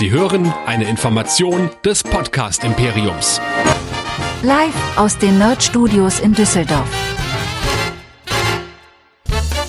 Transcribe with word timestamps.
Sie 0.00 0.10
hören 0.10 0.50
eine 0.64 0.88
Information 0.88 1.68
des 1.84 2.02
Podcast 2.02 2.64
Imperiums. 2.64 3.38
Live 4.42 4.96
aus 4.96 5.18
den 5.18 5.36
Nerd 5.36 5.62
Studios 5.62 6.20
in 6.20 6.32
Düsseldorf. 6.32 6.88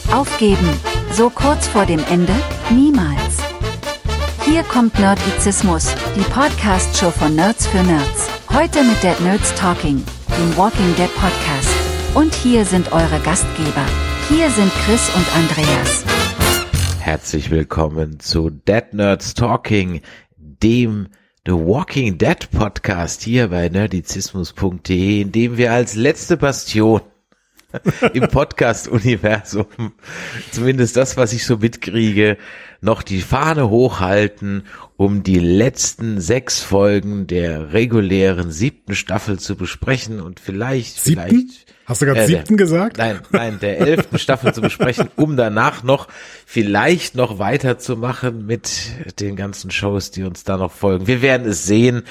Aufgeben, 0.10 0.70
so 1.12 1.30
kurz 1.30 1.68
vor 1.68 1.86
dem 1.86 2.00
Ende? 2.10 2.32
Niemals. 2.70 3.40
Hier 4.46 4.64
kommt 4.64 4.98
Nerdizismus, 4.98 5.94
die 6.16 6.22
Podcast-Show 6.22 7.12
von 7.12 7.36
Nerds 7.36 7.68
für 7.68 7.84
Nerds. 7.84 8.30
Heute 8.54 8.86
mit 8.86 9.04
Dead 9.04 9.20
Nerds 9.20 9.54
Talking, 9.56 10.02
dem 10.38 10.56
Walking 10.58 10.96
Dead 10.96 11.14
Podcast. 11.16 11.76
Und 12.14 12.34
hier 12.34 12.64
sind 12.64 12.94
eure 12.94 13.20
Gastgeber. 13.20 13.86
Hier 14.30 14.50
sind 14.50 14.72
Chris 14.86 15.14
und 15.14 15.26
Andreas. 15.36 16.06
Herzlich 17.02 17.50
willkommen 17.50 18.20
zu 18.20 18.52
Dead 18.52 18.94
Nerds 18.94 19.34
Talking, 19.34 20.02
dem 20.64 21.08
The 21.46 21.54
Walking 21.54 22.20
Dead 22.20 22.52
Podcast 22.52 23.24
hier 23.24 23.48
bei 23.48 23.68
nerdizismus.de, 23.68 25.22
in 25.22 25.32
dem 25.32 25.58
wir 25.58 25.74
als 25.74 25.96
letzte 25.96 26.38
Bastion 26.38 27.02
im 28.14 28.28
Podcast-Universum, 28.28 29.94
zumindest 30.52 30.98
das, 30.98 31.18
was 31.18 31.34
ich 31.34 31.46
so 31.46 31.58
mitkriege, 31.58 32.38
noch 32.80 33.02
die 33.02 33.22
Fahne 33.22 33.70
hochhalten, 33.70 34.68
um 35.02 35.24
die 35.24 35.40
letzten 35.40 36.22
sechs 36.22 36.62
Folgen 36.62 37.26
der 37.26 37.74
regulären 37.74 38.52
siebten 38.52 38.94
Staffel 38.94 39.40
zu 39.40 39.56
besprechen 39.56 40.22
und 40.22 40.40
vielleicht, 40.40 41.02
Siebten? 41.02 41.28
vielleicht. 41.28 41.66
Hast 41.88 42.04
du 42.04 42.06
gerade 42.06 42.20
Äh, 42.22 42.28
siebten 42.28 42.56
der- 42.56 42.58
gesagt? 42.58 42.98
Nein, 43.00 43.20
nein, 43.32 43.58
der 43.60 43.80
elften 43.80 44.20
Staffel 44.20 44.54
zu 44.54 44.62
besprechen, 44.62 45.08
um 45.16 45.36
danach 45.38 45.82
noch 45.82 46.08
vielleicht 46.46 47.16
noch 47.16 47.40
weiterzumachen 47.40 48.46
mit 48.46 48.70
den 49.20 49.36
ganzen 49.36 49.72
Shows, 49.72 50.12
die 50.12 50.22
uns 50.22 50.44
da 50.44 50.58
noch 50.58 50.72
folgen. 50.72 51.08
Wir 51.08 51.24
werden 51.24 51.48
es 51.48 51.66
sehen 51.66 52.04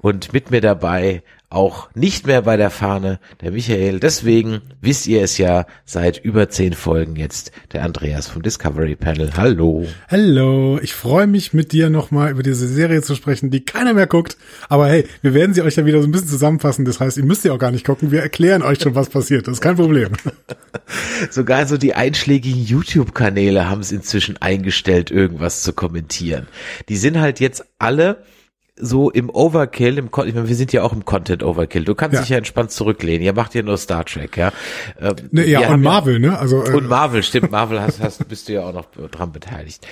und 0.00 0.32
mit 0.32 0.50
mir 0.50 0.62
dabei 0.62 1.22
auch 1.50 1.88
nicht 1.94 2.26
mehr 2.26 2.42
bei 2.42 2.58
der 2.58 2.68
Fahne 2.68 3.20
der 3.40 3.52
Michael. 3.52 4.00
Deswegen 4.00 4.60
wisst 4.82 5.06
ihr 5.06 5.22
es 5.22 5.38
ja 5.38 5.64
seit 5.86 6.22
über 6.22 6.50
zehn 6.50 6.74
Folgen 6.74 7.16
jetzt 7.16 7.52
der 7.72 7.84
Andreas 7.84 8.28
vom 8.28 8.42
Discovery 8.42 8.96
Panel. 8.96 9.30
Hallo. 9.34 9.86
Hallo, 10.08 10.78
ich 10.82 10.92
freue 10.92 11.26
mich 11.26 11.54
mit 11.54 11.72
dir 11.72 11.88
nochmal 11.88 12.30
über 12.30 12.42
diese 12.42 12.68
Serie 12.68 13.00
zu 13.00 13.14
sprechen, 13.14 13.50
die 13.50 13.64
keiner 13.64 13.94
mehr 13.94 14.06
guckt. 14.06 14.36
Aber 14.68 14.88
hey, 14.88 15.06
wir 15.22 15.32
werden 15.32 15.54
sie 15.54 15.62
euch 15.62 15.76
ja 15.76 15.86
wieder 15.86 16.02
so 16.02 16.06
ein 16.06 16.12
bisschen 16.12 16.28
zusammenfassen. 16.28 16.84
Das 16.84 17.00
heißt, 17.00 17.16
ihr 17.16 17.24
müsst 17.24 17.44
ja 17.46 17.52
auch 17.52 17.58
gar 17.58 17.70
nicht 17.70 17.86
gucken. 17.86 18.10
Wir 18.10 18.20
erklären 18.20 18.62
euch 18.62 18.80
schon, 18.80 18.94
was 18.94 19.08
passiert. 19.08 19.46
Das 19.46 19.54
ist 19.54 19.60
kein 19.62 19.76
Problem. 19.76 20.10
Sogar 21.30 21.66
so 21.66 21.78
die 21.78 21.94
einschlägigen 21.94 22.62
YouTube-Kanäle 22.62 23.70
haben 23.70 23.80
es 23.80 23.90
inzwischen 23.90 24.36
eingestellt, 24.36 25.10
irgendwas 25.10 25.62
zu 25.62 25.72
kommentieren. 25.72 26.46
Die 26.90 26.96
sind 26.96 27.18
halt 27.18 27.40
jetzt 27.40 27.64
alle 27.78 28.22
so 28.80 29.10
im 29.10 29.30
Overkill, 29.30 29.98
im 29.98 30.06
ich 30.06 30.34
meine, 30.34 30.48
wir 30.48 30.56
sind 30.56 30.72
ja 30.72 30.82
auch 30.82 30.92
im 30.92 31.04
Content 31.04 31.42
Overkill. 31.42 31.84
Du 31.84 31.94
kannst 31.94 32.14
Ja. 32.14 32.20
dich 32.20 32.30
ja 32.30 32.38
entspannt 32.38 32.70
zurücklehnen. 32.70 33.22
Ihr 33.22 33.32
macht 33.34 33.54
ja 33.54 33.62
nur 33.62 33.76
Star 33.78 34.04
Trek, 34.04 34.36
ja. 34.36 34.52
Ähm, 35.00 35.14
Ne, 35.30 35.46
ja, 35.46 35.68
und 35.72 35.82
Marvel, 35.82 36.18
ne? 36.18 36.38
Also 36.38 36.64
äh, 36.64 36.74
und 36.74 36.88
Marvel, 36.88 37.22
stimmt, 37.22 37.50
Marvel 37.50 37.80
hast, 37.80 38.00
hast, 38.00 38.26
bist 38.28 38.48
du 38.48 38.54
ja 38.54 38.62
auch 38.62 38.72
noch 38.72 38.86
dran 39.10 39.32
beteiligt. 39.32 39.86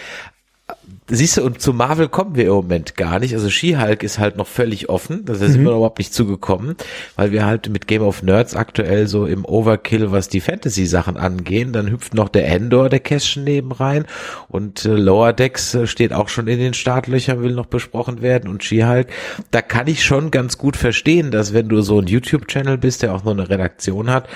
Siehst 1.08 1.36
du, 1.36 1.44
und 1.44 1.60
zu 1.60 1.72
Marvel 1.72 2.08
kommen 2.08 2.34
wir 2.34 2.46
im 2.46 2.52
Moment 2.52 2.96
gar 2.96 3.20
nicht. 3.20 3.32
Also 3.32 3.48
She-Hulk 3.48 4.02
ist 4.02 4.18
halt 4.18 4.36
noch 4.36 4.48
völlig 4.48 4.88
offen. 4.88 5.24
Da 5.24 5.36
sind 5.36 5.62
wir 5.62 5.70
überhaupt 5.70 5.98
nicht 5.98 6.12
zugekommen, 6.12 6.74
weil 7.14 7.30
wir 7.30 7.46
halt 7.46 7.68
mit 7.68 7.86
Game 7.86 8.02
of 8.02 8.24
Nerds 8.24 8.56
aktuell 8.56 9.06
so 9.06 9.24
im 9.24 9.44
Overkill, 9.44 10.10
was 10.10 10.28
die 10.28 10.40
Fantasy-Sachen 10.40 11.16
angehen. 11.16 11.72
Dann 11.72 11.88
hüpft 11.88 12.14
noch 12.14 12.28
der 12.28 12.48
Endor, 12.48 12.88
der 12.88 12.98
Kästchen 12.98 13.44
neben 13.44 13.70
rein. 13.70 14.06
Und 14.48 14.84
äh, 14.84 14.94
Lower 14.94 15.32
Decks 15.32 15.76
äh, 15.76 15.86
steht 15.86 16.12
auch 16.12 16.28
schon 16.28 16.48
in 16.48 16.58
den 16.58 16.74
Startlöchern, 16.74 17.40
will 17.40 17.52
noch 17.52 17.66
besprochen 17.66 18.20
werden. 18.20 18.50
Und 18.50 18.64
She-Hulk, 18.64 19.06
da 19.52 19.62
kann 19.62 19.86
ich 19.86 20.04
schon 20.04 20.32
ganz 20.32 20.58
gut 20.58 20.76
verstehen, 20.76 21.30
dass 21.30 21.54
wenn 21.54 21.68
du 21.68 21.82
so 21.82 22.00
ein 22.00 22.08
YouTube-Channel 22.08 22.78
bist, 22.78 23.02
der 23.02 23.14
auch 23.14 23.22
noch 23.22 23.32
eine 23.32 23.48
Redaktion 23.48 24.10
hat, 24.10 24.28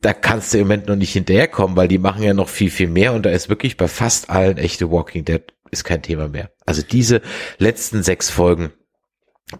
da 0.00 0.12
kannst 0.12 0.54
du 0.54 0.58
im 0.58 0.64
Moment 0.64 0.88
noch 0.88 0.96
nicht 0.96 1.12
hinterherkommen, 1.12 1.76
weil 1.76 1.88
die 1.88 1.98
machen 1.98 2.22
ja 2.22 2.34
noch 2.34 2.48
viel, 2.48 2.70
viel 2.70 2.88
mehr 2.88 3.12
und 3.12 3.26
da 3.26 3.30
ist 3.30 3.48
wirklich 3.48 3.76
bei 3.76 3.88
fast 3.88 4.30
allen 4.30 4.56
echte 4.56 4.90
Walking 4.90 5.24
Dead 5.24 5.42
ist 5.70 5.84
kein 5.84 6.02
Thema 6.02 6.28
mehr. 6.28 6.50
Also 6.66 6.82
diese 6.82 7.22
letzten 7.58 8.02
sechs 8.02 8.30
Folgen, 8.30 8.72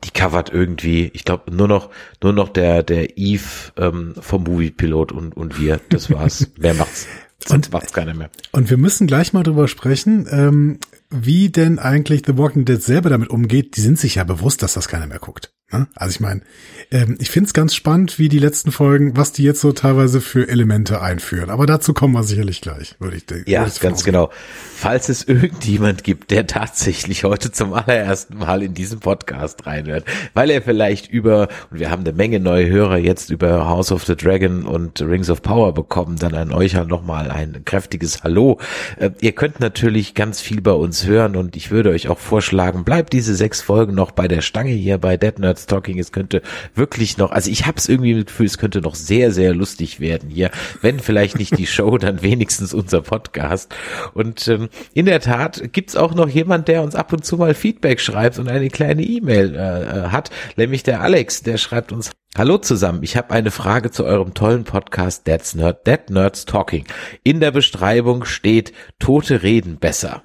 die 0.05 0.11
covert 0.11 0.53
irgendwie, 0.53 1.11
ich 1.15 1.25
glaube, 1.25 1.55
nur 1.55 1.69
noch, 1.69 1.91
nur 2.23 2.33
noch 2.33 2.49
der, 2.49 2.83
der 2.83 3.19
Eve 3.19 3.73
ähm, 3.77 4.15
vom 4.21 4.45
Movie-Pilot 4.45 5.13
und, 5.13 5.37
und 5.37 5.61
wir, 5.61 5.81
das 5.89 6.11
war's. 6.11 6.49
Mehr 6.59 6.75
macht's. 6.75 7.07
Sonst 7.45 7.73
macht's 7.73 7.95
keiner 7.95 8.13
mehr. 8.13 8.29
Und 8.53 8.69
wir 8.69 8.77
müssen 8.77 9.07
gleich 9.07 9.33
mal 9.33 9.43
drüber 9.43 9.67
sprechen, 9.67 10.29
ähm, 10.31 10.79
wie 11.09 11.49
denn 11.49 11.79
eigentlich 11.79 12.23
The 12.27 12.37
Walking 12.37 12.67
Dead 12.67 12.83
selber 12.83 13.09
damit 13.09 13.31
umgeht. 13.31 13.77
Die 13.77 13.81
sind 13.81 13.99
sich 13.99 14.17
ja 14.17 14.25
bewusst, 14.25 14.63
dass 14.63 14.75
das 14.75 14.89
keiner 14.89 15.07
mehr 15.07 15.21
guckt. 15.21 15.51
Ne? 15.73 15.87
Also 15.95 16.15
ich 16.15 16.21
meine, 16.21 16.41
ähm, 16.91 17.17
ich 17.21 17.31
find's 17.31 17.53
ganz 17.53 17.77
spannend, 17.77 18.19
wie 18.19 18.29
die 18.29 18.41
letzten 18.41 18.73
Folgen, 18.73 19.17
was 19.17 19.31
die 19.31 19.45
jetzt 19.45 19.61
so 19.61 19.71
teilweise 19.71 20.21
für 20.21 20.49
Elemente 20.49 21.01
einführen. 21.01 21.49
Aber 21.49 21.65
dazu 21.67 21.95
kommen 21.95 22.13
wir 22.13 22.25
sicherlich 22.25 22.61
gleich, 22.61 22.97
würde 22.99 23.17
ich 23.17 23.27
denken. 23.27 23.49
Ja, 23.49 23.65
ich 23.65 23.79
ganz 23.79 24.03
genau. 24.03 24.31
Falls 24.75 25.09
es 25.09 25.23
irgendjemand 25.23 26.03
gibt, 26.03 26.33
der 26.33 26.49
tatsächlich 26.49 27.23
heute 27.23 27.53
zum 27.53 27.73
allerersten 27.73 28.39
Mal 28.39 28.65
in 28.65 28.75
diesen 28.75 28.99
Podcast 28.99 29.65
reinhört, 29.65 30.05
weil 30.35 30.51
er 30.51 30.61
vielleicht 30.61 31.09
über, 31.09 31.49
und 31.71 31.79
wir 31.79 31.91
haben 31.93 32.01
eine 32.01 32.15
Menge 32.15 32.41
neue 32.41 32.69
Hörer 32.69 32.99
jetzt 32.99 33.31
über 33.31 33.69
House 33.69 33.93
of 33.93 34.05
the 34.07 34.17
Dragon 34.17 34.67
und 34.67 35.01
Rings 35.01 35.31
of 35.31 35.41
Power 35.41 35.73
bekommen, 35.73 36.17
dann 36.17 36.35
an 36.35 36.53
euch 36.53 36.75
halt 36.75 36.89
nochmal 36.89 37.31
ein 37.31 37.65
kräftiges 37.65 38.25
Hallo. 38.25 38.59
Äh, 38.99 39.11
ihr 39.21 39.33
könnt 39.33 39.61
natürlich 39.61 40.15
ganz 40.15 40.41
viel 40.41 40.61
bei 40.63 40.73
uns 40.73 41.07
hören 41.07 41.37
und 41.37 41.55
ich 41.55 41.71
würde 41.71 41.91
euch 41.91 42.09
auch 42.09 42.19
vorschlagen, 42.19 42.83
bleibt 42.83 43.13
diese 43.13 43.37
sechs 43.37 43.63
Folgen 43.63 43.95
noch 43.95 44.11
bei 44.11 44.27
der 44.27 44.41
Stange 44.41 44.73
hier 44.73 44.99
bei 44.99 45.17
Dead 45.17 45.39
Nerds 45.39 45.60
Talking. 45.67 45.99
Es 45.99 46.13
könnte 46.13 46.43
wirklich 46.75 47.19
noch, 47.19 47.31
also 47.31 47.51
ich 47.51 47.67
habe 47.67 47.79
es 47.79 47.89
irgendwie 47.89 48.15
mit 48.15 48.29
Gefühl, 48.29 48.47
es 48.47 48.59
könnte 48.59 48.81
noch 48.81 48.95
sehr, 48.95 49.33
sehr 49.33 49.55
lustig 49.55 50.01
werden 50.01 50.31
hier. 50.31 50.51
Wenn 50.81 51.01
vielleicht 51.01 51.39
nicht 51.39 51.57
die 51.59 51.67
Show, 51.67 51.99
dann 51.99 52.23
wenigstens 52.23 52.75
unser 52.75 53.03
Podcast. 53.03 53.75
Und 54.15 54.47
ähm, 54.49 54.69
in 54.95 55.07
der 55.07 55.21
Tat 55.21 55.73
gibt's 55.73 55.97
auch 55.97 56.15
noch 56.15 56.29
jemand, 56.29 56.69
der 56.69 56.83
uns 56.83 56.95
ab 56.95 57.13
und 57.13 57.25
zu 57.25 57.37
mal 57.37 57.55
Feedback 57.55 58.01
schreibt 58.01 58.39
und 58.39 58.49
eine 58.49 58.69
kleine 58.69 59.03
E-Mail 59.03 59.55
äh, 59.55 59.59
äh, 59.59 60.09
hat, 60.09 60.31
nämlich 60.57 60.83
der 60.83 61.01
Alex, 61.01 61.43
der 61.43 61.59
schreibt 61.59 61.93
uns 61.93 62.11
Hallo 62.39 62.59
zusammen, 62.59 63.03
ich 63.03 63.17
habe 63.17 63.33
eine 63.33 63.51
Frage 63.51 63.91
zu 63.91 64.05
eurem 64.05 64.35
tollen 64.35 64.63
Podcast 64.63 65.27
Dead, 65.27 65.43
Nerd, 65.55 65.85
Dead 65.85 66.11
Nerds 66.11 66.45
Talking. 66.45 66.85
In 67.25 67.41
der 67.41 67.51
Beschreibung 67.51 68.25
steht, 68.25 68.73
Tote 69.01 69.43
reden 69.43 69.79
besser. 69.79 70.23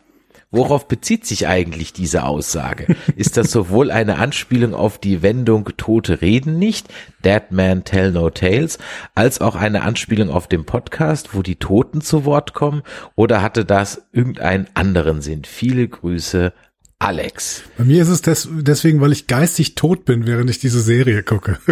Worauf 0.55 0.87
bezieht 0.87 1.25
sich 1.25 1.47
eigentlich 1.47 1.91
diese 1.91 2.23
Aussage? 2.23 2.95
Ist 3.17 3.35
das 3.35 3.51
sowohl 3.51 3.91
eine 3.91 4.17
Anspielung 4.19 4.73
auf 4.73 4.97
die 4.97 5.21
Wendung 5.21 5.69
Tote 5.75 6.21
reden 6.21 6.57
nicht, 6.57 6.87
Dead 7.25 7.43
Man 7.49 7.83
Tell 7.83 8.13
No 8.13 8.29
Tales, 8.29 8.77
als 9.15 9.41
auch 9.41 9.55
eine 9.55 9.81
Anspielung 9.81 10.29
auf 10.29 10.47
den 10.47 10.63
Podcast, 10.63 11.33
wo 11.33 11.41
die 11.41 11.57
Toten 11.57 11.99
zu 11.99 12.23
Wort 12.23 12.53
kommen? 12.53 12.83
Oder 13.15 13.41
hatte 13.41 13.65
das 13.65 14.03
irgendeinen 14.13 14.67
anderen 14.75 15.21
Sinn? 15.21 15.43
Viele 15.43 15.89
Grüße, 15.89 16.53
Alex. 16.99 17.63
Bei 17.77 17.83
mir 17.83 18.01
ist 18.01 18.07
es 18.07 18.21
des, 18.21 18.47
deswegen, 18.49 19.01
weil 19.01 19.11
ich 19.11 19.27
geistig 19.27 19.75
tot 19.75 20.05
bin, 20.05 20.25
während 20.25 20.49
ich 20.49 20.59
diese 20.59 20.79
Serie 20.79 21.21
gucke. 21.23 21.59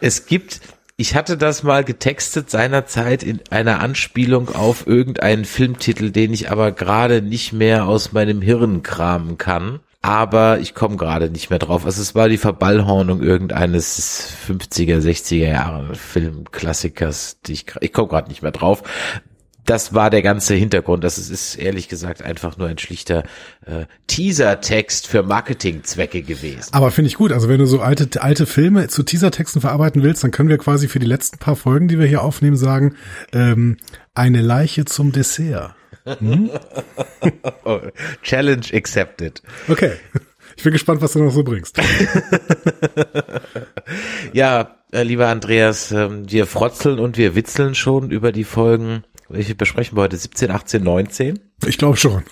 Es 0.00 0.26
gibt, 0.26 0.60
ich 0.98 1.14
hatte 1.14 1.36
das 1.36 1.62
mal 1.62 1.84
getextet 1.84 2.50
seinerzeit 2.50 3.22
in 3.22 3.40
einer 3.50 3.80
Anspielung 3.80 4.54
auf 4.54 4.86
irgendeinen 4.86 5.44
Filmtitel, 5.44 6.10
den 6.10 6.32
ich 6.32 6.50
aber 6.50 6.72
gerade 6.72 7.20
nicht 7.20 7.52
mehr 7.52 7.86
aus 7.86 8.12
meinem 8.12 8.40
Hirn 8.40 8.82
kramen 8.82 9.36
kann. 9.36 9.80
Aber 10.00 10.58
ich 10.60 10.74
komme 10.74 10.96
gerade 10.96 11.30
nicht 11.30 11.50
mehr 11.50 11.58
drauf. 11.58 11.84
Also 11.84 12.00
es 12.00 12.14
war 12.14 12.28
die 12.28 12.38
Verballhornung 12.38 13.22
irgendeines 13.22 14.32
50er, 14.48 15.00
60er 15.00 15.48
Jahre 15.48 15.94
Filmklassikers. 15.94 17.38
Die 17.46 17.54
ich 17.54 17.66
ich 17.80 17.92
komme 17.92 18.08
gerade 18.08 18.28
nicht 18.28 18.42
mehr 18.42 18.52
drauf. 18.52 18.82
Das 19.66 19.92
war 19.92 20.10
der 20.10 20.22
ganze 20.22 20.54
Hintergrund. 20.54 21.04
Das 21.04 21.18
ist, 21.18 21.28
ist 21.28 21.56
ehrlich 21.56 21.88
gesagt 21.88 22.22
einfach 22.22 22.56
nur 22.56 22.68
ein 22.68 22.78
schlichter 22.78 23.24
äh, 23.66 23.86
Teaser-Text 24.06 25.06
für 25.08 25.22
Marketingzwecke 25.22 26.22
gewesen. 26.22 26.72
Aber 26.72 26.90
finde 26.90 27.08
ich 27.08 27.16
gut. 27.16 27.32
Also 27.32 27.48
wenn 27.48 27.58
du 27.58 27.66
so 27.66 27.80
alte, 27.80 28.22
alte 28.22 28.46
Filme 28.46 28.88
zu 28.88 29.02
Teasertexten 29.02 29.60
verarbeiten 29.60 30.02
willst, 30.02 30.24
dann 30.24 30.30
können 30.30 30.48
wir 30.48 30.58
quasi 30.58 30.88
für 30.88 31.00
die 31.00 31.06
letzten 31.06 31.38
paar 31.38 31.56
Folgen, 31.56 31.88
die 31.88 31.98
wir 31.98 32.06
hier 32.06 32.22
aufnehmen, 32.22 32.56
sagen, 32.56 32.94
ähm, 33.32 33.76
eine 34.14 34.40
Leiche 34.40 34.84
zum 34.84 35.12
Dessert. 35.12 35.74
Oh, 37.64 37.80
Challenge 38.22 38.64
accepted. 38.72 39.42
Okay. 39.68 39.92
Ich 40.56 40.62
bin 40.62 40.72
gespannt, 40.72 41.02
was 41.02 41.14
du 41.14 41.18
noch 41.18 41.32
so 41.32 41.42
bringst. 41.42 41.80
Ja, 44.32 44.76
äh, 44.92 45.02
lieber 45.02 45.28
Andreas, 45.28 45.92
ähm, 45.92 46.30
wir 46.30 46.46
frotzeln 46.46 46.98
und 46.98 47.16
wir 47.16 47.34
witzeln 47.34 47.74
schon 47.74 48.10
über 48.10 48.32
die 48.32 48.44
Folgen. 48.44 49.04
Welche 49.28 49.54
besprechen 49.54 49.96
wir 49.96 50.02
heute? 50.02 50.16
17, 50.16 50.50
18, 50.50 50.82
19? 50.82 51.40
Ich 51.66 51.78
glaube 51.78 51.96
schon. 51.96 52.22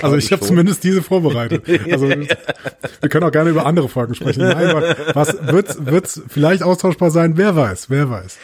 Also 0.00 0.16
ich 0.16 0.32
habe 0.32 0.40
schon. 0.40 0.48
zumindest 0.48 0.84
diese 0.84 1.02
vorbereitet. 1.02 1.64
Also 1.92 2.08
wir 2.08 3.08
können 3.08 3.24
auch 3.24 3.32
gerne 3.32 3.50
über 3.50 3.66
andere 3.66 3.88
Folgen 3.88 4.14
sprechen. 4.14 4.40
Nein, 4.40 4.94
was 5.12 5.36
wird's, 5.46 5.84
wird's 5.84 6.22
vielleicht 6.28 6.62
austauschbar 6.62 7.10
sein? 7.10 7.36
Wer 7.36 7.54
weiß, 7.54 7.90
wer 7.90 8.08
weiß. 8.08 8.38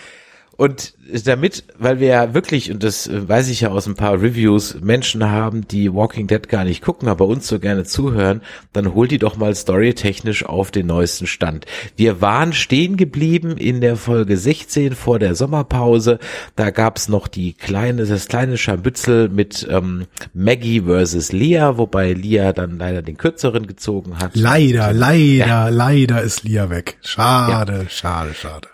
Und 0.61 0.93
damit, 1.25 1.65
weil 1.79 2.01
wir 2.01 2.09
ja 2.09 2.35
wirklich, 2.35 2.71
und 2.71 2.83
das 2.83 3.09
weiß 3.11 3.49
ich 3.49 3.63
ja 3.63 3.71
aus 3.71 3.87
ein 3.87 3.95
paar 3.95 4.21
Reviews, 4.21 4.77
Menschen 4.83 5.25
haben, 5.31 5.67
die 5.67 5.95
Walking 5.95 6.27
Dead 6.27 6.47
gar 6.51 6.65
nicht 6.65 6.83
gucken, 6.83 7.09
aber 7.09 7.27
uns 7.29 7.49
so 7.49 7.59
gerne 7.59 7.85
zuhören, 7.85 8.43
dann 8.75 8.93
hol 8.93 9.09
die 9.09 9.17
doch 9.17 9.39
mal 9.39 9.55
storytechnisch 9.55 10.45
auf 10.45 10.71
den 10.71 10.87
neuesten 10.89 11.27
Stand. 11.27 11.65
Wir 11.97 12.21
waren 12.21 12.53
stehen 12.53 12.99
geblieben 12.99 13.57
in 13.57 13.81
der 13.81 13.97
Folge 13.97 14.37
16 14.37 14.95
vor 14.97 15.19
der 15.19 15.35
Sommerpause. 15.35 16.19
Da 16.57 16.69
gab's 16.69 17.09
noch 17.09 17.27
die 17.27 17.55
kleine, 17.55 18.05
das 18.05 18.29
kleine 18.29 18.59
Scharmützel 18.59 19.31
mit 19.31 19.67
ähm, 19.71 20.09
Maggie 20.35 20.83
versus 20.83 21.33
Leah, 21.33 21.79
wobei 21.79 22.13
Leah 22.13 22.53
dann 22.53 22.77
leider 22.77 23.01
den 23.01 23.17
kürzeren 23.17 23.67
gezogen 23.67 24.19
hat. 24.19 24.37
Leider, 24.37 24.93
leider, 24.93 25.47
ja. 25.47 25.69
leider 25.71 26.21
ist 26.21 26.45
Leah 26.45 26.69
weg. 26.69 26.99
Schade, 27.01 27.85
ja. 27.85 27.89
schade, 27.89 28.35
schade. 28.35 28.69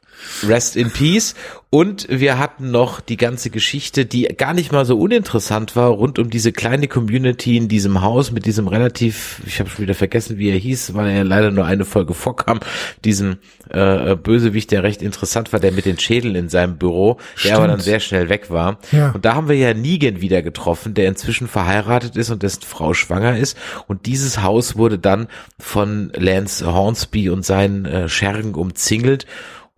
Rest 0.46 0.76
in 0.76 0.90
Peace. 0.90 1.34
Und 1.68 2.06
wir 2.08 2.38
hatten 2.38 2.70
noch 2.70 3.00
die 3.00 3.16
ganze 3.16 3.50
Geschichte, 3.50 4.06
die 4.06 4.22
gar 4.22 4.54
nicht 4.54 4.70
mal 4.70 4.86
so 4.86 4.98
uninteressant 4.98 5.74
war, 5.74 5.88
rund 5.90 6.18
um 6.18 6.30
diese 6.30 6.52
kleine 6.52 6.86
Community 6.86 7.56
in 7.56 7.68
diesem 7.68 8.02
Haus 8.02 8.30
mit 8.30 8.46
diesem 8.46 8.68
relativ, 8.68 9.42
ich 9.44 9.58
habe 9.58 9.68
schon 9.68 9.82
wieder 9.82 9.94
vergessen, 9.94 10.38
wie 10.38 10.48
er 10.48 10.56
hieß, 10.56 10.94
weil 10.94 11.10
er 11.10 11.24
leider 11.24 11.50
nur 11.50 11.66
eine 11.66 11.84
Folge 11.84 12.14
vorkam, 12.14 12.60
diesen 13.04 13.38
äh, 13.68 14.14
Bösewicht, 14.14 14.70
der 14.70 14.84
recht 14.84 15.02
interessant 15.02 15.52
war, 15.52 15.58
der 15.58 15.72
mit 15.72 15.86
den 15.86 15.98
Schädeln 15.98 16.36
in 16.36 16.48
seinem 16.48 16.78
Büro, 16.78 17.18
Stimmt. 17.34 17.50
der 17.50 17.56
aber 17.58 17.66
dann 17.66 17.80
sehr 17.80 18.00
schnell 18.00 18.28
weg 18.28 18.48
war. 18.48 18.78
Ja. 18.92 19.10
Und 19.10 19.24
da 19.24 19.34
haben 19.34 19.48
wir 19.48 19.56
ja 19.56 19.74
Negan 19.74 20.20
wieder 20.20 20.42
getroffen, 20.42 20.94
der 20.94 21.08
inzwischen 21.08 21.48
verheiratet 21.48 22.16
ist 22.16 22.30
und 22.30 22.44
dessen 22.44 22.62
Frau 22.62 22.94
schwanger 22.94 23.36
ist. 23.36 23.58
Und 23.88 24.06
dieses 24.06 24.40
Haus 24.40 24.76
wurde 24.76 25.00
dann 25.00 25.26
von 25.58 26.12
Lance 26.14 26.64
Hornsby 26.72 27.28
und 27.28 27.44
seinen 27.44 27.84
äh, 27.86 28.08
Schergen 28.08 28.54
umzingelt. 28.54 29.26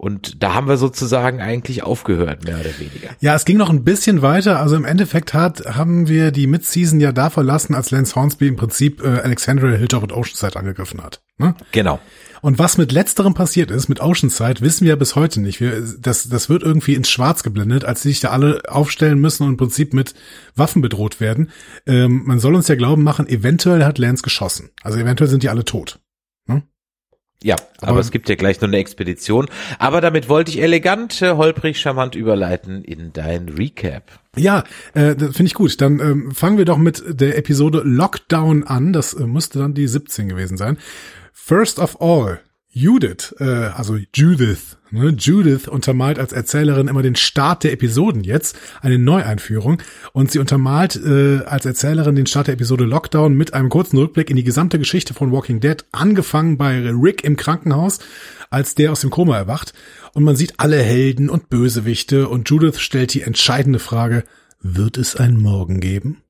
Und 0.01 0.45
da 0.45 0.55
haben 0.55 0.69
wir 0.69 0.77
sozusagen 0.77 1.41
eigentlich 1.41 1.83
aufgehört, 1.83 2.45
mehr 2.45 2.61
oder 2.61 2.79
weniger. 2.79 3.11
Ja, 3.19 3.35
es 3.35 3.45
ging 3.45 3.57
noch 3.57 3.69
ein 3.69 3.83
bisschen 3.83 4.23
weiter. 4.23 4.61
Also 4.61 4.77
im 4.77 4.85
Endeffekt 4.85 5.35
hat, 5.35 5.75
haben 5.75 6.07
wir 6.07 6.31
die 6.31 6.47
Mid-Season 6.47 7.01
ja 7.01 7.11
da 7.11 7.31
verlassen, 7.31 7.75
als 7.75 7.91
Lance 7.91 8.15
Hornsby 8.15 8.47
im 8.47 8.55
Prinzip 8.55 9.03
äh, 9.03 9.09
Alexandria, 9.09 9.77
Hilltop 9.77 10.05
und 10.05 10.13
Oceanside 10.13 10.57
angegriffen 10.57 11.03
hat. 11.03 11.21
Ne? 11.39 11.57
Genau. 11.73 11.99
Und 12.43 12.61
was 12.61 12.79
mit 12.79 12.93
letzterem 12.93 13.35
passiert 13.35 13.73
ist, 13.73 13.89
mit 13.89 14.01
Oceanside, 14.01 14.61
wissen 14.61 14.87
wir 14.87 14.95
bis 14.95 15.17
heute 15.17 15.41
nicht. 15.41 15.59
Wir, 15.61 15.83
das, 15.99 16.29
das 16.29 16.49
wird 16.49 16.63
irgendwie 16.63 16.95
ins 16.95 17.11
Schwarz 17.11 17.43
geblendet, 17.43 17.85
als 17.85 18.03
sie 18.03 18.11
sich 18.11 18.21
da 18.21 18.29
alle 18.29 18.63
aufstellen 18.69 19.19
müssen 19.19 19.43
und 19.43 19.51
im 19.51 19.57
Prinzip 19.57 19.95
mit 19.95 20.15
Waffen 20.55 20.81
bedroht 20.81 21.21
werden. 21.21 21.51
Ähm, 21.89 22.23
man 22.25 22.39
soll 22.39 22.55
uns 22.55 22.69
ja 22.69 22.77
glauben 22.77 23.03
machen, 23.03 23.29
eventuell 23.29 23.85
hat 23.85 23.99
Lance 23.99 24.23
geschossen. 24.23 24.71
Also 24.81 24.97
eventuell 24.97 25.29
sind 25.29 25.43
die 25.43 25.49
alle 25.49 25.65
tot. 25.65 25.99
Ja, 27.43 27.55
aber, 27.81 27.93
aber, 27.93 28.01
es 28.01 28.11
gibt 28.11 28.29
ja 28.29 28.35
gleich 28.35 28.61
noch 28.61 28.69
eine 28.69 28.79
Expedition. 28.79 29.47
Aber 29.79 30.01
damit 30.01 30.29
wollte 30.29 30.51
ich 30.51 30.61
elegant, 30.61 31.23
äh, 31.23 31.35
holprig, 31.35 31.79
charmant 31.79 32.17
überleiten 32.17 32.83
in 32.83 33.13
dein 33.13 33.49
Recap. 33.49 34.19
Ja, 34.37 34.65
äh, 34.95 35.15
das 35.15 35.37
finde 35.37 35.45
ich 35.45 35.55
gut. 35.55 35.81
Dann 35.81 36.01
ähm, 36.01 36.33
fangen 36.33 36.59
wir 36.59 36.65
doch 36.65 36.79
mit 36.79 37.03
der 37.07 37.39
Episode 37.39 37.83
Lockdown 37.85 38.65
an. 38.65 38.93
Das 38.93 39.15
äh, 39.15 39.27
müsste 39.27 39.61
dann 39.61 39.75
die 39.75 39.87
17 39.87 40.29
gewesen 40.29 40.57
sein. 40.57 40.79
First 41.33 41.79
of 41.79 42.01
all, 42.01 42.41
Judith, 42.71 43.35
äh, 43.41 43.45
also 43.45 43.99
Judith, 44.15 44.77
ne, 44.91 45.09
Judith 45.19 45.69
untermalt 45.69 46.19
als 46.19 46.33
Erzählerin 46.33 46.87
immer 46.87 47.03
den 47.03 47.17
Start 47.17 47.65
der 47.65 47.73
Episoden 47.73 48.25
jetzt, 48.25 48.59
eine 48.83 48.99
Neueinführung. 48.99 49.83
Und 50.13 50.31
sie 50.31 50.39
untermalt 50.39 50.95
äh, 50.97 51.39
als 51.45 51.65
Erzählerin 51.65 52.15
den 52.15 52.27
Start 52.27 52.47
der 52.47 52.55
Episode 52.55 52.85
Lockdown 52.85 53.35
mit 53.35 53.55
einem 53.55 53.71
kurzen 53.71 53.99
Rückblick 53.99 54.31
in 54.31 54.37
die 54.37 54.45
gesamte 54.45 54.79
Geschichte 54.79 55.15
von 55.15 55.33
Walking 55.33 55.61
Dead, 55.61 55.85
angefangen 55.93 56.59
bei 56.59 56.91
Rick 56.91 57.25
im 57.25 57.37
Krankenhaus, 57.37 58.01
als 58.51 58.75
der 58.75 58.93
aus 58.93 59.01
dem 59.01 59.11
Koma 59.11 59.37
erwacht. 59.37 59.73
Und 60.13 60.25
man 60.25 60.37
sieht 60.37 60.55
alle 60.59 60.81
Helden 60.83 61.31
und 61.31 61.49
Bösewichte 61.49 62.29
und 62.29 62.49
Judith 62.51 62.81
stellt 62.81 63.15
die 63.15 63.23
entscheidende 63.23 63.79
Frage, 63.79 64.25
wird 64.61 64.99
es 64.99 65.17
ein 65.17 65.37
Morgen 65.39 65.81
geben? 65.81 66.23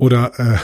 Oder 0.00 0.38
äh, 0.38 0.58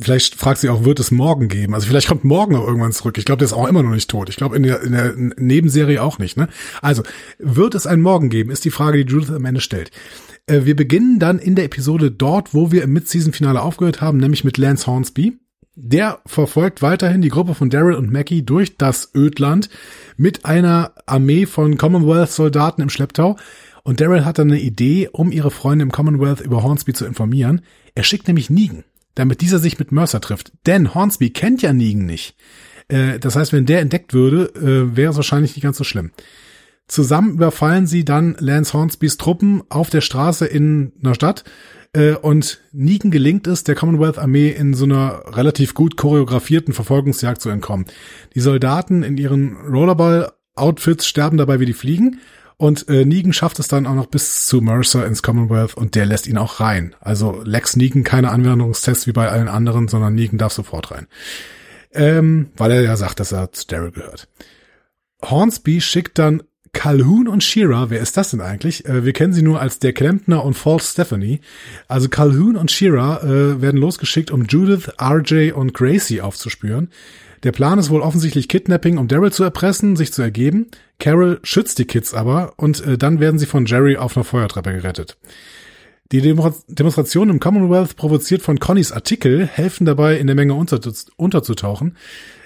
vielleicht 0.00 0.34
fragt 0.34 0.58
sie 0.58 0.68
auch, 0.68 0.84
wird 0.84 0.98
es 0.98 1.12
morgen 1.12 1.46
geben? 1.46 1.74
Also 1.74 1.86
vielleicht 1.86 2.08
kommt 2.08 2.24
morgen 2.24 2.56
auch 2.56 2.66
irgendwann 2.66 2.90
zurück. 2.90 3.18
Ich 3.18 3.24
glaube, 3.24 3.38
der 3.38 3.46
ist 3.46 3.52
auch 3.52 3.68
immer 3.68 3.84
noch 3.84 3.92
nicht 3.92 4.10
tot. 4.10 4.28
Ich 4.28 4.36
glaube, 4.36 4.56
in 4.56 4.64
der, 4.64 4.82
in 4.82 4.92
der 4.92 5.14
Nebenserie 5.16 6.02
auch 6.02 6.18
nicht. 6.18 6.36
Ne? 6.36 6.48
Also, 6.82 7.04
wird 7.38 7.76
es 7.76 7.86
ein 7.86 8.00
Morgen 8.00 8.30
geben, 8.30 8.50
ist 8.50 8.64
die 8.64 8.72
Frage, 8.72 9.04
die 9.04 9.12
Judith 9.12 9.30
am 9.30 9.44
Ende 9.44 9.60
stellt. 9.60 9.92
Äh, 10.46 10.64
wir 10.64 10.74
beginnen 10.74 11.20
dann 11.20 11.38
in 11.38 11.54
der 11.54 11.66
Episode 11.66 12.10
dort, 12.10 12.52
wo 12.52 12.72
wir 12.72 12.82
im 12.82 12.92
Mid-Season-Finale 12.92 13.62
aufgehört 13.62 14.00
haben, 14.00 14.18
nämlich 14.18 14.42
mit 14.42 14.58
Lance 14.58 14.88
Hornsby. 14.88 15.38
Der 15.76 16.18
verfolgt 16.26 16.82
weiterhin 16.82 17.22
die 17.22 17.28
Gruppe 17.28 17.54
von 17.54 17.70
Daryl 17.70 17.94
und 17.94 18.12
Mackie 18.12 18.42
durch 18.42 18.76
das 18.76 19.12
Ödland 19.14 19.70
mit 20.16 20.44
einer 20.44 20.92
Armee 21.06 21.46
von 21.46 21.78
Commonwealth-Soldaten 21.78 22.82
im 22.82 22.90
Schlepptau. 22.90 23.36
Und 23.84 24.00
Daryl 24.00 24.24
hat 24.24 24.38
dann 24.38 24.50
eine 24.50 24.60
Idee, 24.60 25.08
um 25.10 25.30
ihre 25.30 25.52
Freunde 25.52 25.84
im 25.84 25.92
Commonwealth 25.92 26.40
über 26.40 26.64
Hornsby 26.64 26.92
zu 26.92 27.06
informieren. 27.06 27.62
Er 27.94 28.02
schickt 28.02 28.26
nämlich 28.26 28.50
Negan, 28.50 28.84
damit 29.14 29.40
dieser 29.40 29.58
sich 29.58 29.78
mit 29.78 29.92
Mercer 29.92 30.20
trifft. 30.20 30.52
Denn 30.66 30.94
Hornsby 30.94 31.30
kennt 31.30 31.62
ja 31.62 31.72
Negan 31.72 32.06
nicht. 32.06 32.36
Äh, 32.88 33.18
das 33.18 33.36
heißt, 33.36 33.52
wenn 33.52 33.66
der 33.66 33.80
entdeckt 33.80 34.14
würde, 34.14 34.52
äh, 34.54 34.96
wäre 34.96 35.10
es 35.10 35.16
wahrscheinlich 35.16 35.54
nicht 35.54 35.62
ganz 35.62 35.78
so 35.78 35.84
schlimm. 35.84 36.12
Zusammen 36.88 37.34
überfallen 37.34 37.86
sie 37.86 38.04
dann 38.04 38.36
Lance 38.40 38.72
Hornsbys 38.72 39.16
Truppen 39.16 39.62
auf 39.68 39.90
der 39.90 40.00
Straße 40.00 40.44
in 40.46 40.92
einer 41.02 41.14
Stadt. 41.14 41.44
Äh, 41.92 42.14
und 42.14 42.60
Negan 42.72 43.10
gelingt 43.10 43.46
es, 43.46 43.64
der 43.64 43.76
Commonwealth-Armee 43.76 44.50
in 44.50 44.74
so 44.74 44.84
einer 44.84 45.22
relativ 45.36 45.74
gut 45.74 45.96
choreografierten 45.96 46.74
Verfolgungsjagd 46.74 47.40
zu 47.40 47.48
entkommen. 47.48 47.86
Die 48.34 48.40
Soldaten 48.40 49.02
in 49.02 49.16
ihren 49.18 49.56
Rollerball-Outfits 49.56 51.06
sterben 51.06 51.36
dabei 51.36 51.60
wie 51.60 51.66
die 51.66 51.74
Fliegen 51.74 52.18
und 52.60 52.90
äh, 52.90 53.06
Negan 53.06 53.32
schafft 53.32 53.58
es 53.58 53.68
dann 53.68 53.86
auch 53.86 53.94
noch 53.94 54.04
bis 54.04 54.44
zu 54.44 54.60
Mercer 54.60 55.06
ins 55.06 55.22
Commonwealth 55.22 55.78
und 55.78 55.94
der 55.94 56.04
lässt 56.04 56.26
ihn 56.26 56.36
auch 56.36 56.60
rein. 56.60 56.94
Also 57.00 57.40
Lex 57.42 57.74
Negan 57.74 58.04
keine 58.04 58.30
Anwendungstests 58.30 59.06
wie 59.06 59.12
bei 59.12 59.30
allen 59.30 59.48
anderen, 59.48 59.88
sondern 59.88 60.14
Negan 60.14 60.36
darf 60.36 60.52
sofort 60.52 60.90
rein. 60.90 61.06
Ähm, 61.90 62.50
weil 62.58 62.70
er 62.72 62.82
ja 62.82 62.98
sagt, 62.98 63.18
dass 63.18 63.32
er 63.32 63.50
zu 63.52 63.66
Daryl 63.66 63.92
gehört. 63.92 64.28
Hornsby 65.22 65.80
schickt 65.80 66.18
dann 66.18 66.42
Calhoun 66.74 67.28
und 67.28 67.42
Shira, 67.42 67.88
wer 67.88 68.00
ist 68.00 68.18
das 68.18 68.32
denn 68.32 68.42
eigentlich? 68.42 68.84
Äh, 68.84 69.06
wir 69.06 69.14
kennen 69.14 69.32
sie 69.32 69.42
nur 69.42 69.58
als 69.58 69.78
der 69.78 69.94
Klempner 69.94 70.44
und 70.44 70.52
False 70.52 70.92
Stephanie. 70.92 71.40
Also 71.88 72.10
Calhoun 72.10 72.56
und 72.56 72.70
Shira 72.70 73.22
äh, 73.22 73.62
werden 73.62 73.80
losgeschickt, 73.80 74.30
um 74.30 74.44
Judith, 74.44 74.90
RJ 75.00 75.52
und 75.52 75.72
Gracie 75.72 76.20
aufzuspüren. 76.20 76.90
Der 77.42 77.52
Plan 77.52 77.78
ist 77.78 77.88
wohl 77.88 78.02
offensichtlich 78.02 78.48
Kidnapping, 78.48 78.98
um 78.98 79.08
Daryl 79.08 79.32
zu 79.32 79.42
erpressen, 79.42 79.96
sich 79.96 80.12
zu 80.12 80.20
ergeben. 80.20 80.66
Carol 80.98 81.40
schützt 81.42 81.78
die 81.78 81.86
Kids 81.86 82.12
aber 82.12 82.52
und 82.56 82.84
äh, 82.86 82.98
dann 82.98 83.18
werden 83.18 83.38
sie 83.38 83.46
von 83.46 83.64
Jerry 83.64 83.96
auf 83.96 84.16
einer 84.16 84.24
Feuertreppe 84.24 84.72
gerettet. 84.72 85.16
Die 86.12 86.20
Demo 86.20 86.52
Demonstration 86.66 87.30
im 87.30 87.40
Commonwealth, 87.40 87.96
provoziert 87.96 88.42
von 88.42 88.58
Connys 88.58 88.92
Artikel, 88.92 89.46
helfen 89.46 89.86
dabei, 89.86 90.18
in 90.18 90.26
der 90.26 90.36
Menge 90.36 90.54
unter 90.54 90.80
unterzutauchen. 91.16 91.96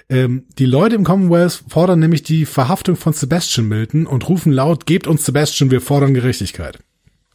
Ähm, 0.07 0.45
die 0.59 0.67
Leute 0.67 0.95
im 0.95 1.03
Commonwealth 1.03 1.63
fordern 1.67 1.99
nämlich 1.99 2.23
die 2.23 2.45
Verhaftung 2.45 2.95
von 2.95 3.13
Sebastian 3.13 3.67
Milton 3.67 4.05
und 4.05 4.29
rufen 4.29 4.53
laut, 4.53 4.85
gebt 4.85 5.07
uns 5.07 5.25
Sebastian, 5.25 5.71
wir 5.71 5.81
fordern 5.81 6.13
Gerechtigkeit 6.13 6.79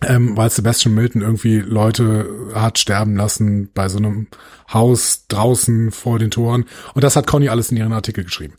ähm, 0.06 0.36
weil 0.36 0.50
Sebastian 0.50 0.94
Milton 0.94 1.22
irgendwie 1.22 1.58
Leute 1.58 2.28
hat 2.54 2.78
sterben 2.78 3.16
lassen 3.16 3.70
bei 3.72 3.88
so 3.88 3.98
einem 3.98 4.28
Haus 4.72 5.26
draußen 5.28 5.90
vor 5.90 6.18
den 6.18 6.30
Toren. 6.30 6.64
Und 6.94 7.04
das 7.04 7.16
hat 7.16 7.26
Conny 7.26 7.48
alles 7.48 7.70
in 7.70 7.76
ihren 7.76 7.92
Artikel 7.92 8.24
geschrieben. 8.24 8.54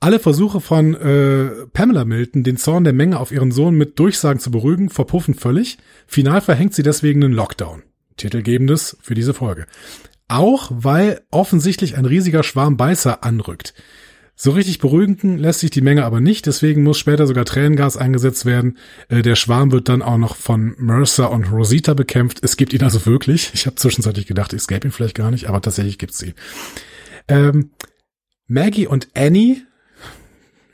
Alle 0.00 0.18
Versuche 0.18 0.60
von 0.60 0.94
äh, 0.94 1.66
Pamela 1.72 2.04
Milton, 2.04 2.42
den 2.42 2.58
Zorn 2.58 2.84
der 2.84 2.92
Menge 2.92 3.18
auf 3.18 3.32
ihren 3.32 3.50
Sohn 3.50 3.74
mit 3.76 3.98
Durchsagen 3.98 4.40
zu 4.40 4.50
beruhigen, 4.50 4.90
verpuffen 4.90 5.34
völlig. 5.34 5.78
Final 6.06 6.40
verhängt 6.40 6.74
sie 6.74 6.82
deswegen 6.82 7.24
einen 7.24 7.32
Lockdown. 7.32 7.82
Titelgebendes 8.16 8.96
für 9.00 9.14
diese 9.14 9.34
Folge. 9.34 9.66
Auch 10.28 10.70
weil 10.72 11.22
offensichtlich 11.30 11.96
ein 11.96 12.04
riesiger 12.04 12.42
Schwarm 12.42 12.76
Beißer 12.76 13.24
anrückt. 13.24 13.74
So 14.38 14.50
richtig 14.50 14.80
beruhigen 14.80 15.38
lässt 15.38 15.60
sich 15.60 15.70
die 15.70 15.80
Menge 15.80 16.04
aber 16.04 16.20
nicht, 16.20 16.44
deswegen 16.44 16.82
muss 16.82 16.98
später 16.98 17.26
sogar 17.26 17.46
Tränengas 17.46 17.96
eingesetzt 17.96 18.44
werden. 18.44 18.76
Äh, 19.08 19.22
der 19.22 19.34
Schwarm 19.34 19.72
wird 19.72 19.88
dann 19.88 20.02
auch 20.02 20.18
noch 20.18 20.36
von 20.36 20.74
Mercer 20.78 21.30
und 21.30 21.50
Rosita 21.50 21.94
bekämpft. 21.94 22.40
Es 22.42 22.58
gibt 22.58 22.74
ihn 22.74 22.82
also 22.82 23.06
wirklich. 23.06 23.50
Ich 23.54 23.64
habe 23.64 23.76
zwischenzeitlich 23.76 24.26
gedacht, 24.26 24.52
es 24.52 24.68
gäbe 24.68 24.86
ihn 24.86 24.92
vielleicht 24.92 25.14
gar 25.14 25.30
nicht, 25.30 25.48
aber 25.48 25.62
tatsächlich 25.62 25.96
gibt's 25.96 26.22
ihn. 26.22 26.34
Ähm, 27.28 27.70
Maggie 28.46 28.86
und 28.86 29.08
Annie 29.14 29.62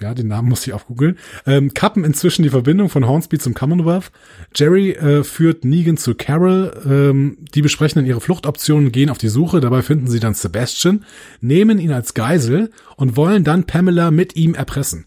ja, 0.03 0.15
den 0.15 0.29
Namen 0.29 0.49
muss 0.49 0.67
ich 0.67 0.73
auch 0.73 0.87
googeln, 0.87 1.19
ähm, 1.47 1.73
kappen 1.73 2.05
inzwischen 2.05 2.43
die 2.43 2.51
Verbindung 2.51 2.89
von 2.89 3.07
Hornsby 3.07 3.39
zum 3.39 3.55
Commonwealth. 3.55 4.11
Jerry 4.55 4.91
äh, 4.91 5.25
führt 5.25 5.65
Negan 5.65 5.97
zu 5.97 6.15
Carol, 6.15 6.73
ähm, 6.85 7.39
die 7.55 7.63
besprechen 7.63 8.01
dann 8.01 8.07
ihre 8.07 8.21
Fluchtoptionen, 8.21 8.93
gehen 8.93 9.11
auf 9.11 9.19
die 9.19 9.29
Suche, 9.29 9.61
dabei 9.61 9.83
finden 9.83 10.09
sie 10.09 10.21
dann 10.21 10.35
Sebastian, 10.35 11.05
nehmen 11.41 11.79
ihn 11.79 11.93
als 11.93 12.15
Geisel 12.15 12.71
und 12.97 13.17
wollen 13.17 13.45
dann 13.45 13.65
Pamela 13.65 14.11
mit 14.11 14.37
ihm 14.37 14.55
erpressen. 14.55 15.07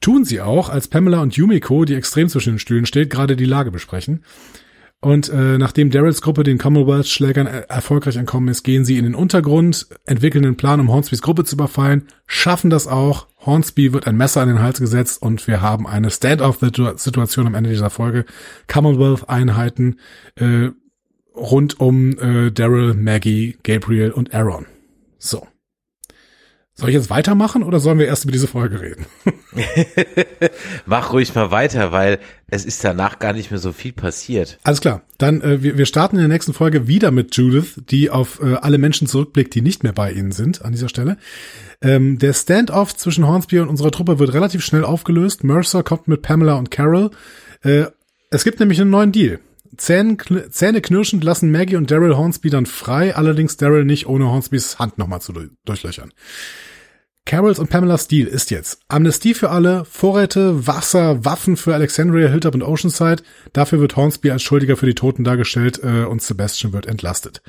Tun 0.00 0.24
sie 0.24 0.40
auch, 0.40 0.68
als 0.68 0.86
Pamela 0.86 1.20
und 1.22 1.34
Yumiko, 1.34 1.84
die 1.84 1.94
extrem 1.94 2.28
zwischen 2.28 2.54
den 2.54 2.58
Stühlen 2.60 2.86
steht, 2.86 3.10
gerade 3.10 3.34
die 3.34 3.44
Lage 3.44 3.72
besprechen. 3.72 4.22
Und 5.00 5.28
äh, 5.28 5.58
nachdem 5.58 5.90
Daryls 5.90 6.22
Gruppe 6.22 6.42
den 6.42 6.58
Commonwealth-Schlägern 6.58 7.46
er 7.46 7.70
erfolgreich 7.70 8.16
entkommen 8.16 8.48
ist, 8.48 8.64
gehen 8.64 8.84
sie 8.84 8.98
in 8.98 9.04
den 9.04 9.14
Untergrund, 9.14 9.86
entwickeln 10.06 10.44
einen 10.44 10.56
Plan, 10.56 10.80
um 10.80 10.90
Hornsbys 10.90 11.22
Gruppe 11.22 11.44
zu 11.44 11.54
überfallen, 11.54 12.08
schaffen 12.26 12.68
das 12.68 12.88
auch. 12.88 13.28
Hornsby 13.48 13.92
wird 13.92 14.06
ein 14.06 14.16
Messer 14.16 14.42
an 14.42 14.48
den 14.48 14.60
Hals 14.60 14.78
gesetzt 14.78 15.22
und 15.22 15.46
wir 15.46 15.62
haben 15.62 15.86
eine 15.86 16.10
Stand-off-Situation 16.10 17.46
am 17.46 17.54
Ende 17.54 17.70
dieser 17.70 17.90
Folge. 17.90 18.26
Commonwealth-Einheiten 18.68 19.98
äh, 20.36 20.68
rund 21.34 21.80
um 21.80 22.18
äh, 22.18 22.50
Daryl, 22.52 22.94
Maggie, 22.94 23.58
Gabriel 23.62 24.10
und 24.10 24.34
Aaron. 24.34 24.66
So. 25.18 25.46
Soll 26.74 26.90
ich 26.90 26.94
jetzt 26.94 27.10
weitermachen 27.10 27.64
oder 27.64 27.80
sollen 27.80 27.98
wir 27.98 28.06
erst 28.06 28.22
über 28.22 28.30
diese 28.30 28.46
Folge 28.46 28.80
reden? 28.80 29.06
Mach 30.86 31.12
ruhig 31.12 31.34
mal 31.34 31.50
weiter, 31.50 31.90
weil 31.90 32.20
es 32.46 32.64
ist 32.64 32.84
danach 32.84 33.18
gar 33.18 33.32
nicht 33.32 33.50
mehr 33.50 33.58
so 33.58 33.72
viel 33.72 33.92
passiert. 33.92 34.60
Alles 34.62 34.80
klar. 34.80 35.02
Dann 35.18 35.40
äh, 35.40 35.60
wir, 35.60 35.76
wir 35.76 35.86
starten 35.86 36.14
in 36.14 36.22
der 36.22 36.28
nächsten 36.28 36.52
Folge 36.52 36.86
wieder 36.86 37.10
mit 37.10 37.34
Judith, 37.34 37.80
die 37.90 38.10
auf 38.10 38.40
äh, 38.40 38.54
alle 38.54 38.78
Menschen 38.78 39.08
zurückblickt, 39.08 39.56
die 39.56 39.62
nicht 39.62 39.82
mehr 39.82 39.92
bei 39.92 40.12
ihnen 40.12 40.30
sind 40.30 40.64
an 40.64 40.70
dieser 40.70 40.88
Stelle. 40.88 41.16
Ähm, 41.80 42.18
der 42.18 42.32
Standoff 42.32 42.96
zwischen 42.96 43.26
Hornsby 43.26 43.60
und 43.60 43.68
unserer 43.68 43.90
Truppe 43.90 44.18
wird 44.18 44.34
relativ 44.34 44.64
schnell 44.64 44.84
aufgelöst. 44.84 45.44
Mercer 45.44 45.82
kommt 45.82 46.08
mit 46.08 46.22
Pamela 46.22 46.54
und 46.54 46.70
Carol. 46.70 47.10
Äh, 47.62 47.86
es 48.30 48.44
gibt 48.44 48.60
nämlich 48.60 48.80
einen 48.80 48.90
neuen 48.90 49.12
Deal. 49.12 49.40
Zähne, 49.76 50.16
Zähne 50.50 50.80
knirschend 50.80 51.22
lassen 51.22 51.52
Maggie 51.52 51.76
und 51.76 51.90
Daryl 51.90 52.16
Hornsby 52.16 52.50
dann 52.50 52.66
frei, 52.66 53.14
allerdings 53.14 53.56
Daryl 53.56 53.84
nicht, 53.84 54.06
ohne 54.06 54.26
Hornsbys 54.26 54.78
Hand 54.78 54.98
nochmal 54.98 55.20
zu 55.20 55.32
durchlöchern. 55.64 56.12
Carols 57.28 57.58
und 57.58 57.68
Pamela's 57.68 58.08
Deal 58.08 58.26
ist 58.26 58.50
jetzt 58.50 58.80
Amnestie 58.88 59.34
für 59.34 59.50
alle, 59.50 59.84
Vorräte, 59.84 60.66
Wasser, 60.66 61.26
Waffen 61.26 61.58
für 61.58 61.74
Alexandria, 61.74 62.28
Hilltop 62.28 62.54
und 62.54 62.62
Oceanside. 62.62 63.22
Dafür 63.52 63.80
wird 63.80 63.96
Hornsby 63.96 64.30
als 64.30 64.42
Schuldiger 64.42 64.78
für 64.78 64.86
die 64.86 64.94
Toten 64.94 65.24
dargestellt 65.24 65.78
äh, 65.84 66.04
und 66.04 66.22
Sebastian 66.22 66.72
wird 66.72 66.86
entlastet. 66.86 67.42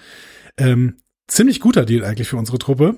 Ähm, 0.57 0.97
ziemlich 1.27 1.61
guter 1.61 1.85
Deal 1.85 2.03
eigentlich 2.03 2.27
für 2.27 2.35
unsere 2.35 2.59
Truppe. 2.59 2.97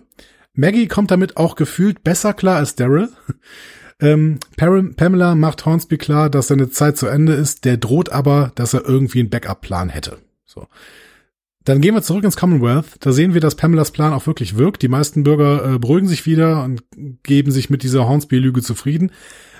Maggie 0.53 0.88
kommt 0.88 1.12
damit 1.12 1.38
auch 1.38 1.55
gefühlt 1.55 2.03
besser 2.03 2.34
klar 2.34 2.58
als 2.58 2.75
Daryl. 2.75 3.10
ähm, 4.00 4.39
Pamela 4.58 5.36
macht 5.36 5.65
Hornsby 5.65 5.98
klar, 5.98 6.29
dass 6.29 6.48
seine 6.48 6.70
Zeit 6.70 6.98
zu 6.98 7.08
Ende 7.08 7.34
ist. 7.34 7.65
Der 7.65 7.77
droht 7.77 8.12
aber, 8.12 8.51
dass 8.55 8.74
er 8.74 8.86
irgendwie 8.86 9.20
einen 9.20 9.29
Backup-Plan 9.29 9.89
hätte. 9.89 10.17
So. 10.46 10.67
Dann 11.63 11.79
gehen 11.79 11.93
wir 11.93 12.01
zurück 12.01 12.24
ins 12.24 12.38
Commonwealth. 12.38 12.98
Da 13.00 13.12
sehen 13.12 13.34
wir, 13.34 13.41
dass 13.41 13.55
Pamelas 13.55 13.91
Plan 13.91 14.13
auch 14.13 14.25
wirklich 14.25 14.58
wirkt. 14.58 14.81
Die 14.81 14.88
meisten 14.88 15.24
Bürger 15.24 15.75
äh, 15.75 15.79
beruhigen 15.79 16.08
sich 16.08 16.25
wieder 16.25 16.63
und 16.63 16.84
geben 17.24 17.51
sich 17.51 17.70
mit 17.70 17.84
dieser 17.84 18.08
Hornsby-Lüge 18.08 18.62
zufrieden. 18.62 19.12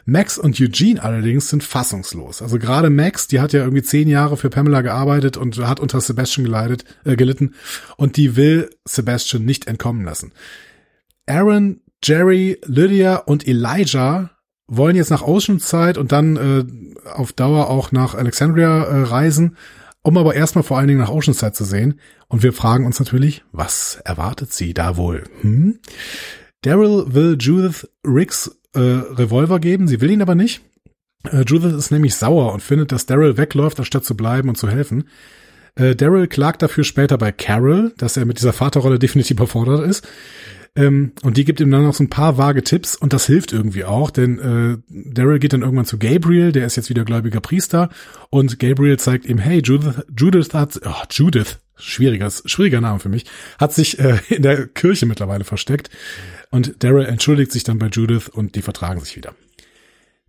Max 0.06 0.40
und 0.40 0.60
Eugene 0.60 1.02
allerdings 1.02 1.50
sind 1.50 1.64
fassungslos. 1.64 2.42
Also 2.42 2.58
gerade 2.58 2.90
Max, 2.90 3.28
die 3.28 3.40
hat 3.40 3.54
ja 3.54 3.62
irgendwie 3.62 3.84
zehn 3.84 4.08
Jahre 4.08 4.36
für 4.36 4.50
Pamela 4.50 4.82
gearbeitet 4.82 5.38
und 5.38 5.58
hat 5.60 5.80
unter 5.80 6.02
Sebastian 6.02 6.44
geleitet, 6.44 6.86
äh, 7.06 7.16
gelitten 7.16 7.54
und 7.98 8.18
die 8.18 8.36
will 8.36 8.72
Sebastian 8.84 9.46
nicht 9.46 9.68
entkommen 9.68 10.04
lassen. 10.04 10.32
Aaron, 11.28 11.82
Jerry, 12.04 12.60
Lydia 12.66 13.18
und 13.18 13.48
Elijah 13.48 14.32
wollen 14.68 14.96
jetzt 14.96 15.12
nach 15.12 15.22
Oceanside 15.22 16.00
und 16.00 16.12
dann 16.12 16.38
äh, 16.38 17.10
auf 17.10 17.34
Dauer 17.34 17.70
auch 17.70 17.92
nach 17.92 18.16
Alexandria 18.16 18.84
äh, 18.84 19.04
reisen 19.04 19.58
um 20.04 20.18
aber 20.18 20.36
erstmal 20.36 20.64
vor 20.64 20.78
allen 20.78 20.88
Dingen 20.88 21.00
nach 21.00 21.10
Oceanside 21.10 21.54
zu 21.54 21.64
sehen. 21.64 22.00
Und 22.28 22.44
wir 22.44 22.54
fragen 22.54 22.86
uns 22.86 23.00
natürlich, 23.00 23.44
was 23.52 24.00
erwartet 24.04 24.54
sie 24.54 24.74
da 24.74 24.98
wohl? 24.98 25.24
Hm? 25.42 25.80
Daryl 26.62 27.06
will 27.14 27.38
Judith 27.40 27.88
Riggs 28.06 28.60
äh, 28.74 28.80
Revolver 28.80 29.60
geben, 29.60 29.88
sie 29.88 30.02
will 30.02 30.12
ihn 30.12 30.22
aber 30.22 30.36
nicht. 30.36 30.62
Äh, 31.30 31.44
Judith 31.46 31.74
ist 31.74 31.92
nämlich 31.92 32.16
sauer 32.16 32.54
und 32.54 32.62
findet, 32.62 32.92
dass 32.92 33.06
Daryl 33.06 33.38
wegläuft, 33.38 33.80
anstatt 33.80 34.06
zu 34.06 34.16
bleiben 34.16 34.50
und 34.50 34.58
zu 34.58 34.70
helfen. 34.70 35.08
Äh, 35.76 35.96
Daryl 35.96 36.28
klagt 36.28 36.62
dafür 36.62 36.84
später 36.84 37.18
bei 37.18 37.32
Carol, 37.32 37.94
dass 37.98 38.18
er 38.18 38.26
mit 38.26 38.38
dieser 38.38 38.54
Vaterrolle 38.54 39.00
definitiv 39.00 39.38
überfordert 39.38 39.88
ist. 39.88 40.08
Ähm, 40.76 41.12
und 41.22 41.36
die 41.36 41.44
gibt 41.44 41.60
ihm 41.60 41.70
dann 41.70 41.84
noch 41.84 41.94
so 41.94 42.04
ein 42.04 42.10
paar 42.10 42.38
vage 42.38 42.64
Tipps 42.64 42.96
und 42.96 43.12
das 43.12 43.26
hilft 43.26 43.52
irgendwie 43.52 43.84
auch, 43.84 44.10
denn 44.10 44.40
äh, 44.40 44.78
Daryl 45.14 45.40
geht 45.40 45.52
dann 45.52 45.64
irgendwann 45.64 45.86
zu 45.86 46.00
Gabriel, 46.00 46.54
der 46.54 46.66
ist 46.66 46.78
jetzt 46.78 46.90
wieder 46.90 47.04
gläubiger 47.04 47.42
Priester 47.42 47.90
und 48.30 48.58
Gabriel 48.58 48.98
zeigt 48.98 49.26
ihm, 49.26 49.38
hey, 49.38 49.62
Judith, 49.62 50.06
Judith 50.18 50.54
hat, 50.54 50.80
oh, 50.86 51.04
Judith, 51.10 51.60
schwieriges, 51.76 52.44
schwieriger 52.46 52.80
Name 52.80 53.00
für 53.00 53.10
mich, 53.10 53.26
hat 53.60 53.74
sich 53.74 54.00
äh, 54.00 54.20
in 54.30 54.44
der 54.44 54.68
Kirche 54.68 55.06
mittlerweile 55.06 55.44
versteckt 55.44 55.90
und 56.52 56.82
Daryl 56.82 57.06
entschuldigt 57.06 57.52
sich 57.52 57.66
dann 57.66 57.78
bei 57.78 57.88
Judith 57.88 58.30
und 58.30 58.56
die 58.56 58.62
vertragen 58.62 59.02
sich 59.02 59.18
wieder. 59.18 59.36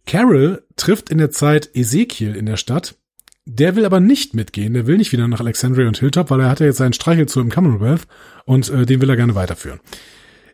Carol 0.06 0.64
trifft 0.75 1.11
in 1.11 1.18
der 1.18 1.30
Zeit 1.30 1.70
Ezekiel 1.75 2.34
in 2.34 2.46
der 2.46 2.56
Stadt. 2.56 2.96
Der 3.44 3.75
will 3.75 3.84
aber 3.84 3.99
nicht 3.99 4.34
mitgehen, 4.34 4.75
der 4.75 4.87
will 4.87 4.99
nicht 4.99 5.12
wieder 5.12 5.26
nach 5.26 5.40
Alexandria 5.40 5.88
und 5.88 5.99
Hilltop, 5.99 6.30
weil 6.30 6.40
er 6.40 6.49
hat 6.49 6.61
ja 6.61 6.66
jetzt 6.66 6.78
seinen 6.78 6.92
Streichelzoo 6.92 7.40
im 7.40 7.50
Commonwealth 7.50 8.06
und 8.44 8.68
äh, 8.70 8.87
den 8.87 9.00
will 9.00 9.11
er 9.11 9.16
gerne 9.16 9.34
weiterführen. 9.34 9.80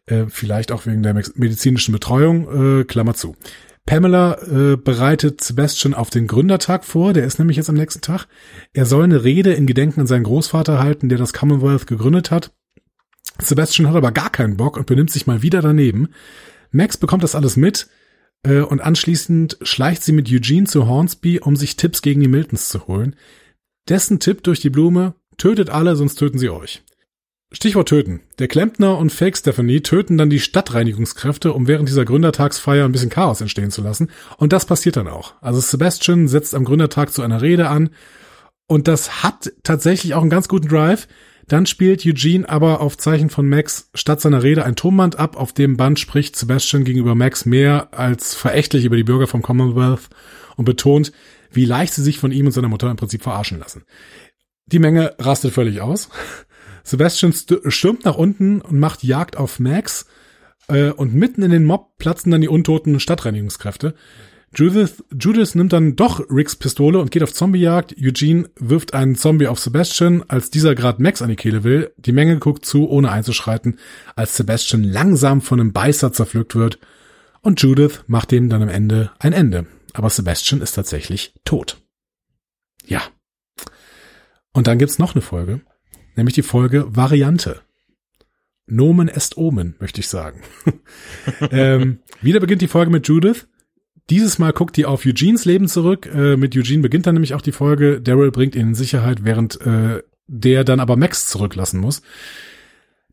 Äh, 0.09 0.27
vielleicht 0.29 0.73
auch 0.73 0.87
wegen 0.87 1.03
der 1.03 1.15
medizinischen 1.15 1.93
Betreuung, 1.93 2.81
äh, 2.81 2.85
Klammer 2.85 3.15
zu. 3.15 3.37
Pamela 3.85 4.39
äh, 4.43 4.77
bereitet 4.77 5.43
Sebastian 5.43 5.95
auf 5.95 6.11
den 6.11 6.27
Gründertag 6.27 6.85
vor, 6.85 7.13
der 7.13 7.25
ist 7.25 7.39
nämlich 7.39 7.57
jetzt 7.57 7.69
am 7.69 7.77
nächsten 7.77 8.01
Tag. 8.01 8.27
Er 8.73 8.87
soll 8.87 9.05
eine 9.05 9.25
Rede 9.25 9.53
in 9.53 9.67
Gedenken 9.67 10.01
an 10.01 10.07
seinen 10.07 10.25
Großvater 10.25 10.79
halten, 10.79 11.09
der 11.09 11.19
das 11.19 11.33
Commonwealth 11.33 11.87
gegründet 11.87 12.31
hat. 12.31 12.53
Sebastian 13.41 13.89
hat 13.89 13.97
aber 13.97 14.13
gar 14.13 14.31
keinen 14.31 14.57
Bock 14.57 14.77
und 14.77 14.87
benimmt 14.87 15.11
sich 15.11 15.27
mal 15.27 15.43
wieder 15.43 15.63
daneben. 15.63 16.09
Max 16.71 16.97
bekommt 16.97 17.23
das 17.23 17.35
alles 17.35 17.57
mit 17.57 17.89
äh, 18.43 18.61
und 18.61 18.81
anschließend 18.81 19.59
schleicht 19.63 20.03
sie 20.03 20.13
mit 20.13 20.31
Eugene 20.31 20.67
zu 20.67 20.87
Hornsby, 20.87 21.41
um 21.41 21.57
sich 21.57 21.77
Tipps 21.77 22.03
gegen 22.03 22.21
die 22.21 22.29
Miltons 22.29 22.69
zu 22.69 22.87
holen. 22.89 23.15
Dessen 23.89 24.21
Tipp 24.21 24.43
durch 24.43 24.61
die 24.61 24.71
Blume, 24.71 25.15
tötet 25.37 25.71
alle, 25.71 25.97
sonst 25.97 26.17
töten 26.17 26.39
sie 26.39 26.51
euch. 26.51 26.83
Stichwort 27.51 27.89
töten. 27.89 28.21
Der 28.39 28.47
Klempner 28.47 28.99
und 28.99 29.11
Fake 29.11 29.37
Stephanie 29.37 29.81
töten 29.81 30.19
dann 30.19 30.29
die 30.29 30.41
Stadtreinigungskräfte, 30.41 31.55
um 31.55 31.67
während 31.67 31.89
dieser 31.89 32.05
Gründertagsfeier 32.05 32.85
ein 32.85 32.93
bisschen 32.93 33.09
Chaos 33.09 33.41
entstehen 33.41 33.71
zu 33.71 33.81
lassen. 33.83 34.11
Und 34.37 34.53
das 34.53 34.67
passiert 34.67 34.97
dann 34.97 35.09
auch. 35.09 35.33
Also 35.41 35.59
Sebastian 35.61 36.29
setzt 36.29 36.55
am 36.55 36.65
Gründertag 36.65 37.11
zu 37.11 37.23
einer 37.23 37.41
Rede 37.41 37.69
an. 37.69 37.91
Und 38.67 38.87
das 38.87 39.23
hat 39.23 39.51
tatsächlich 39.63 40.13
auch 40.13 40.21
einen 40.21 40.31
ganz 40.31 40.49
guten 40.49 40.69
Drive. 40.69 41.09
Dann 41.47 41.65
spielt 41.65 42.05
Eugene 42.05 42.47
aber 42.47 42.83
auf 42.83 42.99
Zeichen 42.99 43.31
von 43.31 43.49
Max 43.49 43.89
statt 43.95 44.21
seiner 44.21 44.43
Rede 44.43 44.67
ein 44.67 44.77
Tonband 44.77 45.19
ab. 45.19 45.35
Auf 45.35 45.55
dem 45.55 45.79
Band 45.79 45.99
spricht 45.99 46.37
Sebastian 46.37 46.85
gegenüber 46.85 47.15
Max 47.15 47.47
mehr 47.47 47.89
als 47.93 48.35
verächtlich 48.35 48.85
über 48.85 48.97
die 48.97 49.05
Bürger 49.05 49.27
vom 49.27 49.41
Commonwealth 49.41 50.11
und 50.57 50.67
betont, 50.67 51.13
wie 51.51 51.65
leicht 51.65 51.95
sie 51.95 52.03
sich 52.03 52.19
von 52.19 52.31
ihm 52.31 52.45
und 52.45 52.53
seiner 52.53 52.69
Mutter 52.69 52.91
im 52.91 52.97
Prinzip 52.99 53.23
verarschen 53.23 53.59
lassen. 53.59 53.85
Die 54.67 54.79
Menge 54.79 55.15
rastet 55.19 55.55
völlig 55.55 55.81
aus. 55.81 56.11
Sebastian 56.89 57.33
stürmt 57.33 58.05
nach 58.05 58.17
unten 58.17 58.61
und 58.61 58.81
macht 58.81 59.05
Jagd 59.05 59.37
auf 59.37 59.59
Max. 59.59 60.07
Äh, 60.69 60.91
und 60.91 61.15
mitten 61.15 61.43
in 61.43 61.51
den 61.51 61.65
Mob 61.65 61.97
platzen 61.99 62.33
dann 62.33 62.41
die 62.41 62.49
untoten 62.49 63.01
Stadtreinigungskräfte. 63.01 63.95
Judith, 64.55 65.05
Judith 65.13 65.55
nimmt 65.55 65.75
dann 65.75 65.95
doch 65.95 66.21
Ricks 66.31 66.57
Pistole 66.57 66.99
und 66.99 67.11
geht 67.11 67.23
auf 67.23 67.35
Zombiejagd. 67.35 67.95
Eugene 68.01 68.49
wirft 68.59 68.95
einen 68.95 69.15
Zombie 69.15 69.47
auf 69.47 69.59
Sebastian, 69.59 70.25
als 70.29 70.51
dieser 70.51 70.75
gerade 70.75 71.03
Max 71.03 71.21
an 71.21 71.29
die 71.29 71.37
Kehle 71.37 71.65
will. 71.65 71.93
Die 71.99 72.13
Menge 72.13 72.39
guckt 72.39 72.65
zu, 72.65 72.89
ohne 72.89 73.11
einzuschreiten, 73.11 73.79
als 74.17 74.37
Sebastian 74.37 74.85
langsam 74.85 75.43
von 75.43 75.61
einem 75.61 75.73
Beißer 75.75 76.13
zerpflückt 76.13 76.55
wird. 76.55 76.79
Und 77.43 77.61
Judith 77.61 78.05
macht 78.07 78.31
dem 78.31 78.49
dann 78.49 78.63
am 78.63 78.71
Ende 78.71 79.11
ein 79.19 79.35
Ende. 79.35 79.67
Aber 79.93 80.09
Sebastian 80.09 80.63
ist 80.63 80.73
tatsächlich 80.73 81.35
tot. 81.45 81.83
Ja. 82.87 83.03
Und 84.55 84.67
dann 84.67 84.79
gibt's 84.79 84.99
noch 84.99 85.15
eine 85.15 85.23
Folge 85.23 85.61
nämlich 86.19 86.35
die 86.35 86.43
Folge 86.43 86.85
Variante. 86.95 87.63
Nomen 88.67 89.09
est 89.09 89.39
Omen, 89.39 89.77
möchte 89.81 90.01
ich 90.01 90.09
sagen. 90.09 90.43
ähm, 91.51 92.01
wieder 92.21 92.41
beginnt 92.41 92.61
die 92.61 92.69
Folge 92.69 92.91
mit 92.91 93.09
Judith. 93.09 93.47
Dieses 94.11 94.39
Mal 94.39 94.53
guckt 94.53 94.77
die 94.77 94.87
auf 94.87 95.07
Eugenes 95.07 95.45
Leben 95.45 95.69
zurück. 95.69 96.07
Äh, 96.07 96.37
mit 96.37 96.57
Eugene 96.57 96.83
beginnt 96.83 97.07
dann 97.07 97.15
nämlich 97.15 97.35
auch 97.35 97.41
die 97.41 97.53
Folge. 97.53 98.01
Daryl 98.01 98.31
bringt 98.31 98.55
ihn 98.55 98.69
in 98.69 98.75
Sicherheit, 98.75 99.25
während 99.25 99.61
äh, 99.63 100.03
der 100.27 100.65
dann 100.65 100.81
aber 100.81 100.97
Max 100.97 101.29
zurücklassen 101.29 101.81
muss. 101.81 102.03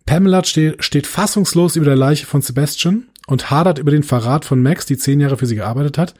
Pamela 0.05 0.43
steht, 0.43 0.83
steht 0.83 1.07
fassungslos 1.07 1.75
über 1.75 1.85
der 1.85 1.95
Leiche 1.95 2.25
von 2.25 2.41
Sebastian 2.41 3.07
und 3.27 3.49
hadert 3.49 3.79
über 3.79 3.91
den 3.91 4.03
Verrat 4.03 4.45
von 4.45 4.61
Max, 4.61 4.85
die 4.85 4.97
zehn 4.97 5.19
Jahre 5.19 5.37
für 5.37 5.47
sie 5.47 5.55
gearbeitet 5.55 5.97
hat. 5.97 6.13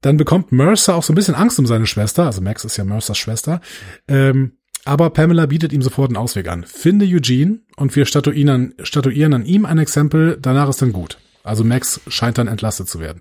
Dann 0.00 0.16
bekommt 0.16 0.50
Mercer 0.50 0.94
auch 0.94 1.02
so 1.02 1.12
ein 1.12 1.16
bisschen 1.16 1.34
Angst 1.34 1.58
um 1.58 1.66
seine 1.66 1.86
Schwester, 1.86 2.24
also 2.24 2.40
Max 2.40 2.64
ist 2.64 2.76
ja 2.76 2.84
Mercers 2.84 3.18
Schwester. 3.18 3.60
Ähm, 4.08 4.52
aber 4.84 5.10
Pamela 5.10 5.46
bietet 5.46 5.72
ihm 5.72 5.82
sofort 5.82 6.10
einen 6.10 6.16
Ausweg 6.16 6.48
an. 6.48 6.64
Finde 6.64 7.06
Eugene 7.06 7.60
und 7.76 7.94
wir 7.96 8.06
statuieren 8.06 8.48
an, 8.48 8.74
statuieren 8.82 9.34
an 9.34 9.44
ihm 9.44 9.66
ein 9.66 9.78
Exempel, 9.78 10.38
danach 10.40 10.68
ist 10.68 10.82
dann 10.82 10.92
gut. 10.92 11.18
Also 11.42 11.64
Max 11.64 12.00
scheint 12.08 12.38
dann 12.38 12.48
entlastet 12.48 12.88
zu 12.88 13.00
werden. 13.00 13.20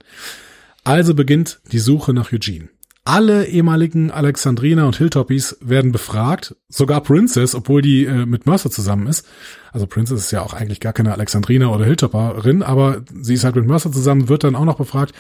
Also 0.84 1.14
beginnt 1.14 1.60
die 1.72 1.80
Suche 1.80 2.14
nach 2.14 2.32
Eugene. 2.32 2.70
Alle 3.06 3.48
ehemaligen 3.48 4.12
Alexandriner 4.12 4.86
und 4.86 4.98
Hilltoppies 4.98 5.58
werden 5.62 5.92
befragt, 5.92 6.56
sogar 6.68 7.02
Princess, 7.02 7.56
obwohl 7.56 7.82
die 7.82 8.06
äh, 8.06 8.26
mit 8.26 8.46
Mercer 8.46 8.70
zusammen 8.70 9.08
ist. 9.08 9.26
Also 9.72 9.88
Princess 9.88 10.20
ist 10.26 10.32
ja 10.32 10.42
auch 10.42 10.54
eigentlich 10.54 10.80
gar 10.80 10.94
keine 10.94 11.14
Alexandriner 11.14 11.74
oder 11.74 11.86
Hilltopperin, 11.86 12.62
aber 12.62 13.02
sie 13.20 13.34
ist 13.34 13.46
halt 13.46 13.56
mit 13.56 13.66
Mercer 13.66 13.92
zusammen, 13.92 14.30
wird 14.30 14.44
dann 14.44 14.56
auch 14.56 14.66
noch 14.66 14.78
befragt. 14.78 15.16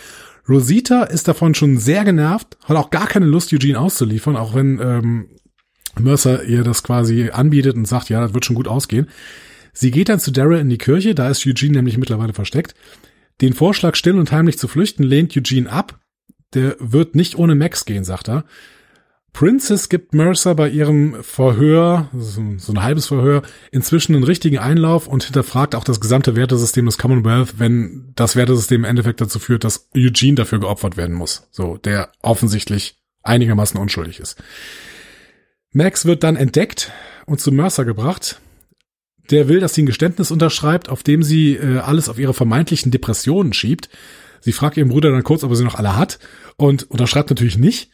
Rosita 0.47 1.03
ist 1.03 1.27
davon 1.27 1.55
schon 1.55 1.77
sehr 1.77 2.03
genervt, 2.03 2.57
hat 2.63 2.77
auch 2.77 2.89
gar 2.89 3.07
keine 3.07 3.25
Lust, 3.25 3.53
Eugene 3.53 3.79
auszuliefern, 3.79 4.35
auch 4.35 4.53
wenn 4.53 4.79
ähm, 4.79 5.29
Mercer 5.97 6.43
ihr 6.43 6.63
das 6.63 6.83
quasi 6.83 7.29
anbietet 7.31 7.75
und 7.75 7.87
sagt, 7.87 8.09
ja, 8.09 8.21
das 8.21 8.33
wird 8.33 8.45
schon 8.45 8.55
gut 8.55 8.67
ausgehen. 8.67 9.07
Sie 9.73 9.91
geht 9.91 10.09
dann 10.09 10.19
zu 10.19 10.31
Daryl 10.31 10.59
in 10.59 10.69
die 10.69 10.77
Kirche, 10.77 11.15
da 11.15 11.29
ist 11.29 11.45
Eugene 11.45 11.73
nämlich 11.73 11.97
mittlerweile 11.97 12.33
versteckt. 12.33 12.75
Den 13.41 13.53
Vorschlag, 13.53 13.95
still 13.95 14.17
und 14.17 14.31
heimlich 14.31 14.57
zu 14.57 14.67
flüchten, 14.67 15.03
lehnt 15.03 15.35
Eugene 15.35 15.71
ab. 15.71 15.99
Der 16.53 16.75
wird 16.79 17.15
nicht 17.15 17.37
ohne 17.37 17.55
Max 17.55 17.85
gehen, 17.85 18.03
sagt 18.03 18.27
er. 18.27 18.43
Princess 19.31 19.89
gibt 19.89 20.13
Mercer 20.13 20.55
bei 20.55 20.69
ihrem 20.69 21.23
Verhör, 21.23 22.09
so 22.13 22.41
ein 22.41 22.83
halbes 22.83 23.07
Verhör, 23.07 23.43
inzwischen 23.71 24.15
einen 24.15 24.23
richtigen 24.23 24.57
Einlauf 24.57 25.07
und 25.07 25.23
hinterfragt 25.23 25.75
auch 25.75 25.83
das 25.83 26.01
gesamte 26.01 26.35
Wertesystem 26.35 26.85
des 26.85 26.97
Commonwealth, 26.97 27.59
wenn 27.59 28.11
das 28.15 28.35
Wertesystem 28.35 28.81
im 28.81 28.89
Endeffekt 28.89 29.21
dazu 29.21 29.39
führt, 29.39 29.63
dass 29.63 29.87
Eugene 29.95 30.35
dafür 30.35 30.59
geopfert 30.59 30.97
werden 30.97 31.15
muss. 31.15 31.47
So, 31.51 31.77
der 31.77 32.11
offensichtlich 32.21 32.99
einigermaßen 33.21 33.79
unschuldig 33.79 34.19
ist. 34.19 34.41
Max 35.71 36.05
wird 36.05 36.23
dann 36.23 36.35
entdeckt 36.35 36.91
und 37.25 37.39
zu 37.39 37.51
Mercer 37.51 37.85
gebracht. 37.85 38.41
Der 39.29 39.47
will, 39.47 39.59
dass 39.59 39.75
sie 39.75 39.83
ein 39.83 39.87
Geständnis 39.87 40.31
unterschreibt, 40.31 40.89
auf 40.89 41.03
dem 41.03 41.21
sie 41.21 41.55
äh, 41.55 41.77
alles 41.79 42.09
auf 42.09 42.17
ihre 42.17 42.33
vermeintlichen 42.33 42.91
Depressionen 42.91 43.53
schiebt. 43.53 43.89
Sie 44.41 44.51
fragt 44.51 44.77
ihren 44.77 44.89
Bruder 44.89 45.11
dann 45.11 45.23
kurz, 45.23 45.43
ob 45.43 45.51
er 45.51 45.55
sie 45.55 45.63
noch 45.63 45.75
alle 45.75 45.95
hat 45.95 46.19
und 46.57 46.89
unterschreibt 46.89 47.29
natürlich 47.29 47.57
nicht. 47.57 47.91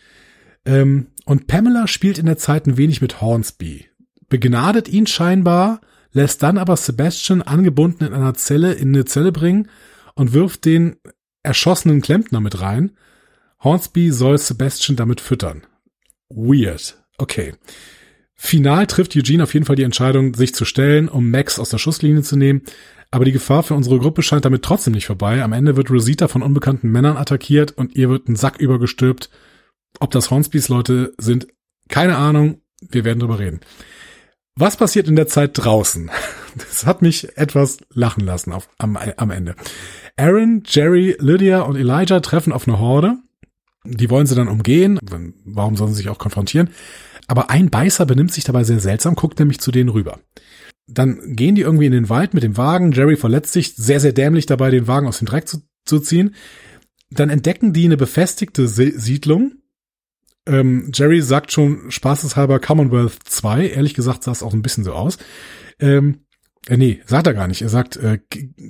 Ähm, 0.65 1.07
und 1.25 1.47
Pamela 1.47 1.87
spielt 1.87 2.17
in 2.17 2.27
der 2.27 2.37
Zeit 2.37 2.67
ein 2.67 2.77
wenig 2.77 3.01
mit 3.01 3.19
Hornsby, 3.19 3.87
begnadet 4.29 4.87
ihn 4.87 5.07
scheinbar, 5.07 5.81
lässt 6.11 6.43
dann 6.43 6.57
aber 6.57 6.77
Sebastian 6.77 7.41
angebunden 7.41 8.05
in 8.05 8.13
einer 8.13 8.35
Zelle 8.35 8.73
in 8.73 8.89
eine 8.89 9.05
Zelle 9.05 9.31
bringen 9.31 9.69
und 10.13 10.33
wirft 10.33 10.63
den 10.63 10.95
erschossenen 11.43 12.01
Klempner 12.01 12.39
mit 12.39 12.61
rein. 12.61 12.91
Hornsby 13.61 14.11
soll 14.11 14.37
Sebastian 14.37 14.95
damit 14.95 15.19
füttern. 15.19 15.63
Weird. 16.29 17.04
Okay. 17.17 17.53
Final 18.35 18.85
trifft 18.87 19.15
Eugene 19.15 19.43
auf 19.43 19.53
jeden 19.53 19.65
Fall 19.65 19.77
die 19.77 19.83
Entscheidung, 19.83 20.33
sich 20.33 20.53
zu 20.53 20.65
stellen, 20.65 21.07
um 21.07 21.31
Max 21.31 21.57
aus 21.57 21.69
der 21.69 21.77
Schusslinie 21.77 22.21
zu 22.21 22.35
nehmen. 22.35 22.63
Aber 23.11 23.23
die 23.23 23.31
Gefahr 23.31 23.63
für 23.63 23.75
unsere 23.75 23.97
Gruppe 23.99 24.23
scheint 24.23 24.43
damit 24.43 24.63
trotzdem 24.63 24.93
nicht 24.93 25.05
vorbei. 25.05 25.41
Am 25.41 25.53
Ende 25.53 25.77
wird 25.77 25.89
Rosita 25.89 26.27
von 26.27 26.43
unbekannten 26.43 26.91
Männern 26.91 27.17
attackiert 27.17 27.71
und 27.71 27.95
ihr 27.95 28.09
wird 28.09 28.27
ein 28.27 28.35
Sack 28.35 28.59
übergestülpt. 28.59 29.29
Ob 29.99 30.11
das 30.11 30.31
Hornsbys 30.31 30.67
Leute 30.67 31.13
sind, 31.17 31.47
keine 31.87 32.17
Ahnung. 32.17 32.61
Wir 32.81 33.05
werden 33.05 33.19
drüber 33.19 33.39
reden. 33.39 33.61
Was 34.57 34.77
passiert 34.77 35.07
in 35.07 35.15
der 35.15 35.27
Zeit 35.27 35.51
draußen? 35.53 36.11
Das 36.57 36.85
hat 36.85 37.01
mich 37.01 37.37
etwas 37.37 37.79
lachen 37.93 38.23
lassen 38.23 38.53
auf, 38.53 38.69
am, 38.77 38.95
am 38.95 39.29
Ende. 39.29 39.55
Aaron, 40.15 40.63
Jerry, 40.65 41.17
Lydia 41.19 41.59
und 41.63 41.75
Elijah 41.75 42.21
treffen 42.21 42.53
auf 42.53 42.65
eine 42.65 42.79
Horde. 42.79 43.17
Die 43.85 44.09
wollen 44.09 44.25
sie 44.25 44.35
dann 44.35 44.47
umgehen. 44.47 44.99
Warum 45.45 45.75
sollen 45.75 45.91
sie 45.91 45.97
sich 45.97 46.09
auch 46.09 46.17
konfrontieren? 46.17 46.69
Aber 47.27 47.49
ein 47.49 47.69
Beißer 47.69 48.05
benimmt 48.05 48.31
sich 48.31 48.43
dabei 48.43 48.63
sehr 48.63 48.79
seltsam, 48.79 49.15
guckt 49.15 49.39
nämlich 49.39 49.59
zu 49.59 49.71
denen 49.71 49.89
rüber. 49.89 50.19
Dann 50.87 51.35
gehen 51.35 51.55
die 51.55 51.61
irgendwie 51.61 51.87
in 51.87 51.91
den 51.91 52.09
Wald 52.09 52.33
mit 52.33 52.43
dem 52.43 52.57
Wagen. 52.57 52.91
Jerry 52.91 53.15
verletzt 53.15 53.53
sich 53.53 53.75
sehr, 53.75 53.99
sehr 53.99 54.13
dämlich 54.13 54.45
dabei, 54.45 54.69
den 54.69 54.87
Wagen 54.87 55.07
aus 55.07 55.19
dem 55.19 55.27
Dreck 55.27 55.47
zu, 55.47 55.61
zu 55.85 55.99
ziehen. 55.99 56.35
Dann 57.09 57.29
entdecken 57.29 57.73
die 57.73 57.85
eine 57.85 57.97
befestigte 57.97 58.67
Siedlung. 58.67 59.53
Ähm, 60.47 60.91
Jerry 60.93 61.21
sagt 61.21 61.51
schon 61.51 61.89
spaßeshalber 61.89 62.59
Commonwealth 62.59 63.17
2. 63.23 63.69
Ehrlich 63.69 63.95
gesagt 63.95 64.23
sah 64.23 64.31
es 64.31 64.43
auch 64.43 64.53
ein 64.53 64.61
bisschen 64.61 64.83
so 64.83 64.93
aus. 64.93 65.17
Ähm, 65.79 66.24
äh, 66.67 66.77
nee, 66.77 67.01
sagt 67.05 67.27
er 67.27 67.33
gar 67.33 67.47
nicht. 67.47 67.61
Er 67.61 67.69
sagt 67.69 67.97
äh, 67.97 68.17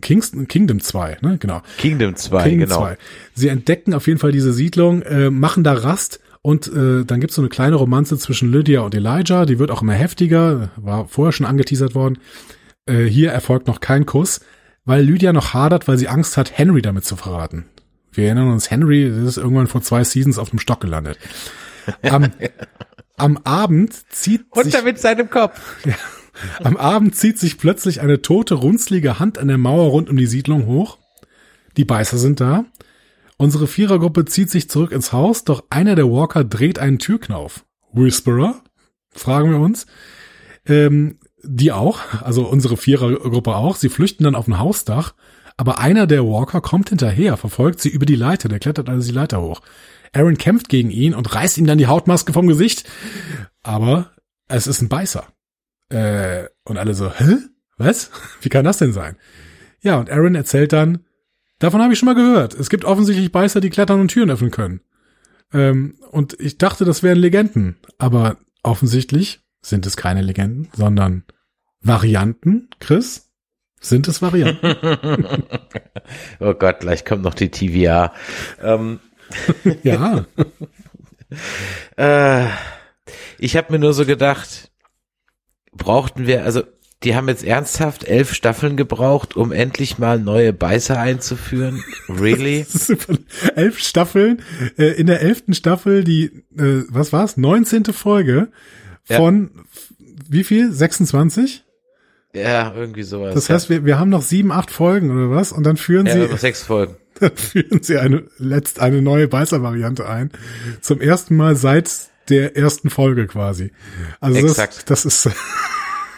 Kingston, 0.02 0.48
Kingdom 0.48 0.80
2, 0.82 1.18
ne? 1.22 1.38
Genau. 1.40 1.62
Kingdom 1.78 2.16
2, 2.16 2.44
Kingdom 2.44 2.70
genau. 2.70 2.82
2. 2.82 2.98
Sie 3.34 3.48
entdecken 3.48 3.94
auf 3.94 4.08
jeden 4.08 4.20
Fall 4.20 4.32
diese 4.32 4.54
Siedlung, 4.54 5.02
äh, 5.04 5.30
machen 5.30 5.64
da 5.64 5.74
Rast 5.74 6.20
und 6.42 6.68
äh, 6.68 7.06
dann 7.06 7.20
gibt's 7.22 7.36
so 7.36 7.42
eine 7.42 7.50
kleine 7.50 7.76
Romanze 7.76 8.18
zwischen 8.18 8.52
Lydia 8.52 8.82
und 8.82 8.94
Elijah, 8.94 9.46
die 9.46 9.60
wird 9.60 9.72
auch 9.72 9.82
immer 9.82 9.94
heftiger, 9.94 10.70
war 10.76 11.08
vorher 11.08 11.32
schon 11.32 11.46
angeteasert 11.46 11.96
worden. 11.96 12.20
Äh, 12.86 13.06
hier 13.06 13.32
erfolgt 13.32 13.68
noch 13.68 13.80
kein 13.80 14.06
Kuss, 14.06 14.42
weil 14.84 15.04
Lydia 15.04 15.34
noch 15.34 15.54
hadert, 15.54 15.88
weil 15.88 15.98
sie 15.98 16.08
Angst 16.08 16.38
hat, 16.38 16.58
Henry 16.58 16.82
damit 16.82 17.06
zu 17.06 17.16
verraten. 17.16 17.66
Wir 18.12 18.26
erinnern 18.26 18.52
uns, 18.52 18.70
Henry 18.70 19.04
ist 19.04 19.38
irgendwann 19.38 19.68
vor 19.68 19.82
zwei 19.82 20.04
Seasons 20.04 20.38
auf 20.38 20.50
dem 20.50 20.60
Stock 20.60 20.82
gelandet. 20.82 21.18
Am, 22.04 22.32
am 23.18 23.38
Abend 23.38 23.94
zieht 24.12 24.46
Und 24.52 24.66
sich, 24.66 24.74
damit 24.74 25.00
seinem 25.00 25.30
Kopf. 25.30 25.60
ja, 25.86 25.96
am 26.64 26.78
Abend 26.78 27.16
zieht 27.16 27.40
sich 27.40 27.58
plötzlich 27.58 28.02
eine 28.02 28.22
tote, 28.22 28.56
runzlige 28.56 29.20
Hand 29.20 29.38
an 29.38 29.48
der 29.48 29.58
Mauer 29.58 29.90
rund 29.90 30.10
um 30.10 30.18
die 30.18 30.26
Siedlung 30.26 30.66
hoch. 30.66 30.98
Die 31.78 31.86
Beißer 31.86 32.18
sind 32.18 32.40
da. 32.40 32.66
Unsere 33.38 33.68
Vierergruppe 33.68 34.26
zieht 34.26 34.50
sich 34.50 34.70
zurück 34.70 34.92
ins 34.92 35.12
Haus, 35.12 35.44
doch 35.44 35.66
einer 35.70 35.96
der 35.96 36.10
Walker 36.10 36.44
dreht 36.44 36.80
einen 36.80 37.00
Türknauf. 37.00 37.66
Whisperer? 37.92 38.62
Fragen 39.12 39.52
wir 39.52 39.60
uns. 39.60 39.86
Ähm, 40.66 41.20
die 41.44 41.72
auch, 41.72 42.00
also 42.22 42.48
unsere 42.48 42.78
Vierergruppe 42.78 43.56
auch. 43.56 43.76
Sie 43.76 43.90
flüchten 43.90 44.24
dann 44.24 44.36
auf 44.36 44.48
ein 44.48 44.60
Hausdach, 44.60 45.14
aber 45.58 45.80
einer 45.80 46.08
der 46.08 46.26
Walker 46.26 46.62
kommt 46.62 46.90
hinterher, 46.90 47.38
verfolgt 47.38 47.80
sie 47.80 47.90
über 47.90 48.06
die 48.06 48.16
Leiter, 48.16 48.50
der 48.50 48.60
klettert 48.60 48.90
also 48.90 49.08
die 49.08 49.14
Leiter 49.14 49.42
hoch. 49.42 49.62
Aaron 50.14 50.38
kämpft 50.38 50.70
gegen 50.70 50.92
ihn 50.92 51.14
und 51.14 51.34
reißt 51.34 51.58
ihm 51.58 51.66
dann 51.66 51.78
die 51.78 51.88
Hautmaske 51.88 52.34
vom 52.34 52.48
Gesicht. 52.48 52.90
Aber 53.64 54.12
es 54.48 54.68
ist 54.68 54.82
ein 54.82 54.90
Beißer. 54.90 55.28
Äh, 55.96 56.50
und 56.66 56.78
alle 56.78 56.94
so, 56.94 57.10
hä? 57.10 57.38
Was? 57.78 58.12
Wie 58.42 58.50
kann 58.50 58.66
das 58.66 58.80
denn 58.80 58.92
sein? 58.92 59.16
Ja, 59.82 59.98
und 59.98 60.10
Aaron 60.10 60.36
erzählt 60.36 60.74
dann, 60.74 61.06
davon 61.60 61.82
habe 61.82 61.94
ich 61.94 62.00
schon 62.00 62.08
mal 62.08 62.16
gehört. 62.16 62.54
Es 62.54 62.70
gibt 62.70 62.84
offensichtlich 62.84 63.32
Beißer, 63.32 63.62
die 63.62 63.70
klettern 63.70 64.02
und 64.02 64.10
Türen 64.10 64.30
öffnen 64.30 64.52
können. 64.52 64.82
Ähm, 65.54 65.98
und 66.12 66.38
ich 66.40 66.58
dachte, 66.58 66.84
das 66.84 67.02
wären 67.02 67.18
Legenden. 67.18 67.78
Aber 67.98 68.38
offensichtlich 68.62 69.40
sind 69.62 69.86
es 69.86 69.96
keine 69.96 70.22
Legenden, 70.22 70.68
sondern 70.74 71.24
Varianten, 71.80 72.70
Chris? 72.80 73.32
Sind 73.80 74.08
es 74.10 74.22
Varianten? 74.22 74.76
oh 76.42 76.56
Gott, 76.56 76.82
gleich 76.82 77.06
kommt 77.06 77.24
noch 77.24 77.36
die 77.36 77.52
TVA. 77.52 78.14
Ähm, 78.62 79.00
ja. 79.84 80.26
äh, 81.96 82.48
ich 83.38 83.56
habe 83.56 83.72
mir 83.72 83.80
nur 83.80 83.94
so 83.94 84.06
gedacht, 84.06 84.72
brauchten 85.78 86.28
wir, 86.28 86.44
also 86.44 86.64
die 87.04 87.16
haben 87.16 87.28
jetzt 87.28 87.44
ernsthaft 87.44 88.06
elf 88.06 88.34
Staffeln 88.34 88.78
gebraucht, 88.78 89.36
um 89.36 89.52
endlich 89.52 90.00
mal 90.00 90.20
neue 90.20 90.54
Beißer 90.54 91.00
einzuführen. 91.00 91.84
Really? 92.10 92.66
Elf 93.56 93.80
Staffeln. 93.80 94.42
Äh, 94.78 94.94
in 95.00 95.08
der 95.08 95.22
elften 95.22 95.54
Staffel 95.54 96.04
die, 96.04 96.26
äh, 96.58 96.84
was 96.90 97.14
war's? 97.14 97.38
19. 97.38 97.86
Folge 97.86 98.50
von 99.04 99.52
wie 100.28 100.44
viel? 100.44 100.72
26? 100.72 101.64
Ja, 102.34 102.74
irgendwie 102.76 103.04
sowas. 103.04 103.34
Das 103.34 103.50
heißt, 103.50 103.70
wir, 103.70 103.86
wir 103.86 104.00
haben 104.00 104.10
noch 104.10 104.22
sieben, 104.22 104.52
acht 104.52 104.72
Folgen 104.72 105.12
oder 105.12 105.30
was? 105.30 105.52
Und 105.52 105.64
dann 105.64 105.78
führen 105.78 106.06
ja, 106.06 106.14
sie, 106.14 106.20
noch 106.20 106.38
sechs 106.38 106.64
Folgen. 106.64 106.96
dann 107.20 107.36
führen 107.36 107.82
sie 107.82 107.98
eine, 107.98 108.24
letzt 108.38 108.80
eine 108.80 109.02
neue 109.02 109.28
Beißer-Variante 109.28 110.08
ein. 110.08 110.32
Zum 110.82 111.00
ersten 111.00 111.36
Mal 111.36 111.56
seit 111.56 112.10
der 112.30 112.56
ersten 112.56 112.90
Folge 112.90 113.28
quasi. 113.28 113.72
Also 114.20 114.40
Exakt. 114.40 114.90
das, 114.90 115.04
das 115.04 115.28
ist, 115.28 115.36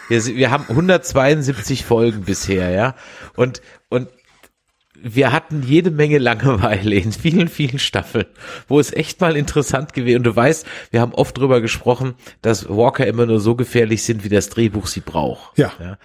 Wir, 0.08 0.24
wir 0.24 0.50
haben 0.50 0.64
172 0.68 1.84
Folgen 1.84 2.22
bisher, 2.22 2.70
ja. 2.70 2.94
Und, 3.36 3.60
und 3.90 4.08
wir 5.00 5.32
hatten 5.32 5.62
jede 5.62 5.90
Menge 5.90 6.18
Langeweile 6.18 6.96
in 6.96 7.12
vielen, 7.12 7.48
vielen 7.48 7.78
Staffeln, 7.78 8.26
wo 8.66 8.80
es 8.80 8.92
echt 8.92 9.20
mal 9.20 9.36
interessant 9.36 9.92
gewesen. 9.92 10.18
Und 10.18 10.24
du 10.24 10.34
weißt, 10.34 10.66
wir 10.90 11.00
haben 11.00 11.14
oft 11.14 11.36
drüber 11.38 11.60
gesprochen, 11.60 12.14
dass 12.42 12.68
Walker 12.68 13.06
immer 13.06 13.26
nur 13.26 13.38
so 13.38 13.54
gefährlich 13.54 14.02
sind, 14.02 14.24
wie 14.24 14.28
das 14.28 14.48
Drehbuch 14.48 14.86
sie 14.86 15.00
braucht. 15.00 15.56
Ja. 15.58 15.72
ja. 15.78 15.98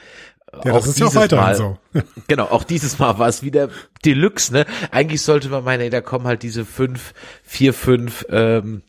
Ja, 0.64 0.74
das 0.74 0.86
ist 0.86 1.00
ja 1.00 1.08
auch 1.08 1.16
weiterhin 1.16 1.56
so. 1.56 1.78
genau, 2.28 2.44
auch 2.44 2.64
dieses 2.64 3.00
Mal 3.00 3.18
war 3.18 3.28
es 3.28 3.42
wieder 3.42 3.70
Deluxe, 4.06 4.54
ne? 4.54 4.66
Eigentlich 4.92 5.24
sollte 5.24 5.50
man 5.50 5.64
meinen, 5.64 5.82
ey, 5.82 5.90
da 5.90 6.00
kommen 6.00 6.28
halt 6.28 6.44
diese 6.44 6.64
fünf, 6.64 7.16
vier, 7.42 7.74
fünf 7.74 8.24
ähm, 8.30 8.84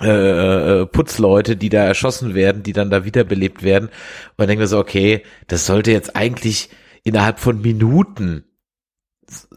äh, 0.00 0.86
Putzleute, 0.86 1.56
die 1.56 1.68
da 1.68 1.84
erschossen 1.84 2.34
werden, 2.34 2.62
die 2.62 2.72
dann 2.72 2.90
da 2.90 3.04
wiederbelebt 3.04 3.62
werden. 3.62 3.88
Und 3.88 4.38
dann 4.38 4.48
denken 4.48 4.60
wir 4.60 4.68
so, 4.68 4.78
okay, 4.78 5.22
das 5.46 5.66
sollte 5.66 5.92
jetzt 5.92 6.16
eigentlich 6.16 6.70
innerhalb 7.04 7.38
von 7.38 7.60
Minuten, 7.60 8.44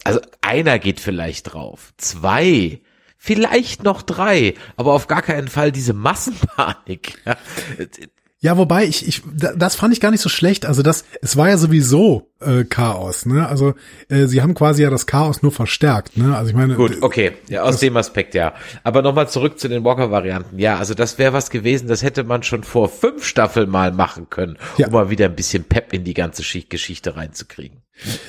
also 0.04 0.19
einer 0.41 0.80
geht 0.80 0.99
vielleicht 0.99 1.54
drauf, 1.54 1.93
zwei, 1.97 2.82
vielleicht 3.17 3.84
noch 3.84 4.02
drei, 4.02 4.54
aber 4.78 4.93
auf 4.93 5.08
gar 5.08 5.21
keinen 5.21 5.47
Fall 5.47 5.71
diese 5.71 5.93
Massenpanik. 5.93 7.19
Ja, 8.41 8.56
wobei 8.58 8.86
ich, 8.86 9.06
ich, 9.06 9.21
das 9.34 9.75
fand 9.75 9.91
ich 9.93 9.99
gar 9.99 10.12
nicht 10.12 10.21
so 10.21 10.30
schlecht. 10.30 10.65
Also 10.65 10.82
das, 10.82 11.04
es 11.21 11.36
war 11.36 11.49
ja 11.49 11.58
sowieso 11.58 12.30
äh, 12.39 12.63
Chaos, 12.63 13.25
ne? 13.25 13.45
Also 13.49 13.73
äh, 14.08 14.28
sie 14.28 14.41
haben 14.41 14.54
quasi 14.54 14.82
ja 14.84 14.89
das 14.89 15.06
Chaos 15.08 15.41
nur 15.41 15.52
verstärkt, 15.52 16.15
ne? 16.15 16.38
Also 16.38 16.52
ich 16.52 16.56
meine. 16.56 16.75
Gut, 16.75 16.99
okay, 17.02 17.34
ja, 17.49 17.63
aus 17.63 17.80
dem 17.82 17.97
Aspekt 17.97 18.36
ja. 18.36 18.54
Aber 18.84 19.02
nochmal 19.02 19.28
zurück 19.28 19.60
zu 19.60 19.67
den 19.67 19.84
Walker-Varianten. 19.84 20.58
Ja, 20.58 20.78
also 20.78 20.93
das 20.93 21.17
wäre 21.17 21.34
was 21.34 21.49
gewesen, 21.49 21.89
das 21.89 22.02
hätte 22.02 22.23
man 22.23 22.41
schon 22.43 22.63
vor 22.63 22.88
fünf 22.88 23.25
Staffeln 23.25 23.69
mal 23.69 23.91
machen 23.91 24.30
können, 24.30 24.58
Ja. 24.78 24.88
um 24.88 24.93
mal 24.93 25.10
wieder 25.10 25.25
ein 25.25 25.36
bisschen 25.36 25.65
Pep 25.65 25.91
in 25.91 26.06
die 26.06 26.13
ganze 26.13 26.41
Schicht 26.43 26.69
Geschichte 26.69 27.17
reinzukriegen. 27.17 27.80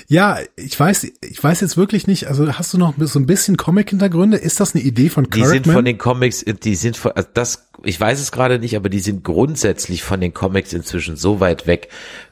Ja, 0.08 0.38
ich 0.56 0.78
weiß, 0.78 1.04
ich 1.22 1.42
weiß 1.42 1.60
jetzt 1.60 1.76
wirklich 1.76 2.06
nicht. 2.06 2.26
Also 2.26 2.52
hast 2.54 2.72
du 2.74 2.78
noch 2.78 2.94
so 2.98 3.18
ein 3.18 3.26
bisschen 3.26 3.56
Comic-Hintergründe? 3.56 4.36
Ist 4.36 4.60
das 4.60 4.74
eine 4.74 4.82
Idee 4.82 5.08
von 5.08 5.24
Die 5.24 5.30
Kirkman? 5.30 5.52
sind 5.52 5.72
von 5.72 5.84
den 5.84 5.98
Comics, 5.98 6.44
die 6.44 6.74
sind 6.74 6.96
von, 6.96 7.12
also 7.12 7.28
das, 7.32 7.68
ich 7.84 8.00
weiß 8.00 8.20
es 8.20 8.32
gerade 8.32 8.58
nicht, 8.58 8.76
aber 8.76 8.88
die 8.88 9.00
sind 9.00 9.22
grundsätzlich 9.22 10.02
von 10.02 10.20
den 10.20 10.34
Comics 10.34 10.72
inzwischen 10.72 11.16
so 11.16 11.40
weit 11.40 11.66
weg. 11.66 11.88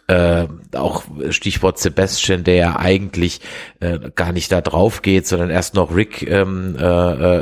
Äh, 0.09 0.47
auch 0.73 1.05
Stichwort 1.31 1.79
Sebastian, 1.79 2.43
der 2.43 2.55
ja 2.55 2.77
eigentlich 2.77 3.41
äh, 3.81 3.99
gar 4.15 4.33
nicht 4.33 4.51
da 4.51 4.61
drauf 4.63 5.03
geht, 5.03 5.27
sondern 5.27 5.51
erst 5.51 5.75
noch 5.75 5.95
Rick 5.95 6.23
ähm, 6.23 6.77
äh, 6.79 6.83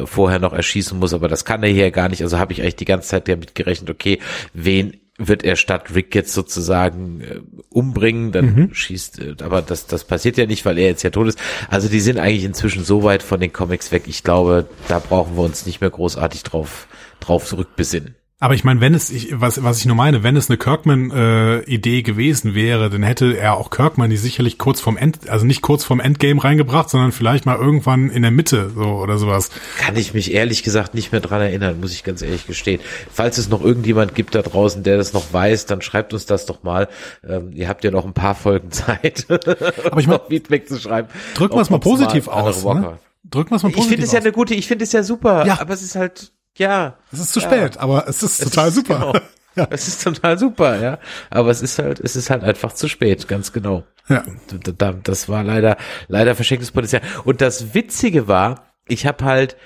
äh, 0.00 0.06
vorher 0.06 0.40
noch 0.40 0.52
erschießen 0.52 0.98
muss, 0.98 1.14
aber 1.14 1.28
das 1.28 1.44
kann 1.44 1.62
er 1.62 1.70
hier 1.70 1.92
gar 1.92 2.09
nicht. 2.09 2.22
Also 2.22 2.38
habe 2.38 2.52
ich 2.52 2.61
eigentlich 2.62 2.76
die 2.76 2.85
ganze 2.85 3.09
Zeit 3.09 3.28
damit 3.28 3.54
gerechnet, 3.54 3.88
okay, 3.88 4.18
wen 4.52 4.96
wird 5.18 5.44
er 5.44 5.57
statt 5.57 5.94
Rick 5.94 6.14
jetzt 6.14 6.33
sozusagen 6.33 7.20
äh, 7.20 7.40
umbringen, 7.70 8.33
dann 8.33 8.70
schießt, 8.72 9.20
äh, 9.20 9.35
aber 9.42 9.62
das, 9.62 9.87
das 9.87 10.05
passiert 10.05 10.37
ja 10.37 10.46
nicht, 10.46 10.64
weil 10.64 10.79
er 10.79 10.87
jetzt 10.87 11.02
ja 11.02 11.11
tot 11.11 11.29
ist. 11.29 11.38
Also 11.68 11.88
die 11.88 12.00
sind 12.00 12.18
eigentlich 12.18 12.44
inzwischen 12.44 12.85
so 12.85 13.02
weit 13.02 13.22
von 13.22 13.40
den 13.40 13.52
Comics 13.52 13.92
weg. 13.92 14.05
Ich 14.07 14.22
glaube, 14.22 14.68
da 14.88 14.98
brauchen 14.98 15.37
wir 15.37 15.42
uns 15.44 15.66
nicht 15.66 15.81
mehr 15.81 15.90
großartig 15.90 16.42
drauf, 16.42 16.87
drauf 17.20 17.46
zurückbesinnen. 17.46 18.14
Aber 18.38 18.53
ich 18.55 18.64
meine, 18.64 18.83
wenn 18.83 18.92
es, 18.92 19.09
ich, 19.11 19.40
was, 19.40 19.62
was 19.64 19.79
ich 19.79 19.87
nur 19.87 19.96
meine, 19.96 20.22
wenn 20.22 20.37
es 20.37 20.51
eine 20.51 20.59
Kirkman-Idee 20.59 22.03
gewesen 22.03 22.55
wäre, 22.55 22.90
dann 22.90 23.03
hätte 23.03 23.37
er 23.37 23.57
auch 23.57 23.70
Kirkman 23.70 24.11
die 24.11 24.16
sicherlich 24.18 24.59
kurz 24.59 24.81
vorm 24.81 24.96
End, 24.99 25.29
also 25.31 25.46
nicht 25.46 25.62
kurz 25.62 25.85
vorm 25.85 26.01
Endgame 26.01 26.42
reingebracht, 26.42 26.90
sondern 26.90 27.12
vielleicht 27.12 27.46
mal 27.46 27.57
irgendwann 27.57 28.11
in 28.11 28.20
der 28.22 28.31
Mitte 28.31 28.70
so 28.75 28.83
oder 28.83 29.16
sowas. 29.18 29.51
Kann 29.79 29.96
ich 29.96 30.12
mich 30.12 30.35
ehrlich 30.35 30.62
gesagt 30.62 30.94
nicht 30.94 31.12
mehr 31.12 31.22
dran 31.22 31.40
erinnern, 31.40 31.81
muss 31.81 31.92
ich 31.92 32.05
ganz 32.05 32.20
ehrlich 32.20 32.46
gestehen. 32.46 32.81
Falls 33.11 33.38
es 33.38 33.49
noch 33.49 33.62
irgendjemand 33.64 34.14
gibt 34.14 34.35
da 34.35 34.42
draußen, 34.42 34.83
der 34.83 34.99
das 34.99 35.12
noch 35.14 35.33
weiß, 35.33 35.64
dann 35.66 35.81
schreibt 35.81 36.12
uns 36.12 36.27
das 36.27 36.44
doch 36.46 36.62
mal. 36.62 36.88
Ähm, 37.27 37.53
ihr 37.53 37.68
habt 37.68 37.85
ja 37.85 37.90
noch 37.90 38.05
ein 38.05 38.12
paar 38.12 38.35
Folgen 38.35 38.70
Zeit, 38.70 39.27
Aber 39.31 39.99
ich 40.01 40.07
mein, 40.07 40.16
noch 40.18 40.29
Feedback 40.29 40.68
zu 40.68 40.79
schreiben. 40.79 41.09
drücken 41.35 41.55
wir 41.57 41.62
es 41.62 41.70
mal 41.70 41.79
positiv 41.81 42.29
aus. 42.29 42.64
Ne? 42.64 42.99
Drücken 43.25 43.51
wir 43.51 43.57
es 43.57 43.62
mal 43.62 43.70
Ich 43.70 43.75
positiv 43.77 43.94
finde 43.94 44.05
es 44.07 44.12
ja 44.12 44.18
aus. 44.20 44.25
eine 44.27 44.33
gute, 44.33 44.55
ich 44.55 44.66
finde 44.66 44.85
es 44.85 44.92
ja 44.92 45.03
super, 45.03 45.46
Ja. 45.46 45.59
aber 45.61 45.72
es 45.75 45.83
ist 45.83 45.96
halt, 45.96 46.33
ja. 46.57 46.97
Es 47.12 47.21
ist 47.21 47.33
zu 47.33 47.40
ja. 47.40 47.47
spät, 47.47 47.77
aber 47.79 48.09
es 48.09 48.23
ist 48.23 48.40
Es 48.42 48.51
total 48.51 48.69
ist- 48.69 48.75
super. 48.75 48.99
Genau. 48.99 49.12
Es 49.71 49.88
ist 49.88 50.05
total 50.05 50.38
super, 50.38 50.79
ja. 50.83 50.99
Aber 51.31 51.51
es 51.51 51.62
ist 51.62 51.79
halt, 51.79 51.99
es 52.01 52.14
ist 52.14 52.29
halt 52.29 52.45
einfach 52.45 52.73
zu 52.75 52.88
spät, 52.88 53.27
ganz 53.27 53.55
genau. 53.55 53.85
Ja. 54.07 54.23
Da- 54.64 54.73
da- 54.73 54.92
Das 55.03 55.31
war 55.31 55.42
leider, 55.45 55.79
leider 56.09 56.35
verschenktes 56.35 56.73
Potenzial. 56.73 57.01
Und 57.25 57.40
das 57.40 57.73
Witzige 57.73 58.29
war, 58.29 58.66
ich 58.87 59.07
habe 59.07 59.25
halt 59.25 59.57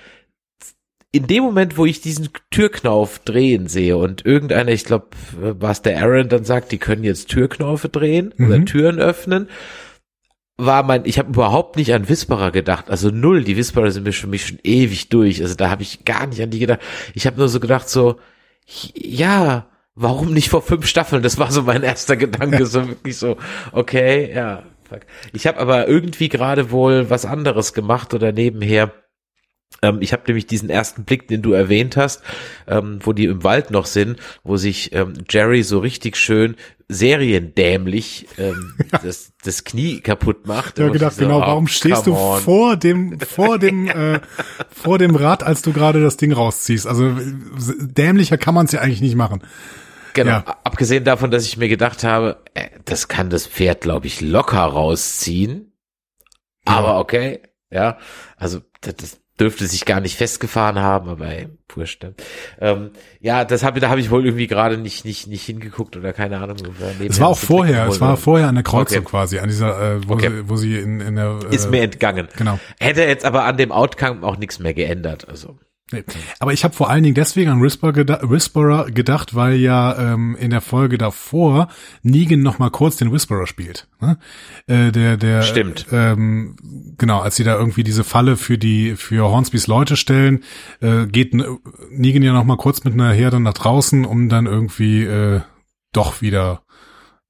in 1.10 1.26
dem 1.26 1.42
Moment, 1.42 1.76
wo 1.76 1.86
ich 1.86 2.00
diesen 2.00 2.28
Türknauf 2.52 3.18
drehen 3.18 3.66
sehe 3.66 3.96
und 3.96 4.24
irgendeiner, 4.24 4.70
ich 4.70 4.84
glaube, 4.84 5.08
was 5.32 5.82
der 5.82 6.00
Aaron 6.00 6.28
dann 6.28 6.44
sagt, 6.44 6.70
die 6.70 6.78
können 6.78 7.02
jetzt 7.02 7.28
Türknaufe 7.28 7.88
drehen 7.88 8.32
oder 8.38 8.58
Mhm. 8.58 8.66
Türen 8.66 9.00
öffnen, 9.00 9.48
war 10.64 10.82
mein, 10.82 11.04
ich 11.04 11.18
habe 11.18 11.30
überhaupt 11.30 11.76
nicht 11.76 11.92
an 11.94 12.08
Whisperer 12.08 12.50
gedacht, 12.50 12.90
also 12.90 13.10
null. 13.10 13.44
Die 13.44 13.56
Whisperer 13.56 13.90
sind 13.90 14.04
mir 14.04 14.12
für 14.12 14.26
mich 14.26 14.46
schon 14.46 14.58
ewig 14.62 15.08
durch, 15.08 15.42
also 15.42 15.54
da 15.54 15.70
habe 15.70 15.82
ich 15.82 16.04
gar 16.04 16.26
nicht 16.26 16.42
an 16.42 16.50
die 16.50 16.58
gedacht. 16.58 16.80
Ich 17.14 17.26
habe 17.26 17.38
nur 17.38 17.48
so 17.48 17.60
gedacht, 17.60 17.88
so, 17.88 18.16
ja, 18.94 19.66
warum 19.94 20.32
nicht 20.32 20.50
vor 20.50 20.62
fünf 20.62 20.86
Staffeln? 20.86 21.22
Das 21.22 21.38
war 21.38 21.50
so 21.52 21.62
mein 21.62 21.82
erster 21.82 22.16
Gedanke, 22.16 22.66
so 22.66 22.88
wirklich 22.88 23.16
so, 23.16 23.36
okay, 23.72 24.32
ja. 24.34 24.64
Fuck. 24.88 25.02
Ich 25.32 25.46
habe 25.46 25.60
aber 25.60 25.86
irgendwie 25.86 26.28
gerade 26.28 26.72
wohl 26.72 27.10
was 27.10 27.24
anderes 27.24 27.74
gemacht 27.74 28.12
oder 28.12 28.32
nebenher. 28.32 28.92
Ähm, 29.82 29.98
ich 30.00 30.12
habe 30.12 30.22
nämlich 30.26 30.46
diesen 30.46 30.70
ersten 30.70 31.04
Blick, 31.04 31.28
den 31.28 31.42
du 31.42 31.52
erwähnt 31.52 31.96
hast, 31.96 32.22
ähm, 32.66 32.98
wo 33.02 33.12
die 33.12 33.24
im 33.24 33.42
Wald 33.44 33.70
noch 33.70 33.86
sind, 33.86 34.18
wo 34.42 34.56
sich 34.56 34.92
ähm, 34.92 35.14
Jerry 35.28 35.62
so 35.62 35.78
richtig 35.78 36.16
schön 36.16 36.56
seriendämlich 36.88 38.26
ähm, 38.36 38.74
das, 39.02 39.32
das 39.44 39.64
Knie 39.64 40.00
kaputt 40.00 40.46
macht. 40.46 40.78
Und 40.78 40.92
gedacht, 40.92 41.14
so, 41.14 41.22
genau, 41.22 41.38
oh, 41.38 41.42
warum 41.42 41.68
stehst 41.68 42.06
du 42.06 42.14
on. 42.14 42.40
vor 42.40 42.76
dem, 42.76 43.20
vor 43.20 43.58
dem, 43.58 43.88
äh, 43.88 44.20
vor 44.70 44.98
dem 44.98 45.14
Rad, 45.14 45.42
als 45.42 45.62
du 45.62 45.72
gerade 45.72 46.02
das 46.02 46.16
Ding 46.16 46.32
rausziehst? 46.32 46.86
Also 46.86 47.08
äh, 47.08 47.34
dämlicher 47.78 48.38
kann 48.38 48.54
man 48.54 48.66
es 48.66 48.72
ja 48.72 48.80
eigentlich 48.80 49.00
nicht 49.00 49.16
machen. 49.16 49.42
Genau. 50.12 50.30
Ja. 50.30 50.56
Abgesehen 50.64 51.04
davon, 51.04 51.30
dass 51.30 51.44
ich 51.44 51.56
mir 51.56 51.68
gedacht 51.68 52.04
habe, 52.04 52.42
äh, 52.54 52.68
das 52.84 53.08
kann 53.08 53.30
das 53.30 53.46
Pferd, 53.46 53.82
glaube 53.82 54.08
ich, 54.08 54.20
locker 54.20 54.62
rausziehen. 54.62 55.72
Aber 56.64 56.98
okay, 56.98 57.40
ja. 57.70 57.98
Also 58.36 58.60
das, 58.80 58.96
das 58.96 59.20
dürfte 59.40 59.66
sich 59.66 59.86
gar 59.86 60.00
nicht 60.00 60.16
festgefahren 60.16 60.78
haben, 60.78 61.08
aber 61.08 61.26
ey, 61.26 61.48
wurscht. 61.74 62.02
ne? 62.02 62.14
Ähm, 62.60 62.90
ja, 63.20 63.44
das 63.44 63.64
habe 63.64 63.80
da 63.80 63.88
habe 63.88 64.00
ich 64.00 64.10
wohl 64.10 64.24
irgendwie 64.24 64.46
gerade 64.46 64.76
nicht 64.76 65.04
nicht 65.04 65.26
nicht 65.26 65.44
hingeguckt 65.44 65.96
oder 65.96 66.12
keine 66.12 66.38
Ahnung. 66.38 66.56
Es 67.08 67.18
war 67.20 67.28
auch 67.28 67.38
vorher, 67.38 67.86
es 67.88 68.00
war 68.00 68.16
vorher 68.16 68.48
an 68.48 68.54
der 68.56 68.64
Kreuzung 68.64 68.98
Okay. 68.98 69.06
quasi, 69.06 69.38
an 69.38 69.48
dieser, 69.48 69.96
äh, 69.96 70.00
wo, 70.08 70.14
Okay. 70.14 70.28
sie, 70.30 70.48
wo 70.48 70.56
sie 70.56 70.76
in, 70.78 71.00
in 71.00 71.16
der. 71.16 71.38
Äh, 71.50 71.54
Ist 71.54 71.70
mir 71.70 71.82
entgangen. 71.82 72.28
Genau. 72.36 72.58
Hätte 72.78 73.02
jetzt 73.02 73.24
aber 73.24 73.44
an 73.44 73.56
dem 73.56 73.72
Outcome 73.72 74.22
auch 74.26 74.36
nichts 74.36 74.58
mehr 74.58 74.74
geändert. 74.74 75.28
Also 75.28 75.58
Nee. 75.92 76.04
Aber 76.38 76.52
ich 76.52 76.64
habe 76.64 76.74
vor 76.74 76.90
allen 76.90 77.02
Dingen 77.02 77.14
deswegen 77.14 77.50
an 77.50 77.62
Whisperer, 77.62 77.92
geda 77.92 78.20
Whisperer 78.22 78.90
gedacht, 78.90 79.34
weil 79.34 79.56
ja 79.56 80.14
ähm, 80.14 80.36
in 80.38 80.50
der 80.50 80.60
Folge 80.60 80.98
davor 80.98 81.68
Negan 82.02 82.42
noch 82.42 82.58
mal 82.58 82.70
kurz 82.70 82.96
den 82.96 83.12
Whisperer 83.12 83.46
spielt. 83.46 83.88
Ne? 84.00 84.18
Äh, 84.66 84.92
der, 84.92 85.16
der, 85.16 85.42
Stimmt. 85.42 85.86
Ähm, 85.92 86.56
genau, 86.98 87.20
als 87.20 87.36
sie 87.36 87.44
da 87.44 87.56
irgendwie 87.56 87.84
diese 87.84 88.04
Falle 88.04 88.36
für 88.36 88.58
die 88.58 88.96
für 88.96 89.30
Hornsbys 89.30 89.66
Leute 89.66 89.96
stellen, 89.96 90.44
äh, 90.80 91.06
geht 91.06 91.34
Negan 91.34 92.22
ja 92.22 92.32
noch 92.32 92.44
mal 92.44 92.56
kurz 92.56 92.84
mit 92.84 92.94
einer 92.94 93.12
Herde 93.12 93.40
nach 93.40 93.54
draußen, 93.54 94.04
um 94.04 94.28
dann 94.28 94.46
irgendwie 94.46 95.04
äh, 95.04 95.40
doch 95.92 96.22
wieder 96.22 96.62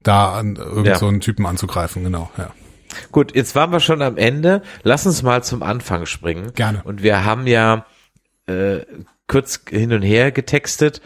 da 0.03 0.33
an 0.33 0.57
irgend 0.57 0.87
Ja. 0.87 0.99
so 0.99 1.07
einen 1.09 1.21
Typen 1.21 1.47
anzugreifen. 1.47 2.05
Genau, 2.05 2.31
ja. 2.39 2.51
Gut, 3.13 3.35
jetzt 3.35 3.55
waren 3.55 3.71
wir 3.71 3.81
schon 3.81 4.03
am 4.03 4.17
Ende. 4.17 4.63
Lass 4.83 5.07
uns 5.07 5.23
mal 5.23 5.43
zum 5.45 5.63
Anfang 5.63 6.07
springen. 6.07 6.53
Gerne. 6.55 6.83
Und 6.85 7.03
wir 7.03 7.25
haben 7.25 7.47
ja 7.47 7.87
äh, 8.47 8.81
kurz 9.27 9.61
hin 9.71 9.93
und 9.93 10.03
her 10.03 10.33
getextet, 10.33 11.01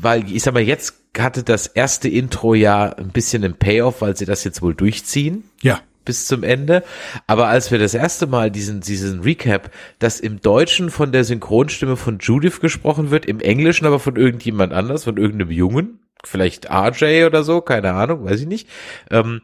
weil 0.00 0.30
ich 0.30 0.42
sag 0.42 0.54
mal, 0.54 0.62
jetzt 0.62 0.94
hatte 1.18 1.42
das 1.42 1.66
erste 1.66 2.08
Intro 2.08 2.54
ja 2.54 2.92
ein 2.92 3.10
bisschen 3.10 3.44
einen 3.44 3.54
Payoff, 3.54 4.00
weil 4.02 4.16
sie 4.16 4.24
das 4.24 4.44
jetzt 4.44 4.62
wohl 4.62 4.74
durchziehen 4.74 5.44
Ja. 5.62 5.80
bis 6.04 6.26
zum 6.26 6.42
Ende. 6.42 6.82
Aber 7.26 7.46
als 7.48 7.70
wir 7.70 7.78
das 7.78 7.94
erste 7.94 8.26
Mal 8.26 8.50
diesen, 8.50 8.80
diesen 8.80 9.20
Recap, 9.20 9.70
dass 10.00 10.18
im 10.20 10.40
Deutschen 10.40 10.90
von 10.90 11.12
der 11.12 11.24
Synchronstimme 11.24 11.96
von 11.96 12.18
Judith 12.18 12.60
gesprochen 12.60 13.10
wird, 13.10 13.26
im 13.26 13.40
Englischen 13.40 13.86
aber 13.86 14.00
von 14.00 14.16
irgendjemand 14.16 14.72
anders, 14.72 15.04
von 15.04 15.16
irgendeinem 15.16 15.52
Jungen, 15.52 16.00
vielleicht 16.24 16.68
RJ 16.70 17.24
oder 17.26 17.44
so, 17.44 17.60
keine 17.60 17.92
Ahnung, 17.92 18.24
weiß 18.24 18.40
ich 18.40 18.46
nicht, 18.46 18.68
ähm, 19.10 19.42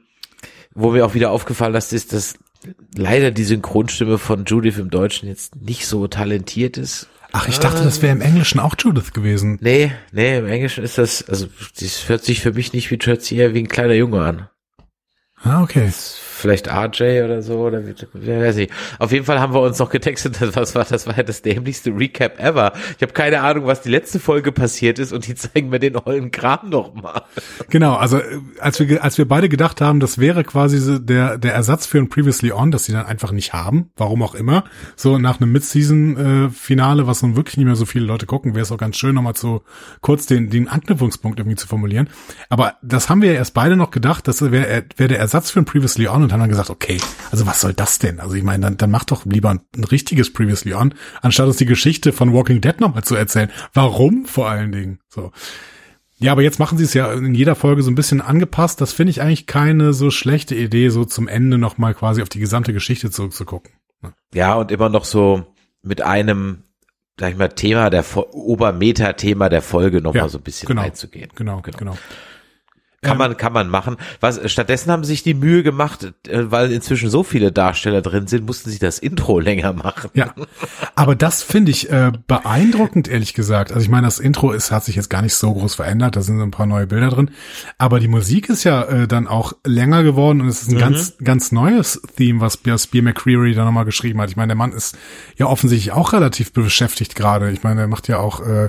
wo 0.74 0.90
mir 0.90 1.04
auch 1.06 1.14
wieder 1.14 1.30
aufgefallen 1.30 1.74
ist, 1.74 1.92
ist, 1.92 2.12
dass 2.12 2.34
leider 2.94 3.30
die 3.30 3.44
Synchronstimme 3.44 4.18
von 4.18 4.44
Judith 4.44 4.78
im 4.78 4.90
Deutschen 4.90 5.28
jetzt 5.28 5.56
nicht 5.56 5.86
so 5.86 6.06
talentiert 6.06 6.76
ist. 6.76 7.08
Ach, 7.32 7.48
ich 7.48 7.58
dachte, 7.58 7.84
das 7.84 8.02
wäre 8.02 8.12
im 8.12 8.20
Englischen 8.20 8.58
auch 8.58 8.74
Judith 8.76 9.12
gewesen. 9.12 9.58
Nee, 9.60 9.92
nee, 10.10 10.38
im 10.38 10.48
Englischen 10.48 10.82
ist 10.82 10.98
das, 10.98 11.28
also 11.28 11.46
das 11.78 12.08
hört 12.08 12.24
sich 12.24 12.40
für 12.40 12.52
mich 12.52 12.72
nicht 12.72 12.90
wie 12.90 12.98
sich 13.22 13.38
eher 13.38 13.54
wie 13.54 13.60
ein 13.60 13.68
kleiner 13.68 13.94
Junge 13.94 14.20
an. 14.22 14.48
Ah, 15.42 15.62
okay. 15.62 15.90
Vielleicht 16.40 16.68
RJ 16.68 17.22
oder 17.22 17.42
so, 17.42 17.58
oder 17.58 17.82
wer 18.12 18.40
weiß 18.40 18.56
ich. 18.56 18.70
Auf 18.98 19.12
jeden 19.12 19.24
Fall 19.24 19.40
haben 19.40 19.52
wir 19.52 19.60
uns 19.60 19.78
noch 19.78 19.90
getextet, 19.90 20.38
das, 20.54 20.74
war, 20.74 20.84
das 20.84 21.06
war 21.06 21.16
ja 21.16 21.22
das 21.22 21.42
dämlichste 21.42 21.90
Recap 21.90 22.40
ever. 22.40 22.72
Ich 22.96 23.02
habe 23.02 23.12
keine 23.12 23.42
Ahnung, 23.42 23.66
was 23.66 23.82
die 23.82 23.90
letzte 23.90 24.18
Folge 24.18 24.52
passiert 24.52 24.98
ist 24.98 25.12
und 25.12 25.26
die 25.26 25.34
zeigen 25.40 25.68
mir 25.68 25.78
den 25.78 25.96
ollen 25.96 26.30
Kram 26.30 26.70
noch 26.70 26.94
mal. 26.94 27.22
Genau, 27.68 27.94
also 27.94 28.18
äh, 28.18 28.40
als 28.58 28.80
wir 28.80 29.04
als 29.04 29.18
wir 29.18 29.28
beide 29.28 29.48
gedacht 29.48 29.80
haben, 29.80 30.00
das 30.00 30.18
wäre 30.18 30.44
quasi 30.44 31.00
der 31.00 31.38
der 31.38 31.54
Ersatz 31.54 31.86
für 31.86 31.98
ein 31.98 32.08
Previously 32.08 32.52
On, 32.52 32.70
das 32.70 32.84
sie 32.84 32.92
dann 32.92 33.06
einfach 33.06 33.32
nicht 33.32 33.52
haben, 33.52 33.90
warum 33.96 34.22
auch 34.22 34.34
immer. 34.34 34.64
So 34.96 35.18
nach 35.18 35.40
einem 35.40 35.52
Mid-Season 35.52 36.48
äh, 36.48 37.06
was 37.06 37.22
nun 37.22 37.36
wirklich 37.36 37.56
nicht 37.56 37.66
mehr 37.66 37.76
so 37.76 37.84
viele 37.84 38.06
Leute 38.06 38.26
gucken, 38.26 38.54
wäre 38.54 38.62
es 38.62 38.72
auch 38.72 38.78
ganz 38.78 38.96
schön 38.96 39.14
nochmal 39.14 39.36
so 39.36 39.62
kurz 40.00 40.26
den 40.26 40.50
den 40.50 40.68
Anknüpfungspunkt 40.68 41.38
irgendwie 41.38 41.56
zu 41.56 41.66
formulieren. 41.66 42.08
Aber 42.48 42.74
das 42.82 43.10
haben 43.10 43.22
wir 43.22 43.32
ja 43.32 43.38
erst 43.38 43.54
beide 43.54 43.76
noch 43.76 43.90
gedacht, 43.90 44.26
das 44.26 44.40
wäre 44.40 44.84
wär 44.96 45.08
der 45.08 45.18
Ersatz 45.18 45.50
für 45.50 45.60
ein 45.60 45.64
Previously 45.64 46.08
On 46.08 46.22
und 46.30 46.34
haben 46.34 46.40
dann 46.40 46.50
gesagt, 46.50 46.70
okay, 46.70 47.00
also 47.32 47.46
was 47.46 47.60
soll 47.60 47.74
das 47.74 47.98
denn? 47.98 48.20
Also 48.20 48.34
ich 48.34 48.42
meine, 48.42 48.62
dann, 48.62 48.76
dann 48.76 48.90
mach 48.90 49.04
doch 49.04 49.26
lieber 49.26 49.50
ein, 49.50 49.60
ein 49.76 49.84
richtiges 49.84 50.32
Previously 50.32 50.74
On, 50.74 50.94
anstatt 51.22 51.46
uns 51.46 51.56
die 51.56 51.66
Geschichte 51.66 52.12
von 52.12 52.32
Walking 52.32 52.60
Dead 52.60 52.80
nochmal 52.80 53.04
zu 53.04 53.16
erzählen. 53.16 53.50
Warum 53.74 54.26
vor 54.26 54.48
allen 54.48 54.72
Dingen? 54.72 55.00
So. 55.08 55.32
Ja, 56.18 56.32
aber 56.32 56.42
jetzt 56.42 56.58
machen 56.58 56.78
sie 56.78 56.84
es 56.84 56.94
ja 56.94 57.12
in 57.12 57.34
jeder 57.34 57.54
Folge 57.54 57.82
so 57.82 57.90
ein 57.90 57.94
bisschen 57.94 58.20
angepasst. 58.20 58.80
Das 58.80 58.92
finde 58.92 59.10
ich 59.10 59.22
eigentlich 59.22 59.46
keine 59.46 59.92
so 59.92 60.10
schlechte 60.10 60.54
Idee, 60.54 60.90
so 60.90 61.04
zum 61.04 61.28
Ende 61.28 61.58
nochmal 61.58 61.94
quasi 61.94 62.22
auf 62.22 62.28
die 62.28 62.40
gesamte 62.40 62.72
Geschichte 62.72 63.10
zurückzugucken. 63.10 63.72
Ja, 64.32 64.54
und 64.54 64.70
immer 64.70 64.88
noch 64.88 65.04
so 65.04 65.46
mit 65.82 66.02
einem 66.02 66.64
sag 67.18 67.32
ich 67.32 67.38
mal, 67.38 67.48
Thema 67.48 67.90
der 67.90 68.04
Obermeta-Thema 68.32 69.48
der 69.50 69.62
Folge 69.62 70.00
nochmal 70.00 70.22
Ja, 70.22 70.28
so 70.28 70.38
ein 70.38 70.42
bisschen 70.42 70.68
genau, 70.68 70.82
einzugehen. 70.82 71.30
Genau, 71.34 71.60
genau. 71.60 71.96
Kann 73.02 73.12
Ähm, 73.12 73.18
man, 73.18 73.36
kann 73.38 73.52
man 73.54 73.68
machen. 73.68 73.96
Was, 74.20 74.40
stattdessen 74.50 74.90
haben 74.90 75.04
sie 75.04 75.12
sich 75.12 75.22
die 75.22 75.32
Mühe 75.32 75.62
gemacht, 75.62 76.12
äh, 76.28 76.50
weil 76.50 76.70
inzwischen 76.70 77.08
so 77.08 77.22
viele 77.22 77.50
Darsteller 77.50 78.02
drin 78.02 78.26
sind, 78.26 78.46
mussten 78.46 78.68
sie 78.68 78.78
das 78.78 78.98
Intro 78.98 79.38
länger 79.40 79.72
machen. 79.72 80.10
Ja, 80.12 80.34
aber 80.94 81.14
das 81.14 81.42
finde 81.42 81.70
ich 81.70 81.90
äh, 81.90 82.12
beeindruckend, 82.26 83.08
ehrlich 83.08 83.32
gesagt. 83.32 83.72
Also 83.72 83.82
ich 83.82 83.88
meine, 83.88 84.06
das 84.06 84.18
Intro 84.18 84.52
ist, 84.52 84.70
hat 84.70 84.84
sich 84.84 84.96
jetzt 84.96 85.08
gar 85.08 85.22
nicht 85.22 85.34
so 85.34 85.52
groß 85.52 85.76
verändert, 85.76 86.16
da 86.16 86.20
sind 86.20 86.36
so 86.36 86.42
ein 86.42 86.50
paar 86.50 86.66
neue 86.66 86.86
Bilder 86.86 87.08
drin. 87.08 87.30
Aber 87.78 88.00
die 88.00 88.08
Musik 88.08 88.50
ist 88.50 88.64
ja 88.64 88.82
äh, 88.82 89.08
dann 89.08 89.26
auch 89.26 89.54
länger 89.66 90.02
geworden 90.02 90.42
und 90.42 90.48
es 90.48 90.62
ist 90.62 90.70
ein 90.70 90.78
ganz, 90.78 91.14
ganz 91.24 91.52
neues 91.52 92.02
Theme, 92.16 92.40
was 92.40 92.58
Spear 92.82 93.02
McCreary 93.02 93.54
da 93.54 93.64
nochmal 93.64 93.86
geschrieben 93.86 94.20
hat. 94.20 94.28
Ich 94.28 94.36
meine, 94.36 94.48
der 94.48 94.56
Mann 94.56 94.72
ist 94.72 94.96
ja 95.36 95.46
offensichtlich 95.46 95.92
auch 95.92 96.12
relativ 96.12 96.52
beschäftigt 96.52 97.14
gerade. 97.14 97.50
Ich 97.50 97.62
meine, 97.62 97.80
er 97.80 97.88
macht 97.88 98.08
ja 98.08 98.18
auch 98.18 98.46
äh, 98.46 98.68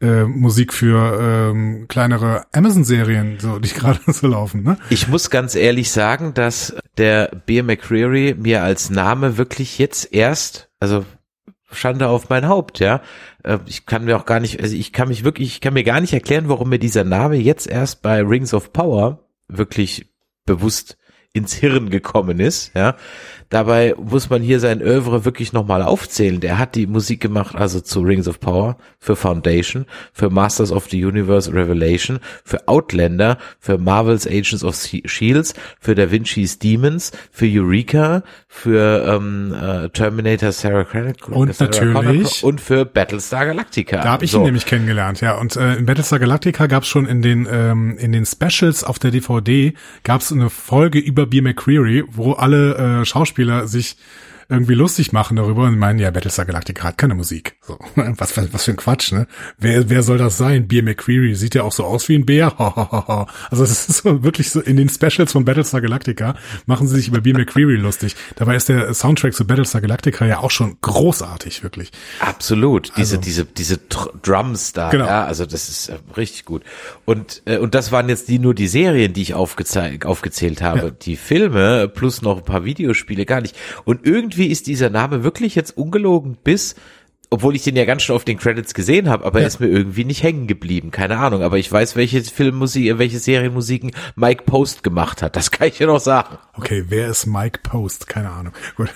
äh, 0.00 0.24
Musik 0.24 0.72
für 0.72 1.18
ähm, 1.20 1.86
kleinere 1.88 2.44
Amazon-Serien, 2.52 3.38
so 3.40 3.55
die 3.58 3.70
gerade 3.70 4.00
so 4.12 4.26
laufen, 4.26 4.62
ne? 4.62 4.78
Ich 4.90 5.08
muss 5.08 5.30
ganz 5.30 5.54
ehrlich 5.54 5.90
sagen, 5.90 6.34
dass 6.34 6.74
der 6.98 7.30
Beer 7.46 7.62
McCreary 7.62 8.34
mir 8.38 8.62
als 8.62 8.90
Name 8.90 9.36
wirklich 9.38 9.78
jetzt 9.78 10.12
erst, 10.12 10.68
also 10.80 11.04
Schande 11.72 12.08
auf 12.08 12.28
mein 12.28 12.48
Haupt, 12.48 12.78
ja. 12.78 13.00
Äh, 13.42 13.58
Ich 13.66 13.86
kann 13.86 14.04
mir 14.04 14.16
auch 14.16 14.26
gar 14.26 14.40
nicht, 14.40 14.60
also 14.60 14.74
ich 14.76 14.92
kann 14.92 15.08
mich 15.08 15.24
wirklich, 15.24 15.48
ich 15.48 15.60
kann 15.60 15.74
mir 15.74 15.84
gar 15.84 16.00
nicht 16.00 16.12
erklären, 16.12 16.48
warum 16.48 16.68
mir 16.68 16.78
dieser 16.78 17.04
Name 17.04 17.36
jetzt 17.36 17.66
erst 17.66 18.02
bei 18.02 18.22
Rings 18.22 18.54
of 18.54 18.72
Power 18.72 19.28
wirklich 19.48 20.06
bewusst 20.44 20.96
ins 21.32 21.54
Hirn 21.54 21.90
gekommen 21.90 22.40
ist, 22.40 22.72
ja. 22.74 22.96
Dabei 23.48 23.94
muss 23.96 24.28
man 24.28 24.42
hier 24.42 24.58
sein 24.60 24.80
Övre 24.80 25.24
wirklich 25.24 25.52
nochmal 25.52 25.82
aufzählen. 25.82 26.40
Der 26.40 26.58
hat 26.58 26.74
die 26.74 26.86
Musik 26.86 27.20
gemacht, 27.20 27.54
also 27.54 27.80
zu 27.80 28.00
Rings 28.00 28.26
of 28.26 28.40
Power, 28.40 28.76
für 28.98 29.14
Foundation, 29.14 29.86
für 30.12 30.30
Masters 30.30 30.72
of 30.72 30.88
the 30.90 31.04
Universe 31.04 31.52
Revelation, 31.52 32.18
für 32.44 32.66
Outlander, 32.66 33.38
für 33.60 33.78
Marvel's 33.78 34.26
Agents 34.26 34.64
of 34.64 34.74
Shields, 35.04 35.54
für 35.78 35.94
Da 35.94 36.10
Vinci's 36.10 36.58
Demons, 36.58 37.12
für 37.30 37.46
Eureka, 37.46 38.22
für 38.48 39.06
ähm, 39.08 39.54
äh, 39.54 39.88
Terminator 39.90 40.50
Sarah 40.50 40.84
Connor 40.84 41.12
Und 41.28 41.54
Sarah 41.54 41.70
natürlich- 41.70 42.40
Connor 42.40 42.44
und 42.44 42.60
für 42.60 42.84
Battlestar 42.84 43.46
Galactica. 43.46 43.98
Da 44.02 44.10
habe 44.10 44.24
ich 44.24 44.32
So. 44.32 44.38
ihn 44.38 44.44
nämlich 44.44 44.66
kennengelernt, 44.66 45.20
ja. 45.20 45.38
Und 45.38 45.54
äh, 45.56 45.76
in 45.76 45.86
Battlestar 45.86 46.18
Galactica 46.18 46.66
gab 46.66 46.82
es 46.82 46.88
schon 46.88 47.06
in 47.06 47.22
den 47.22 47.46
ähm, 47.50 47.96
in 47.98 48.12
den 48.12 48.26
Specials 48.26 48.82
auf 48.82 48.98
der 48.98 49.10
DVD 49.12 49.72
gab 50.02 50.20
es 50.20 50.32
eine 50.32 50.50
Folge 50.50 50.98
über 50.98 51.26
Beer 51.26 51.42
McCreary, 51.42 52.04
wo 52.10 52.32
alle 52.32 53.00
äh, 53.02 53.04
Schauspieler 53.04 53.35
sich 53.66 53.96
irgendwie 54.48 54.74
lustig 54.74 55.12
machen 55.12 55.36
darüber 55.36 55.64
und 55.64 55.78
meinen, 55.78 55.98
ja, 55.98 56.10
Battlestar 56.10 56.44
Galactica 56.44 56.84
hat 56.84 56.98
keine 56.98 57.14
Musik. 57.14 57.56
So, 57.62 57.78
was, 57.96 58.36
was, 58.36 58.52
was 58.52 58.64
für 58.64 58.70
ein 58.72 58.76
Quatsch, 58.76 59.12
ne? 59.12 59.26
Wer, 59.58 59.90
wer 59.90 60.02
soll 60.02 60.18
das 60.18 60.38
sein? 60.38 60.68
Beer 60.68 60.82
McCreary 60.82 61.34
sieht 61.34 61.54
ja 61.54 61.62
auch 61.62 61.72
so 61.72 61.84
aus 61.84 62.08
wie 62.08 62.14
ein 62.16 62.26
Bär. 62.26 62.54
also 63.50 63.64
es 63.64 63.88
ist 63.88 64.02
so 64.02 64.22
wirklich 64.22 64.50
so, 64.50 64.60
in 64.60 64.76
den 64.76 64.88
Specials 64.88 65.32
von 65.32 65.44
Battlestar 65.44 65.80
Galactica 65.80 66.34
machen 66.66 66.86
sie 66.86 66.96
sich 66.96 67.08
über 67.08 67.20
Beer 67.20 67.34
McCreary 67.34 67.76
lustig. 67.76 68.14
Dabei 68.36 68.56
ist 68.56 68.68
der 68.68 68.92
Soundtrack 68.94 69.34
zu 69.34 69.46
Battlestar 69.46 69.80
Galactica 69.80 70.26
ja 70.26 70.38
auch 70.40 70.50
schon 70.50 70.76
großartig, 70.80 71.62
wirklich. 71.62 71.90
Absolut. 72.20 72.92
Diese, 72.96 73.16
Also- 73.16 73.22
diese, 73.26 73.44
diese 73.44 73.78
Drums 74.22 74.72
da, 74.72 74.90
Genau. 74.90 75.06
ja, 75.06 75.24
also 75.24 75.46
das 75.46 75.68
ist 75.68 75.88
äh, 75.88 75.96
richtig 76.16 76.44
gut. 76.44 76.62
Und, 77.04 77.42
äh, 77.46 77.58
und 77.58 77.74
das 77.74 77.92
waren 77.92 78.08
jetzt 78.08 78.28
die 78.28 78.38
nur 78.38 78.54
die 78.54 78.68
Serien, 78.68 79.12
die 79.12 79.22
ich 79.22 79.34
aufgezählt, 79.34 80.04
aufgezählt 80.06 80.62
habe. 80.62 80.78
Ja. 80.78 80.90
Die 80.90 81.16
Filme 81.16 81.88
plus 81.88 82.22
noch 82.22 82.38
ein 82.38 82.44
paar 82.44 82.64
Videospiele 82.64 83.24
gar 83.26 83.40
nicht. 83.40 83.56
Und 83.84 84.06
irgendwie 84.06 84.35
ist 84.44 84.66
dieser 84.66 84.90
Name 84.90 85.24
wirklich 85.24 85.54
jetzt 85.54 85.76
ungelogen 85.76 86.36
bis 86.44 86.74
obwohl 87.28 87.56
ich 87.56 87.64
den 87.64 87.74
ja 87.74 87.84
ganz 87.84 88.02
schön 88.02 88.14
auf 88.14 88.24
den 88.24 88.38
Credits 88.38 88.72
gesehen 88.72 89.08
habe, 89.08 89.24
aber 89.24 89.40
er 89.40 89.42
Ja. 89.42 89.46
ist 89.48 89.58
mir 89.58 89.66
irgendwie 89.66 90.04
nicht 90.04 90.22
hängen 90.22 90.46
geblieben. 90.46 90.92
Keine 90.92 91.18
Ahnung, 91.18 91.42
aber 91.42 91.58
ich 91.58 91.70
weiß, 91.70 91.96
welche 91.96 92.22
Filmmusik, 92.22 92.98
welche 92.98 93.18
Serienmusiken 93.18 93.90
Mike 94.14 94.44
Post 94.44 94.84
gemacht 94.84 95.22
hat. 95.22 95.34
Das 95.34 95.50
kann 95.50 95.66
ich 95.66 95.80
ja 95.80 95.88
noch 95.88 95.98
sagen. 95.98 96.38
Okay, 96.54 96.84
wer 96.88 97.08
ist 97.08 97.26
Mike 97.26 97.60
Post? 97.64 98.06
Keine 98.06 98.30
Ahnung. 98.30 98.52
Gut. 98.76 98.90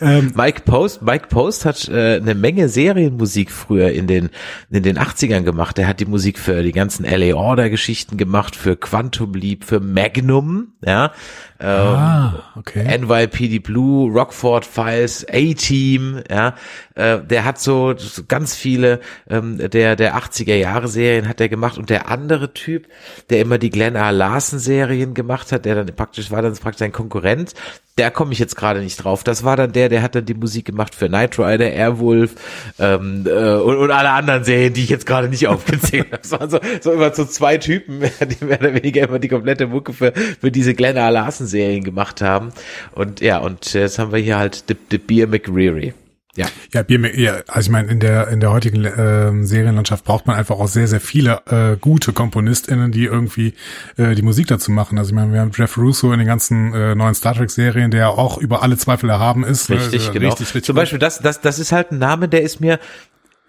Mike 0.00 0.62
Post, 0.64 1.02
Mike 1.02 1.28
Post 1.28 1.64
hat 1.64 1.88
äh, 1.88 2.16
eine 2.16 2.34
Menge 2.34 2.68
Serienmusik 2.68 3.50
früher 3.50 3.90
in 3.90 4.06
den 4.06 4.30
in 4.70 4.82
den 4.82 4.98
80ern 4.98 5.42
gemacht. 5.42 5.78
Er 5.78 5.86
hat 5.86 6.00
die 6.00 6.06
Musik 6.06 6.38
für 6.38 6.62
die 6.62 6.72
ganzen 6.72 7.04
LA 7.04 7.34
Order 7.34 7.70
Geschichten 7.70 8.16
gemacht, 8.16 8.56
für 8.56 8.76
Quantum 8.76 9.34
Leap, 9.34 9.64
für 9.64 9.80
Magnum, 9.80 10.72
ja. 10.84 11.12
Ähm, 11.60 11.70
Ah, 11.70 12.42
okay. 12.56 12.98
NYPD 12.98 13.60
Blue, 13.60 14.10
Rockford 14.12 14.66
Files, 14.66 15.24
A-Team, 15.28 16.20
ja, 16.28 16.54
äh, 16.96 17.20
der 17.20 17.44
hat 17.44 17.60
so, 17.60 17.94
so 17.96 18.22
ganz 18.26 18.56
viele 18.56 19.00
ähm, 19.30 19.58
der 19.58 19.94
der 19.94 20.16
80er 20.16 20.56
Jahre 20.56 20.88
Serien 20.88 21.28
hat 21.28 21.40
er 21.40 21.48
gemacht 21.48 21.78
und 21.78 21.90
der 21.90 22.08
andere 22.08 22.52
Typ, 22.54 22.88
der 23.30 23.40
immer 23.40 23.58
die 23.58 23.70
Glenn 23.70 23.94
R. 23.94 24.10
Larson 24.10 24.58
Serien 24.58 25.14
gemacht 25.14 25.52
hat, 25.52 25.64
der 25.64 25.76
dann 25.76 25.94
praktisch 25.94 26.30
war 26.32 26.42
dann 26.42 26.54
praktisch 26.54 26.80
sein 26.80 26.92
Konkurrent, 26.92 27.54
der 27.98 28.10
komme 28.10 28.32
ich 28.32 28.40
jetzt 28.40 28.56
gerade 28.56 28.80
nicht 28.80 28.96
drauf. 28.96 29.22
Das 29.22 29.43
war 29.44 29.56
dann 29.56 29.72
der, 29.72 29.88
der 29.88 30.02
hat 30.02 30.14
dann 30.14 30.24
die 30.24 30.34
Musik 30.34 30.66
gemacht 30.66 30.94
für 30.94 31.08
Knight 31.08 31.38
Rider, 31.38 31.70
Airwolf 31.72 32.34
ähm, 32.78 33.24
äh, 33.26 33.54
und, 33.54 33.76
und 33.76 33.90
alle 33.90 34.10
anderen 34.10 34.44
Serien, 34.44 34.74
die 34.74 34.84
ich 34.84 34.90
jetzt 34.90 35.06
gerade 35.06 35.28
nicht 35.28 35.46
aufgezählt 35.48 36.06
habe. 36.06 36.18
Das 36.22 36.32
waren 36.32 36.50
so, 36.50 36.58
so 36.80 36.92
immer 36.92 37.14
so 37.14 37.24
zwei 37.24 37.58
Typen, 37.58 38.00
die 38.40 38.44
mehr 38.44 38.60
oder 38.60 38.74
weniger 38.74 39.08
immer 39.08 39.18
die 39.18 39.28
komplette 39.28 39.66
Mucke 39.66 39.92
für, 39.92 40.12
für 40.12 40.50
diese 40.50 40.74
Glenn 40.74 40.96
R. 40.96 41.10
Larson 41.10 41.46
Serien 41.46 41.84
gemacht 41.84 42.20
haben. 42.20 42.52
Und 42.92 43.20
ja, 43.20 43.38
und 43.38 43.72
jetzt 43.72 43.98
haben 43.98 44.12
wir 44.12 44.18
hier 44.18 44.38
halt 44.38 44.64
The, 44.68 44.76
The 44.90 44.98
Beer 44.98 45.26
McReary. 45.26 45.94
Ja. 46.36 46.46
Ja, 46.72 46.82
Bier, 46.82 47.18
ja, 47.18 47.34
also 47.46 47.68
ich 47.68 47.70
meine, 47.70 47.90
in 47.90 48.00
der 48.00 48.28
in 48.28 48.40
der 48.40 48.50
heutigen 48.50 48.84
ähm, 48.84 49.46
Serienlandschaft 49.46 50.04
braucht 50.04 50.26
man 50.26 50.36
einfach 50.36 50.56
auch 50.56 50.66
sehr, 50.68 50.88
sehr 50.88 51.00
viele 51.00 51.42
äh, 51.46 51.76
gute 51.80 52.12
KomponistInnen, 52.12 52.90
die 52.90 53.04
irgendwie 53.04 53.54
äh, 53.96 54.14
die 54.14 54.22
Musik 54.22 54.48
dazu 54.48 54.72
machen. 54.72 54.98
Also 54.98 55.10
ich 55.10 55.14
meine, 55.14 55.32
wir 55.32 55.40
haben 55.40 55.52
Jeff 55.54 55.76
Russo 55.76 56.12
in 56.12 56.18
den 56.18 56.26
ganzen 56.26 56.74
äh, 56.74 56.94
neuen 56.94 57.14
Star 57.14 57.34
Trek-Serien, 57.34 57.90
der 57.90 58.10
auch 58.10 58.38
über 58.38 58.62
alle 58.62 58.76
Zweifel 58.76 59.10
erhaben 59.10 59.44
ist. 59.44 59.70
ne? 59.70 59.76
Richtig, 59.76 60.08
Äh, 60.08 60.12
genau. 60.12 60.28
Richtig, 60.28 60.48
richtig 60.48 60.64
Zum 60.64 60.74
Beispiel 60.76 60.98
das, 60.98 61.20
das, 61.20 61.40
das 61.40 61.58
ist 61.58 61.70
halt 61.72 61.92
ein 61.92 61.98
Name, 61.98 62.28
der 62.28 62.42
ist 62.42 62.60
mir, 62.60 62.78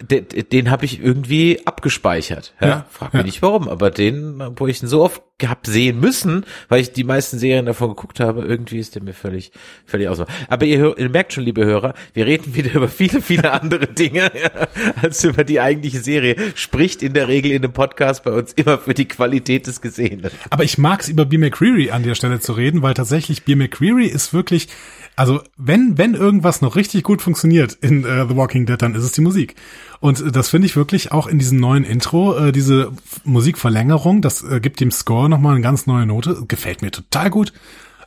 den, 0.01 0.25
den 0.51 0.71
habe 0.71 0.83
ich 0.83 1.01
irgendwie 1.01 1.65
abgespeichert. 1.65 2.53
Ja? 2.59 2.67
Ja, 2.67 2.85
Frag 2.89 3.13
mich 3.13 3.21
ja. 3.21 3.25
nicht 3.25 3.41
warum, 3.41 3.69
aber 3.69 3.91
den, 3.91 4.41
wo 4.57 4.67
ich 4.67 4.83
ihn 4.83 4.89
so 4.89 5.01
oft 5.01 5.21
gehabt 5.37 5.67
sehen 5.67 5.99
müssen, 5.99 6.45
weil 6.69 6.81
ich 6.81 6.91
die 6.91 7.03
meisten 7.03 7.39
Serien 7.39 7.65
davon 7.65 7.89
geguckt 7.89 8.19
habe, 8.19 8.43
irgendwie 8.45 8.79
ist 8.79 8.95
der 8.95 9.03
mir 9.03 9.13
völlig, 9.13 9.51
völlig 9.85 10.09
aus. 10.09 10.21
Aber 10.49 10.65
ihr, 10.65 10.97
ihr 10.97 11.09
merkt 11.09 11.33
schon, 11.33 11.43
liebe 11.43 11.65
Hörer, 11.65 11.93
wir 12.13 12.25
reden 12.25 12.55
wieder 12.55 12.73
über 12.73 12.89
viele, 12.89 13.21
viele 13.21 13.51
andere 13.51 13.87
Dinge 13.87 14.31
ja, 14.33 14.67
als 15.01 15.23
über 15.23 15.45
die 15.45 15.61
eigentliche 15.61 15.99
Serie. 15.99 16.35
Spricht 16.55 17.01
in 17.01 17.13
der 17.13 17.29
Regel 17.29 17.51
in 17.51 17.61
dem 17.61 17.73
Podcast 17.73 18.23
bei 18.23 18.31
uns 18.31 18.51
immer 18.53 18.77
für 18.77 18.93
die 18.93 19.07
Qualität 19.07 19.67
des 19.67 19.81
Gesehenen. 19.81 20.29
Aber 20.49 20.63
ich 20.63 20.77
mag 20.77 21.01
es 21.01 21.09
über 21.09 21.25
Beer 21.25 21.39
McCreary 21.39 21.91
an 21.91 22.03
der 22.03 22.15
Stelle 22.15 22.39
zu 22.41 22.53
reden, 22.53 22.81
weil 22.81 22.93
tatsächlich 22.93 23.43
Beer 23.43 23.57
McCreary 23.57 24.07
ist 24.07 24.33
wirklich, 24.33 24.67
also 25.15 25.41
wenn 25.57 25.97
wenn 25.97 26.13
irgendwas 26.13 26.61
noch 26.61 26.75
richtig 26.75 27.03
gut 27.03 27.21
funktioniert 27.21 27.73
in 27.73 28.03
äh, 28.05 28.27
The 28.27 28.35
Walking 28.35 28.65
Dead, 28.65 28.81
dann 28.81 28.95
ist 28.95 29.03
es 29.03 29.11
die 29.11 29.21
Musik. 29.21 29.55
Und 29.99 30.21
äh, 30.21 30.31
das 30.31 30.49
finde 30.49 30.67
ich 30.67 30.75
wirklich 30.75 31.11
auch 31.11 31.27
in 31.27 31.39
diesem 31.39 31.59
neuen 31.59 31.83
Intro, 31.83 32.37
äh, 32.37 32.51
diese 32.51 32.91
Musikverlängerung, 33.23 34.21
das 34.21 34.43
äh, 34.43 34.59
gibt 34.59 34.79
dem 34.79 34.91
Score 34.91 35.29
nochmal 35.29 35.53
eine 35.53 35.61
ganz 35.61 35.87
neue 35.87 36.05
Note. 36.05 36.43
Gefällt 36.47 36.81
mir 36.81 36.91
total 36.91 37.29
gut. 37.29 37.53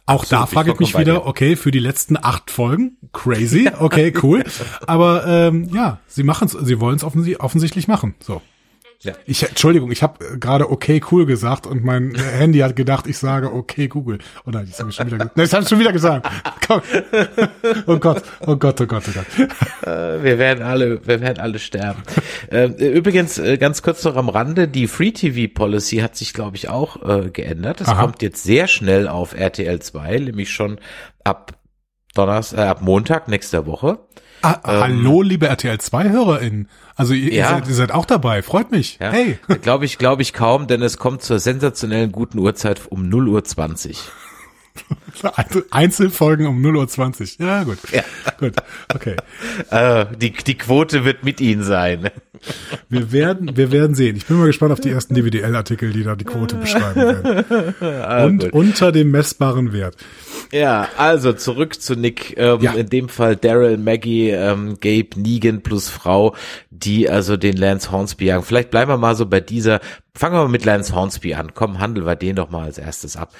Auch 0.06 0.24
da 0.24 0.38
bin 0.38 0.44
ich 0.44 0.50
frage 0.54 0.72
ich 0.72 0.78
mich 0.80 0.98
wieder, 0.98 1.26
okay, 1.26 1.54
für 1.54 1.70
die 1.70 1.80
letzten 1.80 2.16
acht 2.16 2.50
Folgen, 2.50 2.96
crazy, 3.12 3.70
okay, 3.78 4.12
cool. 4.22 4.42
Aber 4.86 5.26
ähm, 5.26 5.68
ja, 5.70 6.00
sie 6.06 6.22
machen 6.22 6.46
es, 6.46 6.52
sie 6.52 6.80
wollen 6.80 6.96
es 6.96 7.04
offensi 7.04 7.36
offensichtlich 7.36 7.88
machen. 7.88 8.14
So. 8.20 8.40
Ja. 9.02 9.12
Ich, 9.26 9.44
Entschuldigung, 9.44 9.92
ich 9.92 10.02
habe 10.02 10.38
gerade 10.40 10.68
okay 10.70 11.00
cool 11.12 11.24
gesagt 11.24 11.68
und 11.68 11.84
mein 11.84 12.16
Handy 12.16 12.58
hat 12.58 12.74
gedacht, 12.74 13.06
ich 13.06 13.16
sage 13.16 13.52
okay 13.52 13.87
Google. 13.87 14.18
Oh 14.44 14.50
nein, 14.50 14.66
das 14.68 14.80
habe 14.80 14.90
ich 14.90 14.96
schon 14.96 15.06
wieder 15.06 15.18
gesagt. 15.18 15.37
Nein, 15.37 15.44
das 15.44 15.52
habe 15.52 15.62
ich 15.62 15.68
schon 15.68 15.78
wieder 15.78 15.92
gesagt. 15.92 16.28
Komm. 16.66 16.82
Oh 17.87 17.96
Gott, 17.98 18.22
oh 18.40 18.56
Gott, 18.56 18.80
oh 18.80 18.87
Gott, 18.87 19.04
oh 19.08 19.12
Gott. 19.12 19.48
Äh, 19.87 20.22
Wir 20.24 20.38
werden 20.38 20.64
alle, 20.64 21.06
wir 21.06 21.20
werden 21.20 21.38
alle 21.38 21.61
sterben. 21.61 22.02
äh, 22.50 22.66
übrigens, 22.66 23.38
äh, 23.38 23.56
ganz 23.56 23.82
kurz 23.82 24.02
noch 24.02 24.16
am 24.16 24.28
Rande, 24.28 24.66
die 24.66 24.88
Free 24.88 25.12
TV 25.12 25.52
Policy 25.52 25.98
hat 25.98 26.16
sich, 26.16 26.34
glaube 26.34 26.56
ich, 26.56 26.68
auch 26.68 27.08
äh, 27.08 27.30
geändert. 27.30 27.80
Das 27.80 27.88
Aha. 27.88 28.02
kommt 28.02 28.20
jetzt 28.22 28.42
sehr 28.42 28.66
schnell 28.66 29.06
auf 29.06 29.32
RTL 29.32 29.78
2, 29.80 30.18
nämlich 30.18 30.50
schon 30.50 30.80
ab 31.22 31.52
Donnerstag, 32.14 32.58
äh, 32.58 32.62
ab 32.62 32.82
Montag 32.82 33.28
nächster 33.28 33.64
Woche. 33.66 34.00
Ah, 34.42 34.61
hallo, 34.64 35.22
liebe 35.22 35.46
RTL 35.48 35.79
2 35.79 36.11
HörerInnen. 36.11 36.68
Also 36.96 37.14
ihr, 37.14 37.33
ihr, 37.33 37.38
Ja. 37.40 37.48
seid, 37.51 37.68
ihr 37.68 37.74
seid 37.74 37.92
auch 37.92 38.05
dabei, 38.07 38.42
freut 38.42 38.70
mich. 38.70 38.98
Ja, 39.01 39.11
Hey. 39.11 39.38
Glaube 39.62 39.85
ich, 39.85 39.98
glaube 39.98 40.22
ich 40.22 40.33
kaum, 40.33 40.66
denn 40.66 40.83
es 40.83 40.96
kommt 40.98 41.22
zur 41.22 41.38
sensationellen 41.38 42.12
guten 42.12 42.38
Uhrzeit 42.38 42.81
um 42.88 43.09
0 43.09 43.29
Uhr 43.29 43.44
20. 43.44 43.98
Einzelfolgen 45.70 46.46
um 46.46 46.62
0.20 46.64 47.40
Uhr. 47.40 47.46
Ja, 47.46 47.64
gut. 47.64 47.79
Ja. 47.92 48.03
Gut. 48.38 48.55
Okay. 48.94 49.16
Äh, 49.70 50.07
die, 50.16 50.33
die 50.33 50.57
Quote 50.57 51.05
wird 51.05 51.24
mit 51.24 51.40
Ihnen 51.40 51.62
sein. 51.64 52.11
Wir 52.88 53.11
werden, 53.12 53.57
wir 53.57 53.72
werden 53.72 53.94
sehen. 53.96 54.16
Ich 54.16 54.24
bin 54.27 54.38
mal 54.38 54.46
gespannt 54.46 54.72
auf 54.72 54.81
die 54.81 54.90
ersten 54.90 55.14
DWDL-Artikel, 55.14 55.92
die 55.92 56.05
da 56.05 56.14
die 56.14 56.24
Quote 56.24 56.55
beschreiben 56.57 56.94
werden. 57.24 57.74
Ah, 57.81 58.24
Und 58.24 58.38
gut. 58.44 58.53
unter 58.53 58.92
dem 58.92 59.11
messbaren 59.11 59.72
Wert. 59.72 59.96
Ja, 60.52 60.88
also 60.96 61.32
zurück 61.32 61.80
zu 61.80 61.94
Nick. 61.94 62.34
Ähm, 62.38 62.61
Ja. 62.61 62.72
In 62.72 62.88
dem 62.88 63.08
Fall 63.08 63.37
Daryl, 63.37 63.76
Maggie, 63.76 64.30
ähm, 64.30 64.78
Gabe, 64.80 65.08
Negan 65.16 65.62
plus 65.62 65.88
Frau, 65.88 66.34
die 66.70 67.08
also 67.08 67.37
den 67.37 67.56
Lance 67.56 67.90
Hornsby 67.90 68.26
jagen. 68.26 68.42
Vielleicht 68.44 68.70
bleiben 68.70 68.90
wir 68.90 68.96
mal 68.98 69.14
so 69.16 69.26
bei 69.26 69.40
dieser. 69.40 69.80
Fangen 70.14 70.34
wir 70.34 70.42
mal 70.42 70.48
mit 70.48 70.64
Lance 70.64 70.94
Hornsby 70.94 71.34
an. 71.34 71.54
Komm, 71.54 71.78
handeln 71.78 72.04
wir 72.04 72.16
den 72.16 72.34
doch 72.34 72.50
mal 72.50 72.64
als 72.64 72.78
erstes 72.78 73.16
ab. 73.16 73.32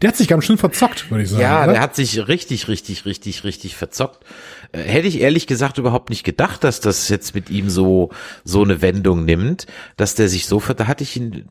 Der 0.00 0.08
hat 0.08 0.16
sich 0.16 0.26
ganz 0.26 0.46
schön 0.46 0.56
verzockt, 0.56 1.10
würde 1.10 1.24
ich 1.24 1.28
sagen. 1.28 1.42
Ja, 1.42 1.64
oder? 1.64 1.72
der 1.72 1.82
hat 1.82 1.94
sich 1.96 2.28
richtig, 2.28 2.66
richtig, 2.68 3.04
richtig, 3.04 3.44
richtig 3.44 3.76
verzockt. 3.76 4.24
Äh, 4.72 4.78
Hätte 4.78 5.08
ich 5.08 5.20
ehrlich 5.20 5.46
gesagt 5.46 5.76
überhaupt 5.76 6.08
nicht 6.08 6.24
gedacht, 6.24 6.64
dass 6.64 6.80
das 6.80 7.10
jetzt 7.10 7.34
mit 7.34 7.50
ihm 7.50 7.68
so, 7.68 8.08
so 8.42 8.62
eine 8.62 8.80
Wendung 8.80 9.26
nimmt, 9.26 9.66
dass 9.98 10.14
der 10.14 10.30
sich 10.30 10.46
so 10.46 10.60
ver, 10.60 10.72
da 10.74 10.86
hatte 10.86 11.04
ich 11.04 11.14
ihn, 11.16 11.46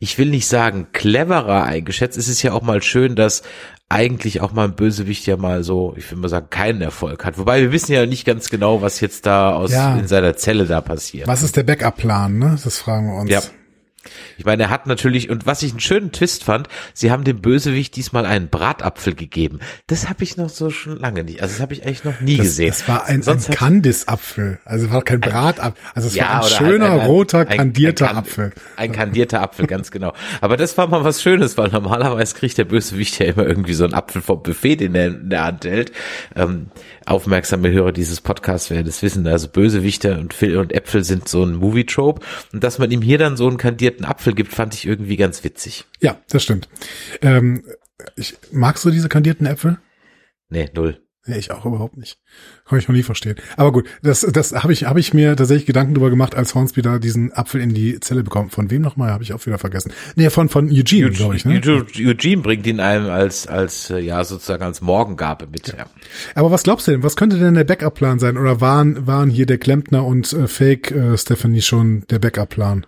ich 0.00 0.18
will 0.18 0.28
nicht 0.30 0.48
sagen 0.48 0.88
cleverer 0.92 1.62
eingeschätzt. 1.64 2.18
Es 2.18 2.26
ist 2.26 2.42
ja 2.42 2.52
auch 2.52 2.62
mal 2.62 2.82
schön, 2.82 3.14
dass 3.14 3.42
eigentlich 3.90 4.40
auch 4.40 4.52
mal 4.52 4.64
ein 4.68 4.74
Bösewicht 4.74 5.26
ja 5.26 5.36
mal 5.36 5.64
so, 5.64 5.94
ich 5.96 6.10
will 6.10 6.18
mal 6.18 6.28
sagen, 6.28 6.46
keinen 6.48 6.80
Erfolg 6.80 7.24
hat. 7.24 7.36
Wobei 7.38 7.60
wir 7.60 7.72
wissen 7.72 7.92
ja 7.92 8.06
nicht 8.06 8.24
ganz 8.24 8.48
genau, 8.48 8.80
was 8.82 9.00
jetzt 9.00 9.26
da 9.26 9.52
aus, 9.54 9.72
Ja. 9.72 9.96
in 9.98 10.06
seiner 10.06 10.36
Zelle 10.36 10.64
da 10.64 10.80
passiert. 10.80 11.26
Was 11.26 11.42
ist 11.42 11.56
der 11.56 11.64
Backup-Plan, 11.64 12.38
ne? 12.38 12.56
Das 12.62 12.78
fragen 12.78 13.08
wir 13.08 13.16
uns. 13.20 13.30
Ja. 13.30 13.42
Ich 14.38 14.44
meine, 14.46 14.64
er 14.64 14.70
hat 14.70 14.86
natürlich, 14.86 15.28
und 15.28 15.44
was 15.46 15.62
ich 15.62 15.72
einen 15.72 15.80
schönen 15.80 16.10
Twist 16.10 16.44
fand, 16.44 16.68
sie 16.94 17.10
haben 17.10 17.22
dem 17.24 17.40
Bösewicht 17.42 17.94
diesmal 17.96 18.24
einen 18.24 18.48
Bratapfel 18.48 19.14
gegeben. 19.14 19.58
Das 19.88 20.08
habe 20.08 20.24
ich 20.24 20.36
noch 20.38 20.48
so 20.48 20.70
schon 20.70 20.98
lange 20.98 21.22
nicht. 21.22 21.42
Also 21.42 21.54
das 21.54 21.60
habe 21.60 21.74
ich 21.74 21.84
eigentlich 21.84 22.04
noch 22.04 22.20
nie 22.20 22.38
Das, 22.38 22.46
gesehen. 22.46 22.68
das 22.68 22.88
war 22.88 23.04
ein, 23.04 23.16
ein 23.16 23.22
Sonst 23.22 23.50
Candice-Apfel. 23.50 24.58
Also 24.64 24.86
es 24.86 24.92
war 24.92 25.02
kein 25.02 25.20
Bratapfel. 25.20 25.82
Also 25.94 26.08
es 26.08 26.16
war 26.18 26.42
ein 26.42 26.48
schöner, 26.48 26.92
ein- 26.92 27.00
ein- 27.00 27.06
roter, 27.06 27.44
kandierter 27.44 28.10
ein, 28.10 28.16
Apfel. 28.16 28.52
Ein 28.76 28.92
kandierter 28.92 29.42
Apfel, 29.42 29.66
ganz 29.66 29.90
genau. 29.90 30.14
Aber 30.40 30.56
das 30.56 30.78
war 30.78 30.86
mal 30.86 31.04
was 31.04 31.22
Schönes, 31.22 31.58
weil 31.58 31.68
normalerweise 31.68 32.34
kriegt 32.34 32.56
der 32.56 32.64
Bösewicht 32.64 33.18
ja 33.18 33.26
immer 33.26 33.46
irgendwie 33.46 33.74
so 33.74 33.84
einen 33.84 33.92
Apfel 33.94 34.22
vom 34.22 34.42
Buffet, 34.42 34.76
den 34.76 34.94
er 34.94 35.08
in 35.08 35.28
der 35.30 35.44
Hand 35.44 35.64
hält. 35.66 35.92
Ähm, 36.34 36.68
aufmerksame 37.04 37.70
Hörer 37.70 37.92
dieses 37.92 38.20
Podcasts 38.20 38.70
werden 38.70 38.86
das 38.86 39.02
wissen. 39.02 39.26
Also 39.26 39.48
Bösewichter 39.48 40.18
und, 40.18 40.40
und 40.42 40.72
Äpfel 40.72 41.04
sind 41.04 41.28
so 41.28 41.44
ein 41.44 41.54
Movie-Trope. 41.56 42.20
Und 42.52 42.64
dass 42.64 42.78
man 42.78 42.90
ihm 42.90 43.02
hier 43.02 43.18
dann 43.18 43.36
so 43.36 43.46
einen 43.48 43.56
kandierten 43.58 43.89
Apfel 44.04 44.34
gibt, 44.34 44.52
fand 44.52 44.74
ich 44.74 44.86
irgendwie 44.86 45.16
ganz 45.16 45.44
witzig. 45.44 45.86
Ja, 46.00 46.20
das 46.28 46.42
stimmt. 46.42 46.68
Ähm, 47.22 47.64
ich, 48.16 48.36
magst 48.52 48.84
du 48.84 48.90
diese 48.90 49.08
kandierten 49.08 49.46
Äpfel? 49.46 49.78
Nee, 50.48 50.68
null. 50.74 51.00
Ja, 51.26 51.36
ich 51.36 51.50
auch 51.50 51.66
überhaupt 51.66 51.98
nicht. 51.98 52.18
Kann 52.64 52.78
ich 52.78 52.88
noch 52.88 52.94
nie 52.94 53.02
verstehen. 53.02 53.36
Aber 53.58 53.72
gut, 53.72 53.86
das, 54.02 54.22
das 54.22 54.52
habe 54.54 54.72
ich, 54.72 54.84
hab 54.84 54.96
ich 54.96 55.12
mir 55.12 55.36
tatsächlich 55.36 55.66
Gedanken 55.66 55.92
drüber 55.92 56.08
gemacht, 56.08 56.34
als 56.34 56.54
Hornsby 56.54 56.80
da 56.80 56.98
diesen 56.98 57.30
Apfel 57.32 57.60
in 57.60 57.74
die 57.74 58.00
Zelle 58.00 58.24
bekommt. 58.24 58.52
Von 58.52 58.70
wem 58.70 58.80
nochmal? 58.80 59.10
Habe 59.10 59.22
ich 59.22 59.34
auch 59.34 59.44
wieder 59.44 59.58
vergessen. 59.58 59.92
Nee, 60.16 60.30
von, 60.30 60.48
von 60.48 60.70
Eugene, 60.70 61.10
glaube 61.10 61.36
ich. 61.36 61.44
Ne? 61.44 61.56
Eugene, 61.56 61.84
Eugene 61.98 62.42
bringt 62.42 62.66
ihn 62.66 62.80
einem 62.80 63.10
als, 63.10 63.46
als, 63.46 63.90
äh, 63.90 63.98
ja, 63.98 64.24
sozusagen 64.24 64.62
als 64.62 64.80
Morgengabe 64.80 65.46
mit. 65.46 65.68
Ja. 65.68 65.86
Aber 66.34 66.50
was 66.50 66.62
glaubst 66.62 66.88
du 66.88 66.92
denn? 66.92 67.02
Was 67.02 67.16
könnte 67.16 67.38
denn 67.38 67.54
der 67.54 67.64
Backup-Plan 67.64 68.18
sein? 68.18 68.38
Oder 68.38 68.62
waren, 68.62 69.06
waren 69.06 69.28
hier 69.28 69.44
der 69.44 69.58
Klempner 69.58 70.06
und 70.06 70.32
äh, 70.32 70.48
Fake 70.48 70.90
äh, 70.90 71.18
Stephanie 71.18 71.60
schon 71.60 72.04
der 72.08 72.18
Backup-Plan? 72.18 72.86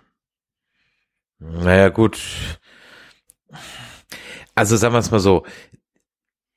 Naja, 1.51 1.89
gut. 1.89 2.19
Also 4.55 4.77
sagen 4.77 4.93
wir 4.93 4.99
es 4.99 5.11
mal 5.11 5.19
so. 5.19 5.43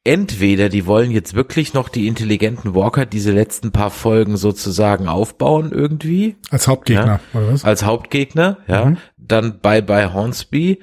Entweder 0.05 0.69
die 0.69 0.87
wollen 0.87 1.11
jetzt 1.11 1.35
wirklich 1.35 1.75
noch 1.75 1.89
die 1.89 2.07
intelligenten 2.07 2.77
Walker 2.77 3.07
diese 3.07 3.33
letzten 3.33 3.73
paar 3.73 3.91
Folgen 3.91 4.37
sozusagen 4.37 5.09
aufbauen 5.09 5.73
irgendwie 5.73 6.37
Als 6.51 6.69
Hauptgegner, 6.69 7.19
oder 7.35 7.53
was? 7.53 7.65
als 7.65 7.83
Hauptgegner, 7.85 8.59
ja. 8.69 8.85
Mhm. 8.85 8.97
Dann 9.17 9.59
bei 9.61 9.81
bei 9.81 10.13
Hornsby. 10.13 10.81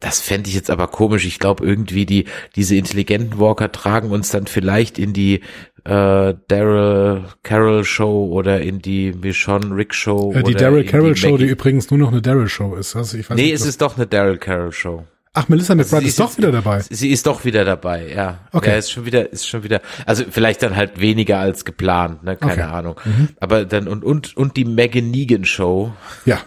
Das 0.00 0.20
fände 0.20 0.48
ich 0.48 0.54
jetzt 0.54 0.70
aber 0.70 0.88
komisch. 0.88 1.26
Ich 1.26 1.38
glaube 1.38 1.64
irgendwie 1.66 2.06
die 2.06 2.24
diese 2.56 2.76
intelligenten 2.76 3.38
Walker 3.38 3.70
tragen 3.70 4.10
uns 4.10 4.30
dann 4.30 4.46
vielleicht 4.46 4.98
in 4.98 5.12
die 5.12 5.42
äh, 5.84 6.34
Daryl 6.48 7.24
Carroll 7.42 7.84
Show 7.84 8.28
oder 8.32 8.60
in 8.60 8.80
die 8.80 9.12
Michonne 9.12 9.74
Rick 9.76 9.94
Show. 9.94 10.32
Äh, 10.34 10.42
die 10.42 10.54
Daryl 10.54 10.84
Carroll 10.84 11.14
Show, 11.16 11.36
die 11.36 11.44
Maggie- 11.44 11.52
übrigens 11.52 11.90
nur 11.90 11.98
noch 12.00 12.10
eine 12.12 12.22
Daryl 12.22 12.48
Show 12.48 12.74
ist. 12.74 12.96
Also 12.96 13.18
ich 13.18 13.28
weiß 13.28 13.36
Nee, 13.36 13.44
nicht, 13.44 13.54
es 13.54 13.66
ist 13.66 13.80
doch 13.82 13.96
eine 13.96 14.06
Daryl 14.06 14.38
Carroll 14.38 14.72
Show. 14.72 15.04
Ach, 15.36 15.48
Melissa 15.48 15.74
McBride 15.74 16.02
Sie 16.02 16.08
ist 16.08 16.20
doch 16.20 16.28
jetzt- 16.28 16.38
wieder 16.38 16.52
dabei. 16.52 16.80
Sie 16.88 17.10
ist 17.10 17.26
doch 17.26 17.44
wieder 17.44 17.64
dabei, 17.64 18.06
ja. 18.14 18.38
Okay. 18.52 18.70
Ja, 18.70 18.76
ist 18.76 18.92
schon 18.92 19.04
wieder, 19.04 19.32
ist 19.32 19.48
schon 19.48 19.64
wieder, 19.64 19.80
also 20.06 20.22
vielleicht 20.30 20.62
dann 20.62 20.76
halt 20.76 21.00
weniger 21.00 21.38
als 21.40 21.64
geplant, 21.64 22.22
ne, 22.22 22.36
keine 22.36 22.52
Okay. 22.52 22.62
Mhm. 22.66 22.72
Ahnung. 22.72 22.96
Aber 23.40 23.64
dann, 23.64 23.88
und, 23.88 24.04
und, 24.04 24.36
und 24.36 24.56
die 24.56 24.64
Megan 24.64 25.10
Negan 25.10 25.44
Show. 25.44 25.92
Ja. 26.24 26.38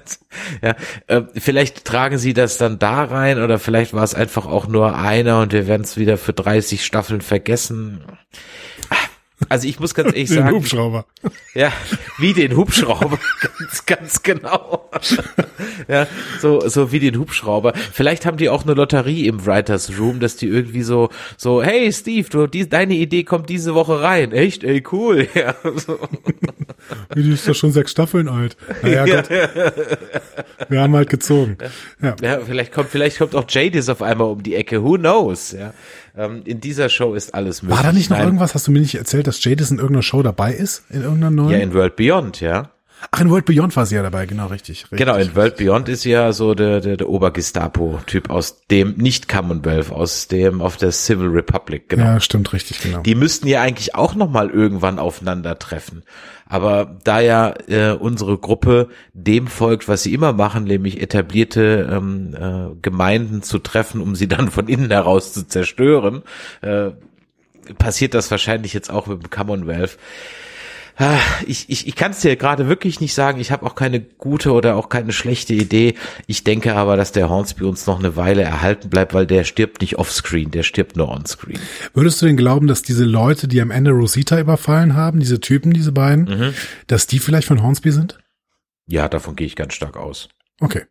Ja, 0.62 0.74
äh, 1.06 1.22
vielleicht 1.34 1.84
tragen 1.84 2.18
sie 2.18 2.32
das 2.32 2.58
dann 2.58 2.78
da 2.78 3.04
rein 3.04 3.42
oder 3.42 3.58
vielleicht 3.58 3.94
war 3.94 4.04
es 4.04 4.14
einfach 4.14 4.46
auch 4.46 4.66
nur 4.66 4.96
einer 4.96 5.40
und 5.40 5.52
wir 5.52 5.66
werden 5.66 5.82
es 5.82 5.96
wieder 5.96 6.18
für 6.18 6.32
30 6.32 6.84
Staffeln 6.84 7.20
vergessen. 7.20 8.04
Also 9.50 9.68
ich 9.68 9.78
muss 9.78 9.94
ganz 9.94 10.08
ehrlich 10.08 10.28
Den 10.30 10.38
sagen, 10.38 10.56
Hubschrauber. 10.56 11.04
ja, 11.54 11.70
wie 12.18 12.32
den 12.32 12.56
Hubschrauber, 12.56 13.18
ganz, 13.58 13.84
ganz 13.84 14.22
genau. 14.22 14.88
ja, 15.88 16.06
so, 16.40 16.66
so 16.66 16.90
wie 16.90 17.00
den 17.00 17.18
Hubschrauber. 17.18 17.74
Vielleicht 17.92 18.24
haben 18.24 18.38
die 18.38 18.48
auch 18.48 18.64
eine 18.64 18.72
Lotterie 18.72 19.26
im 19.26 19.44
Writers 19.44 19.98
Room, 19.98 20.20
dass 20.20 20.36
die 20.36 20.46
irgendwie 20.46 20.82
so, 20.82 21.10
so, 21.36 21.62
hey 21.62 21.92
Steve, 21.92 22.28
du, 22.30 22.46
die, 22.46 22.66
deine 22.66 22.94
Idee 22.94 23.24
kommt 23.24 23.50
diese 23.50 23.74
Woche 23.74 24.00
rein. 24.00 24.32
Echt, 24.32 24.64
ey, 24.64 24.82
cool. 24.92 25.28
Ja, 25.36 25.54
so. 25.74 25.98
Die 27.14 27.30
ist 27.30 27.46
doch 27.46 27.54
schon 27.54 27.70
sechs 27.70 27.90
Staffeln 27.90 28.28
alt. 28.28 28.56
Naja, 28.82 29.04
Gott. 29.04 29.28
Wir 30.70 30.80
haben 30.80 30.96
halt 30.96 31.10
gezogen. 31.10 31.58
Ja. 32.00 32.16
ja 32.22 32.40
vielleicht 32.40 32.72
kommt, 32.72 32.88
vielleicht 32.88 33.18
kommt 33.18 33.34
auch 33.34 33.44
Jadis 33.46 33.90
auf 33.90 34.00
einmal 34.00 34.28
um 34.28 34.42
die 34.42 34.54
Ecke. 34.54 34.82
Who 34.82 34.94
knows? 34.94 35.52
Ja, 35.52 35.74
ähm, 36.16 36.42
in 36.44 36.60
dieser 36.60 36.88
Show 36.88 37.14
ist 37.14 37.34
alles 37.34 37.62
möglich. 37.62 37.76
War 37.76 37.84
da 37.84 37.92
nicht 37.92 38.10
noch 38.10 38.16
Nein, 38.16 38.26
irgendwas, 38.26 38.54
hast 38.54 38.66
du 38.66 38.72
mir 38.72 38.80
nicht 38.80 38.94
erzählt, 38.94 39.26
dass 39.26 39.42
Jadis 39.42 39.70
in 39.70 39.78
irgendeiner 39.78 40.02
Show 40.02 40.22
dabei 40.22 40.52
ist? 40.54 40.84
In 40.90 41.02
irgendeiner 41.02 41.30
neuen? 41.30 41.50
Ja, 41.50 41.58
in 41.58 41.74
World 41.74 41.96
Beyond, 41.96 42.40
ja. 42.40 42.70
Ach, 43.10 43.20
in 43.20 43.30
World 43.30 43.44
Beyond 43.44 43.76
war 43.76 43.84
sie 43.86 43.94
ja 43.94 44.02
dabei, 44.02 44.26
genau, 44.26 44.46
richtig. 44.46 44.84
richtig. 44.84 44.98
Genau, 44.98 45.16
in 45.16 45.34
World 45.36 45.56
Beyond 45.56 45.88
ist 45.88 46.04
ja 46.04 46.32
so 46.32 46.54
der, 46.54 46.80
der, 46.80 46.96
der 46.96 47.08
Obergestapo-Typ 47.08 48.30
aus 48.30 48.62
dem, 48.70 48.94
nicht 48.96 49.28
Commonwealth, 49.28 49.90
aus 49.90 50.28
dem, 50.28 50.62
auf 50.62 50.76
der 50.76 50.92
Civil 50.92 51.28
Republic, 51.28 51.88
genau. 51.88 52.04
Ja, 52.04 52.20
stimmt, 52.20 52.52
richtig, 52.52 52.80
genau. 52.80 53.00
Die 53.00 53.14
müssten 53.14 53.48
ja 53.48 53.60
eigentlich 53.60 53.94
auch 53.94 54.14
nochmal 54.14 54.50
irgendwann 54.50 54.98
aufeinandertreffen. 54.98 56.04
Aber 56.48 56.96
da 57.04 57.20
ja 57.20 57.54
äh, 57.68 57.92
unsere 57.92 58.38
Gruppe 58.38 58.88
dem 59.12 59.48
folgt, 59.48 59.88
was 59.88 60.04
sie 60.04 60.14
immer 60.14 60.32
machen, 60.32 60.64
nämlich 60.64 61.02
etablierte 61.02 61.88
ähm, 61.90 62.34
äh, 62.34 62.76
Gemeinden 62.80 63.42
zu 63.42 63.58
treffen, 63.58 64.00
um 64.00 64.14
sie 64.14 64.28
dann 64.28 64.50
von 64.50 64.68
innen 64.68 64.90
heraus 64.90 65.32
zu 65.32 65.46
zerstören, 65.46 66.22
äh, 66.62 66.90
passiert 67.78 68.14
das 68.14 68.30
wahrscheinlich 68.30 68.72
jetzt 68.72 68.90
auch 68.90 69.06
mit 69.06 69.22
dem 69.22 69.30
Commonwealth. 69.30 69.98
Ah, 70.98 71.18
Ich, 71.46 71.68
ich, 71.68 71.86
ich 71.86 71.94
kann 71.94 72.12
es 72.12 72.20
dir 72.20 72.36
gerade 72.36 72.68
wirklich 72.68 73.00
nicht 73.00 73.12
sagen. 73.14 73.38
Ich 73.38 73.50
habe 73.52 73.66
auch 73.66 73.74
keine 73.74 74.00
gute 74.00 74.52
oder 74.52 74.76
auch 74.76 74.88
keine 74.88 75.12
schlechte 75.12 75.52
Idee. 75.52 75.94
Ich 76.26 76.42
denke 76.42 76.74
aber, 76.74 76.96
dass 76.96 77.12
der 77.12 77.28
Hornsby 77.28 77.64
uns 77.64 77.86
noch 77.86 77.98
eine 77.98 78.16
Weile 78.16 78.42
erhalten 78.42 78.88
bleibt, 78.88 79.12
weil 79.12 79.26
der 79.26 79.44
stirbt 79.44 79.82
nicht 79.82 79.98
offscreen, 79.98 80.50
der 80.50 80.62
stirbt 80.62 80.96
nur 80.96 81.08
onscreen. 81.10 81.58
Würdest 81.92 82.22
du 82.22 82.26
denn 82.26 82.36
glauben, 82.38 82.66
dass 82.66 82.82
diese 82.82 83.04
Leute, 83.04 83.46
die 83.46 83.60
am 83.60 83.70
Ende 83.70 83.90
Rosita 83.90 84.40
überfallen 84.40 84.94
haben, 84.94 85.20
diese 85.20 85.38
Typen, 85.40 85.72
diese 85.72 85.92
beiden, 85.92 86.24
Mhm. 86.24 86.54
dass 86.86 87.06
die 87.06 87.18
vielleicht 87.18 87.48
von 87.48 87.62
Hornsby 87.62 87.92
sind? 87.92 88.18
Ja, 88.86 89.08
davon 89.08 89.36
gehe 89.36 89.46
ich 89.46 89.56
ganz 89.56 89.74
stark 89.74 89.96
aus. 89.98 90.28
Okay. 90.60 90.82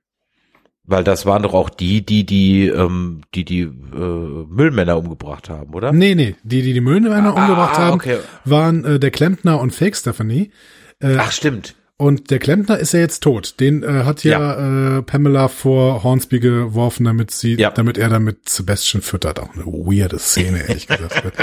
Weil 0.87 1.03
das 1.03 1.25
waren 1.25 1.41
doch 1.43 1.53
auch 1.53 1.69
die, 1.69 2.05
die 2.05 2.25
die, 2.25 2.67
ähm, 2.67 3.21
die 3.33 3.43
die 3.43 3.61
äh, 3.61 3.67
Müllmänner 3.95 4.97
umgebracht 4.97 5.49
haben, 5.49 5.73
oder? 5.73 5.91
Nee, 5.91 6.13
nee, 6.15 6.35
die, 6.43 6.61
die 6.61 6.73
die 6.73 6.81
Müllmänner 6.81 7.35
Ah, 7.35 7.41
umgebracht 7.41 7.75
ah, 7.79 7.81
haben, 7.85 7.93
okay. 7.95 8.17
waren 8.43 8.85
äh, 8.85 8.99
der 8.99 9.09
Klempner 9.11 9.59
und 9.59 9.71
Fake 9.73 9.95
Stephanie. 9.95 10.51
Äh, 10.99 11.15
Ach, 11.17 11.31
stimmt. 11.31 11.75
Und 11.97 12.29
der 12.29 12.39
Klempner 12.39 12.77
ist 12.77 12.91
ja 12.93 12.99
jetzt 12.99 13.23
tot. 13.23 13.59
Den 13.61 13.81
äh, 13.81 14.03
hat 14.03 14.23
ja, 14.25 14.97
Äh, 14.97 15.01
Pamela 15.01 15.47
vor 15.47 16.03
Hornsby 16.03 16.39
geworfen, 16.39 17.05
damit 17.05 17.31
sie, 17.31 17.55
Ja. 17.55 17.71
damit 17.71 17.97
er 17.97 18.09
damit 18.09 18.49
Sebastian 18.49 19.01
füttert. 19.01 19.39
Auch 19.39 19.53
eine 19.53 19.65
weirde 19.65 20.19
Szene, 20.19 20.67
ehrlich 20.67 20.87
gesagt. 20.87 21.23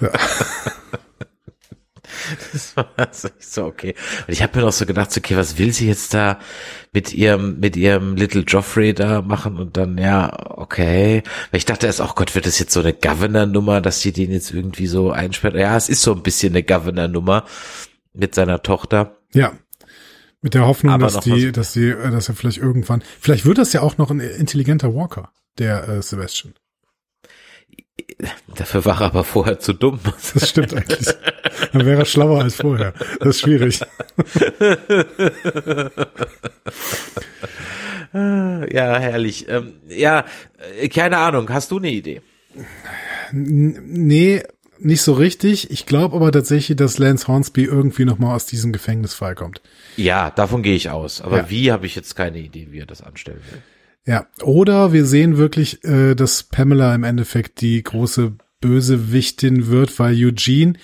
Das 2.52 2.76
war 2.76 2.88
also 2.96 3.28
so 3.38 3.64
okay. 3.64 3.94
Und 4.26 4.32
ich 4.32 4.42
habe 4.42 4.58
mir 4.58 4.64
noch 4.64 4.72
so 4.72 4.86
gedacht, 4.86 5.16
okay, 5.16 5.36
was 5.36 5.58
will 5.58 5.72
sie 5.72 5.88
jetzt 5.88 6.14
da 6.14 6.38
mit 6.92 7.12
ihrem, 7.12 7.58
mit 7.60 7.76
ihrem 7.76 8.16
Little 8.16 8.42
Joffrey 8.42 8.94
da 8.94 9.22
machen? 9.22 9.56
Und 9.58 9.76
dann, 9.76 9.98
ja, 9.98 10.32
okay. 10.58 11.22
Weil 11.50 11.58
ich 11.58 11.64
dachte 11.64 11.86
erst, 11.86 12.00
oh 12.00 12.12
Gott, 12.14 12.34
wird 12.34 12.46
das 12.46 12.58
jetzt 12.58 12.72
so 12.72 12.80
eine 12.80 12.92
Governor-Nummer, 12.92 13.80
dass 13.80 14.00
sie 14.00 14.12
den 14.12 14.30
jetzt 14.30 14.52
irgendwie 14.52 14.86
so 14.86 15.10
einsperrt? 15.10 15.54
Ja, 15.54 15.76
es 15.76 15.88
ist 15.88 16.02
so 16.02 16.12
ein 16.14 16.22
bisschen 16.22 16.52
eine 16.52 16.62
Governor-Nummer 16.62 17.44
mit 18.14 18.34
seiner 18.34 18.62
Tochter. 18.62 19.16
Ja. 19.32 19.52
Mit 20.44 20.54
der 20.54 20.66
Hoffnung, 20.66 20.92
Aber 20.92 21.06
dass 21.06 21.20
die, 21.20 21.46
was- 21.48 21.52
dass 21.52 21.72
sie, 21.72 21.90
äh, 21.90 22.10
dass 22.10 22.28
er 22.28 22.34
vielleicht 22.34 22.58
irgendwann, 22.58 23.02
vielleicht 23.20 23.46
wird 23.46 23.58
das 23.58 23.72
ja 23.72 23.80
auch 23.82 23.96
noch 23.98 24.10
ein 24.10 24.18
intelligenter 24.20 24.92
Walker, 24.94 25.30
der 25.58 25.88
äh, 25.88 26.02
Sebastian. 26.02 26.54
Dafür 28.56 28.84
war 28.84 29.00
er 29.00 29.06
aber 29.06 29.24
vorher 29.24 29.58
zu 29.58 29.72
dumm. 29.72 29.98
Das 30.34 30.48
stimmt 30.48 30.74
eigentlich. 30.74 31.06
Dann 31.72 31.86
wäre 31.86 32.00
er 32.00 32.04
schlauer 32.04 32.42
als 32.42 32.56
vorher. 32.56 32.92
Das 33.20 33.28
ist 33.36 33.40
schwierig. 33.40 33.80
Ja, 38.14 38.98
herrlich. 38.98 39.48
Ähm, 39.48 39.72
ja, 39.88 40.24
äh, 40.80 40.88
keine 40.88 41.16
Ahnung. 41.18 41.48
Hast 41.48 41.70
du 41.70 41.78
eine 41.78 41.90
Idee? 41.90 42.20
Nee, 43.32 44.42
nicht 44.78 45.00
so 45.02 45.14
richtig. 45.14 45.70
Ich 45.70 45.86
glaube 45.86 46.16
aber 46.16 46.30
tatsächlich, 46.30 46.76
dass 46.76 46.98
Lance 46.98 47.26
Hornsby 47.28 47.64
irgendwie 47.64 48.04
nochmal 48.04 48.36
aus 48.36 48.44
diesem 48.46 48.72
Gefängnisfall 48.72 49.34
kommt. 49.34 49.62
Ja, 49.96 50.30
davon 50.30 50.62
gehe 50.62 50.74
ich 50.74 50.90
aus. 50.90 51.22
Aber 51.22 51.38
Ja. 51.38 51.50
wie 51.50 51.72
habe 51.72 51.86
ich 51.86 51.94
jetzt 51.94 52.14
keine 52.14 52.38
Idee, 52.38 52.68
wie 52.70 52.80
er 52.80 52.86
das 52.86 53.00
anstellen 53.02 53.40
will. 53.50 53.62
Ja, 54.04 54.26
oder 54.42 54.92
wir 54.92 55.04
sehen 55.06 55.36
wirklich, 55.36 55.84
äh, 55.84 56.14
dass 56.14 56.42
Pamela 56.42 56.94
im 56.94 57.04
Endeffekt 57.04 57.60
die 57.60 57.82
große 57.82 58.32
Bösewichtin 58.60 59.68
wird, 59.68 59.96
weil 59.98 60.14
Eugene, 60.14 60.74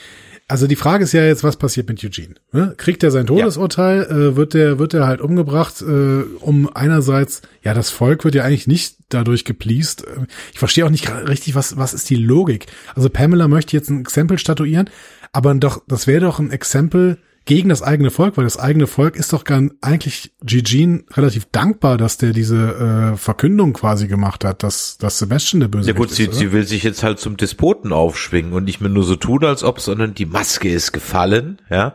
also 0.47 0.67
die 0.67 0.77
Frage 0.77 1.05
ist 1.05 1.13
ja 1.13 1.25
jetzt, 1.25 1.45
was 1.45 1.57
passiert 1.57 1.89
mit 1.89 2.03
Eugene? 2.03 2.35
Ne? 2.53 2.75
Kriegt 2.77 3.03
er 3.03 3.11
sein 3.11 3.27
Todesurteil? 3.27 4.03
Äh, 4.05 4.37
wird 4.37 4.55
der 4.55 4.79
wird 4.79 4.95
er 4.95 5.07
halt 5.07 5.21
umgebracht? 5.21 5.83
Äh, 5.83 6.23
um 6.41 6.71
einerseits, 6.75 7.43
ja, 7.63 7.75
das 7.75 7.91
Volk 7.91 8.25
wird 8.25 8.35
ja 8.35 8.45
eigentlich 8.45 8.67
nicht 8.67 8.97
dadurch 9.11 9.45
gepleased. 9.45 10.07
Äh, 10.07 10.27
Ich 10.53 10.59
verstehe 10.59 10.87
auch 10.87 10.91
nicht 10.91 11.11
richtig, 11.29 11.55
was 11.55 11.77
was 11.77 11.95
ist 11.95 12.09
die 12.09 12.17
Logik? 12.17 12.67
Also 12.95 13.11
Pamela 13.11 13.49
möchte 13.49 13.77
jetzt 13.77 13.91
ein 13.91 14.01
Exempel 14.01 14.39
statuieren, 14.39 14.89
aber 15.33 15.55
doch, 15.55 15.83
das 15.87 16.07
wäre 16.07 16.21
doch 16.21 16.39
ein 16.39 16.51
Exempel 16.51 17.19
gegen 17.49 17.71
das 17.71 17.83
eigene 17.83 18.11
Volk, 18.11 18.37
weil 18.37 18.45
das 18.45 18.59
eigene 18.59 18.87
Volk 18.87 19.17
ist 19.17 19.33
doch 19.33 19.45
gar 19.45 19.63
eigentlich 19.81 20.33
Eugene 20.45 21.05
relativ 21.15 21.47
dankbar, 21.51 21.97
dass 21.97 22.19
der 22.19 22.35
diese 22.35 23.13
äh, 23.15 23.17
Verkündung 23.17 23.73
quasi 23.73 24.07
gemacht 24.07 24.45
hat, 24.45 24.63
dass, 24.63 24.99
dass 24.99 25.19
Sebastian 25.19 25.61
der 25.61 25.69
Böse 25.69 25.89
Ja 25.89 25.97
gut, 25.97 26.11
ist. 26.11 26.17
sie, 26.17 26.29
oder? 26.29 26.37
sie 26.37 26.53
will 26.53 26.67
sich 26.67 26.83
jetzt 26.83 27.03
halt 27.03 27.19
zum 27.19 27.39
Despoten 27.39 27.95
aufschwingen 27.95 28.53
und 28.53 28.65
nicht 28.65 28.83
mehr 28.83 28.91
nur 28.91 29.03
so 29.03 29.17
tun, 29.17 29.47
als 29.47 29.65
ob, 29.65 29.81
sondern 29.81 30.13
die 30.13 30.27
Maske 30.27 30.69
ist 30.69 30.93
gefallen, 30.93 31.59
ja. 31.71 31.95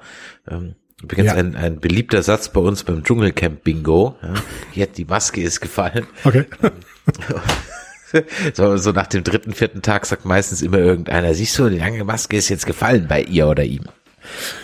Ähm, 0.49 0.73
Übrigens 1.03 1.27
Ja. 1.27 1.35
ein, 1.35 1.55
ein 1.55 1.79
beliebter 1.79 2.23
Satz 2.23 2.49
bei 2.49 2.59
uns 2.61 2.83
beim 2.83 3.03
Dschungelcamp 3.03 3.63
Bingo. 3.63 4.15
Ja. 4.73 4.85
Die 4.97 5.05
Maske 5.05 5.41
ist 5.41 5.61
gefallen. 5.61 6.07
okay. 6.23 6.45
So, 8.53 8.77
so 8.77 8.91
nach 8.91 9.07
dem 9.07 9.23
dritten, 9.23 9.53
vierten 9.53 9.81
Tag 9.81 10.05
sagt 10.05 10.23
meistens 10.25 10.61
immer 10.61 10.77
irgendeiner, 10.77 11.33
siehst 11.33 11.57
du, 11.57 11.67
die 11.69 11.79
lange 11.79 12.03
Maske 12.03 12.37
ist 12.37 12.47
jetzt 12.49 12.67
gefallen 12.67 13.07
bei 13.07 13.23
ihr 13.23 13.47
oder 13.47 13.63
ihm. 13.63 13.85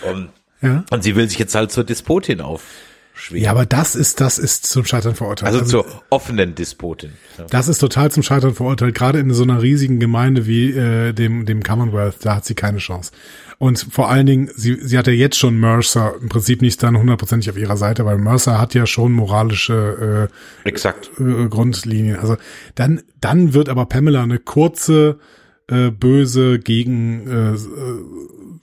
Und, 0.08 0.30
ja. 0.62 0.84
und 0.90 1.02
sie 1.02 1.16
will 1.16 1.28
sich 1.28 1.38
jetzt 1.38 1.54
halt 1.54 1.70
zur 1.72 1.84
Despotin 1.84 2.40
aufschwingen. 2.40 3.44
ja, 3.44 3.50
aber 3.50 3.66
das 3.66 3.94
ist, 3.94 4.20
das 4.20 4.38
ist 4.38 4.66
zum 4.66 4.84
Scheitern 4.84 5.14
verurteilt. 5.14 5.54
also, 5.54 5.64
zur 5.64 6.02
offenen 6.10 6.54
Despotin. 6.54 7.12
Ja. 7.38 7.46
Das 7.50 7.68
ist 7.68 7.78
total 7.78 8.10
zum 8.10 8.22
Scheitern 8.22 8.54
verurteilt, 8.54 8.94
gerade 8.94 9.18
in 9.18 9.32
so 9.32 9.42
einer 9.42 9.62
riesigen 9.62 10.00
Gemeinde 10.00 10.46
wie 10.46 10.70
äh, 10.70 11.12
dem, 11.12 11.46
dem 11.46 11.62
Commonwealth, 11.62 12.24
da 12.24 12.36
hat 12.36 12.44
sie 12.44 12.54
keine 12.54 12.78
Chance. 12.78 13.12
Und 13.58 13.86
vor 13.90 14.08
allen 14.08 14.24
Dingen, 14.24 14.50
sie, 14.56 14.78
sie 14.80 14.96
hat 14.96 15.06
ja 15.06 15.12
jetzt 15.12 15.36
schon 15.36 15.60
Mercer 15.60 16.14
im 16.18 16.30
Prinzip 16.30 16.62
nicht 16.62 16.82
dann 16.82 16.96
hundertprozentig 16.96 17.50
auf 17.50 17.58
ihrer 17.58 17.76
Seite, 17.76 18.06
weil 18.06 18.16
Mercer 18.16 18.58
hat 18.58 18.72
ja 18.72 18.86
schon 18.86 19.12
moralische 19.12 20.30
Exakt. 20.64 21.10
äh, 21.20 21.44
äh, 21.44 21.48
Grundlinien. 21.48 22.16
Also 22.16 22.38
dann, 22.74 23.02
dann 23.20 23.52
wird 23.52 23.68
aber 23.68 23.84
Pamela 23.84 24.22
eine 24.22 24.38
kurze, 24.38 25.18
äh, 25.70 25.90
böse 25.90 26.58
gegen 26.58 27.28
äh, 27.28 27.52
äh, 27.52 27.58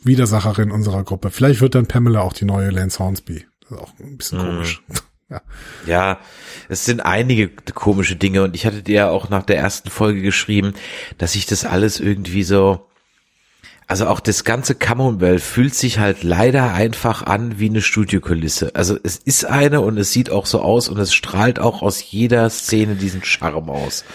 Widersacherin 0.07 0.71
unserer 0.71 1.03
Gruppe. 1.03 1.29
Vielleicht 1.29 1.61
wird 1.61 1.75
dann 1.75 1.87
Pamela 1.87 2.21
auch 2.21 2.33
die 2.33 2.45
neue 2.45 2.69
Lance 2.69 2.99
Hornsby. 2.99 3.45
Das 3.61 3.71
ist 3.71 3.77
auch 3.77 3.93
ein 3.99 4.17
bisschen 4.17 4.39
komisch. 4.39 4.81
Ja. 5.29 5.41
Ja, 5.85 6.19
es 6.69 6.85
sind 6.85 7.01
einige 7.01 7.49
komische 7.49 8.15
Dinge 8.15 8.43
und 8.43 8.55
ich 8.55 8.65
hatte 8.65 8.81
dir 8.81 8.95
ja 8.95 9.09
auch 9.09 9.27
nach 9.27 9.43
der 9.43 9.57
ersten 9.57 9.89
Folge 9.89 10.21
geschrieben, 10.21 10.73
dass 11.17 11.33
sich 11.33 11.45
das 11.45 11.65
alles 11.65 11.99
irgendwie 11.99 12.43
so, 12.43 12.87
also 13.87 14.07
auch 14.07 14.21
das 14.21 14.45
ganze 14.45 14.73
Commonwealth 14.73 15.41
fühlt 15.41 15.75
sich 15.75 15.99
halt 15.99 16.23
leider 16.23 16.73
einfach 16.73 17.23
an 17.23 17.59
wie 17.59 17.67
eine 17.67 17.81
Studiokulisse. 17.81 18.73
Also 18.73 18.97
es 19.03 19.17
ist 19.17 19.43
eine 19.43 19.81
und 19.81 19.97
es 19.97 20.13
sieht 20.13 20.29
auch 20.29 20.45
so 20.45 20.61
aus 20.61 20.87
und 20.87 20.97
es 20.97 21.13
strahlt 21.13 21.59
auch 21.59 21.81
aus 21.81 22.09
jeder 22.09 22.49
Szene 22.49 22.95
diesen 22.95 23.21
Charme 23.21 23.69
aus. 23.69 24.05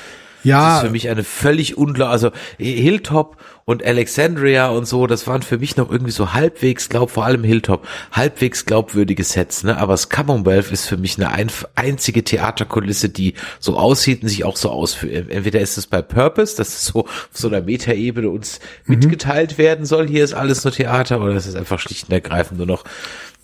Das 0.42 0.48
Ja, 0.48 0.76
ist 0.78 0.86
für 0.86 0.90
mich 0.90 1.08
eine 1.08 1.24
völlig 1.24 1.78
unklar, 1.78 2.10
also 2.10 2.30
Hilltop 2.58 3.36
und 3.64 3.84
Alexandria 3.84 4.70
und 4.70 4.86
so, 4.86 5.06
das 5.06 5.26
waren 5.28 5.42
für 5.42 5.58
mich 5.58 5.76
noch 5.76 5.90
irgendwie 5.90 6.10
so 6.10 6.32
halbwegs, 6.32 6.88
glaub 6.88 7.10
vor 7.10 7.24
allem 7.24 7.44
Hilltop, 7.44 7.86
halbwegs 8.10 8.66
glaubwürdige 8.66 9.22
Sets, 9.22 9.62
ne? 9.62 9.78
Aber 9.78 9.92
das 9.92 10.08
Commonwealth 10.08 10.72
ist 10.72 10.86
für 10.86 10.96
mich 10.96 11.16
eine 11.16 11.30
ein, 11.30 11.50
einzige 11.76 12.24
Theaterkulisse, 12.24 13.08
die 13.08 13.34
so 13.60 13.76
aussieht 13.76 14.22
und 14.22 14.28
sich 14.28 14.44
auch 14.44 14.56
so 14.56 14.70
ausführt. 14.70 15.30
Entweder 15.30 15.60
ist 15.60 15.78
es 15.78 15.86
bei 15.86 16.02
Purpose, 16.02 16.56
dass 16.56 16.68
es 16.68 16.86
so 16.86 17.00
auf 17.00 17.28
so 17.32 17.46
einer 17.48 17.60
Metaebene 17.60 18.28
uns 18.28 18.58
mitgeteilt 18.86 19.58
werden 19.58 19.86
soll, 19.86 20.08
hier 20.08 20.24
ist 20.24 20.34
alles 20.34 20.64
nur 20.64 20.72
Theater, 20.72 21.20
oder 21.20 21.34
es 21.34 21.46
ist 21.46 21.54
einfach 21.56 21.78
schlicht 21.78 22.08
und 22.08 22.12
ergreifend 22.14 22.58
nur 22.58 22.66
noch 22.66 22.84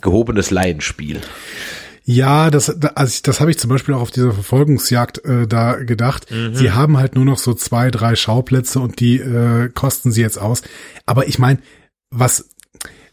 gehobenes 0.00 0.50
Laienspiel. 0.50 1.20
Ja, 2.10 2.50
das, 2.50 2.74
da- 2.78 2.92
also 2.94 3.10
ich, 3.12 3.20
das 3.22 3.38
habe 3.40 3.50
ich 3.50 3.58
zum 3.58 3.68
Beispiel 3.68 3.92
auch 3.94 4.00
auf 4.00 4.10
dieser 4.10 4.32
Verfolgungsjagd 4.32 5.22
äh, 5.26 5.46
da 5.46 5.74
gedacht. 5.74 6.30
Mhm. 6.30 6.54
Sie 6.54 6.70
haben 6.72 6.96
halt 6.96 7.14
nur 7.14 7.26
noch 7.26 7.36
so 7.36 7.52
zwei, 7.52 7.90
drei 7.90 8.16
Schauplätze 8.16 8.80
und 8.80 8.98
die 8.98 9.18
äh, 9.18 9.68
kosten 9.68 10.10
sie 10.10 10.22
jetzt 10.22 10.38
aus. 10.38 10.62
Aber 11.04 11.28
ich 11.28 11.38
meine, 11.38 11.58
was 12.10 12.48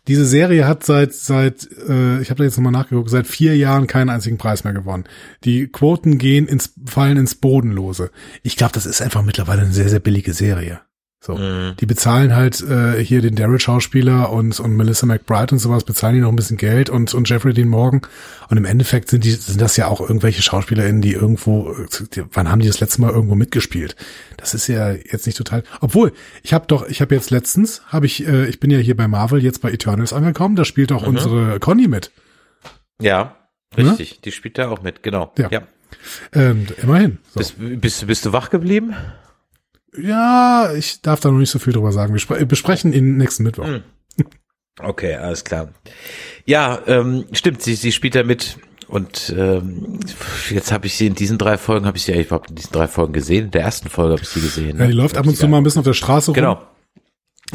diese 0.08 0.26
Serie 0.26 0.66
hat 0.66 0.86
seit 0.86 1.14
seit 1.14 1.68
äh, 1.89 2.22
ich 2.22 2.30
habe 2.30 2.38
da 2.38 2.43
jetzt 2.46 2.56
nochmal 2.56 2.72
nachgeguckt 2.72 3.10
seit 3.10 3.28
vier 3.28 3.58
Jahren 3.58 3.88
keinen 3.88 4.10
einzigen 4.10 4.38
Preis 4.38 4.64
mehr 4.64 4.72
gewonnen. 4.72 5.04
Die 5.43 5.68
Quoten 5.68 6.18
gehen 6.18 6.48
ins 6.48 6.74
fallen 6.86 7.18
ins 7.18 7.36
Bodenlose. 7.36 8.12
Ich 8.43 8.56
glaube, 8.56 8.72
das 8.74 8.86
ist 8.86 9.02
einfach 9.02 9.24
mittlerweile 9.24 9.64
eine 9.64 9.74
sehr 9.74 9.89
sehr 9.89 10.00
billige 10.00 10.34
Serie. 10.34 10.80
So, 11.26 11.36
Mhm. 11.36 11.73
die 11.80 11.88
bezahlen 11.88 12.36
halt 12.36 12.61
äh, 12.61 13.03
hier 13.03 13.21
den 13.21 13.34
Daryl-Schauspieler 13.36 14.32
und 14.32 14.59
und 14.59 14.76
Melissa 14.76 15.07
McBride 15.07 15.53
und 15.55 15.59
sowas 15.59 15.84
bezahlen 15.84 16.13
die 16.13 16.21
noch 16.21 16.30
ein 16.30 16.36
bisschen 16.36 16.57
Geld 16.57 16.89
und 16.91 17.15
und 17.15 17.28
Jeffrey 17.28 17.53
Dean 17.53 17.67
Morgan 17.67 18.01
und 18.49 18.57
im 18.57 18.65
Endeffekt 18.65 19.09
sind 19.09 19.23
die 19.23 19.32
sind 19.32 19.59
das 19.59 19.76
ja 19.76 19.88
auch 19.88 20.01
irgendwelche 20.01 20.43
SchauspielerInnen, 20.43 21.01
die 21.01 21.13
irgendwo 21.13 21.76
die, 22.15 22.23
wann 22.32 22.51
haben 22.51 22.59
die 22.61 22.67
das 22.67 22.80
letzte 22.80 23.01
Mal 23.01 23.09
irgendwo 23.11 23.34
mitgespielt? 23.34 23.95
Das 24.38 24.53
ist 24.53 24.67
ja 24.67 24.91
jetzt 24.91 25.26
nicht 25.26 25.38
total. 25.38 25.63
Obwohl 25.82 26.13
ich 26.43 26.53
habe 26.53 26.67
doch 26.67 26.88
ich 26.88 27.01
habe 27.01 27.15
jetzt 27.15 27.32
letztens 27.32 27.82
habe 27.88 28.05
ich 28.05 28.28
äh, 28.28 28.45
ich 28.45 28.59
bin 28.59 28.69
ja 28.69 28.78
hier 28.78 28.95
bei 28.95 29.07
Marvel 29.07 29.43
jetzt 29.43 29.61
bei 29.61 29.71
Eternals 29.71 30.13
angekommen, 30.13 30.55
da 30.55 30.63
spielt 30.63 30.91
auch 30.91 31.07
unsere 31.07 31.59
Conny 31.59 31.88
mit. 31.88 32.11
Ja, 33.01 33.36
richtig, 33.76 34.21
die 34.21 34.32
spielt 34.32 34.57
da 34.59 34.69
auch 34.69 34.84
mit, 34.84 35.01
genau. 35.01 35.34
Ja. 35.38 35.49
Ähm, 36.34 36.67
immerhin. 36.82 37.17
So. 37.34 37.39
Bist, 37.39 37.55
bist, 37.57 38.05
bist 38.07 38.26
du 38.26 38.32
wach 38.34 38.49
geblieben? 38.51 38.93
Ja, 40.02 40.74
ich 40.74 41.02
darf 41.02 41.20
da 41.20 41.32
noch 41.32 41.39
nicht 41.39 41.50
so 41.50 41.60
viel 41.60 41.74
drüber 41.74 41.91
sagen. 41.91 42.14
Wir 42.14 42.20
spre 42.20 42.46
besprechen 42.46 42.93
ihn 42.93 43.18
nächsten 43.18 43.43
Mittwoch. 43.43 43.68
Okay, 44.80 45.16
alles 45.16 45.43
klar. 45.43 45.70
Ja, 46.46 46.80
ähm, 46.88 47.26
stimmt, 47.32 47.62
sie, 47.62 47.76
sie 47.76 47.91
spielt 47.91 48.16
da 48.16 48.24
mit 48.24 48.58
und 48.88 49.34
ähm, 49.36 50.00
jetzt 50.50 50.72
habe 50.72 50.86
ich 50.88 50.96
sie 50.96 51.08
in 51.08 51.16
diesen 51.16 51.38
drei 51.38 51.58
Folgen, 51.58 51.86
habe 51.86 51.98
ich 51.98 52.04
sie 52.04 52.12
ja 52.12 52.22
überhaupt 52.22 52.50
in 52.50 52.56
diesen 52.56 52.72
drei 52.72 52.88
Folgen 52.88 53.14
gesehen. 53.14 53.46
In 53.46 53.52
der 53.52 53.62
ersten 53.62 53.89
Folge 53.89 54.14
habe 54.14 54.24
ich 54.24 54.30
sie 54.30 54.41
gesehen. 54.41 54.78
Ja, 54.78 54.86
die 54.86 54.93
ne? 54.93 55.02
läuft 55.02 55.18
ab 55.18 55.26
und 55.26 55.36
zu 55.36 55.48
mal 55.48 55.58
ein 55.58 55.64
bisschen 55.64 55.80
auf 55.80 55.86
der 55.86 55.93
Straße 55.93 56.32
rum. 56.32 56.36
Genau. 56.36 56.62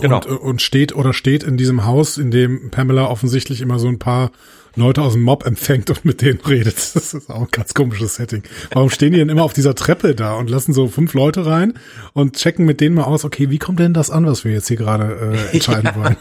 Genau. 0.00 0.16
Und, 0.16 0.26
und 0.26 0.62
steht 0.62 0.94
oder 0.94 1.12
steht 1.12 1.42
in 1.42 1.56
diesem 1.56 1.84
Haus, 1.84 2.16
in 2.16 2.30
dem 2.30 2.70
Pamela 2.70 3.06
offensichtlich 3.08 3.60
immer 3.60 3.78
so 3.78 3.88
ein 3.88 3.98
paar 3.98 4.30
Leute 4.76 5.02
aus 5.02 5.14
dem 5.14 5.22
Mob 5.22 5.46
empfängt 5.46 5.90
und 5.90 6.04
mit 6.04 6.22
denen 6.22 6.40
redet. 6.40 6.76
Das 7.00 7.14
ist 7.14 7.30
auch 7.30 7.42
ein 7.42 7.48
ganz 7.50 7.74
komisches 7.74 8.16
Setting. 8.16 8.42
Warum 8.72 8.90
stehen 8.90 9.12
die 9.12 9.18
denn 9.18 9.28
immer 9.28 9.44
auf 9.44 9.52
dieser 9.52 9.74
Treppe 9.74 10.14
da 10.14 10.34
und 10.34 10.50
lassen 10.50 10.72
so 10.72 10.88
fünf 10.88 11.14
Leute 11.14 11.46
rein 11.46 11.74
und 12.12 12.36
checken 12.36 12.66
mit 12.66 12.80
denen 12.80 12.94
mal 12.94 13.04
aus, 13.04 13.24
okay, 13.24 13.50
wie 13.50 13.58
kommt 13.58 13.80
denn 13.80 13.94
das 13.94 14.10
an, 14.10 14.26
was 14.26 14.44
wir 14.44 14.52
jetzt 14.52 14.68
hier 14.68 14.76
gerade 14.76 15.36
äh, 15.50 15.54
entscheiden 15.54 15.90
wollen? 15.94 16.16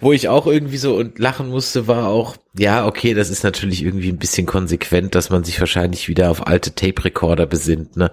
Wo 0.00 0.12
ich 0.12 0.28
auch 0.28 0.46
irgendwie 0.46 0.76
so 0.76 0.96
und 0.96 1.18
lachen 1.18 1.48
musste, 1.48 1.86
war 1.86 2.08
auch, 2.08 2.36
ja, 2.56 2.86
okay, 2.86 3.14
das 3.14 3.30
ist 3.30 3.44
natürlich 3.44 3.82
irgendwie 3.82 4.10
ein 4.10 4.18
bisschen 4.18 4.46
konsequent, 4.46 5.14
dass 5.14 5.30
man 5.30 5.44
sich 5.44 5.60
wahrscheinlich 5.60 6.08
wieder 6.08 6.30
auf 6.30 6.46
alte 6.46 6.74
Tape-Recorder 6.74 7.46
besinnt, 7.46 7.96
ne? 7.96 8.10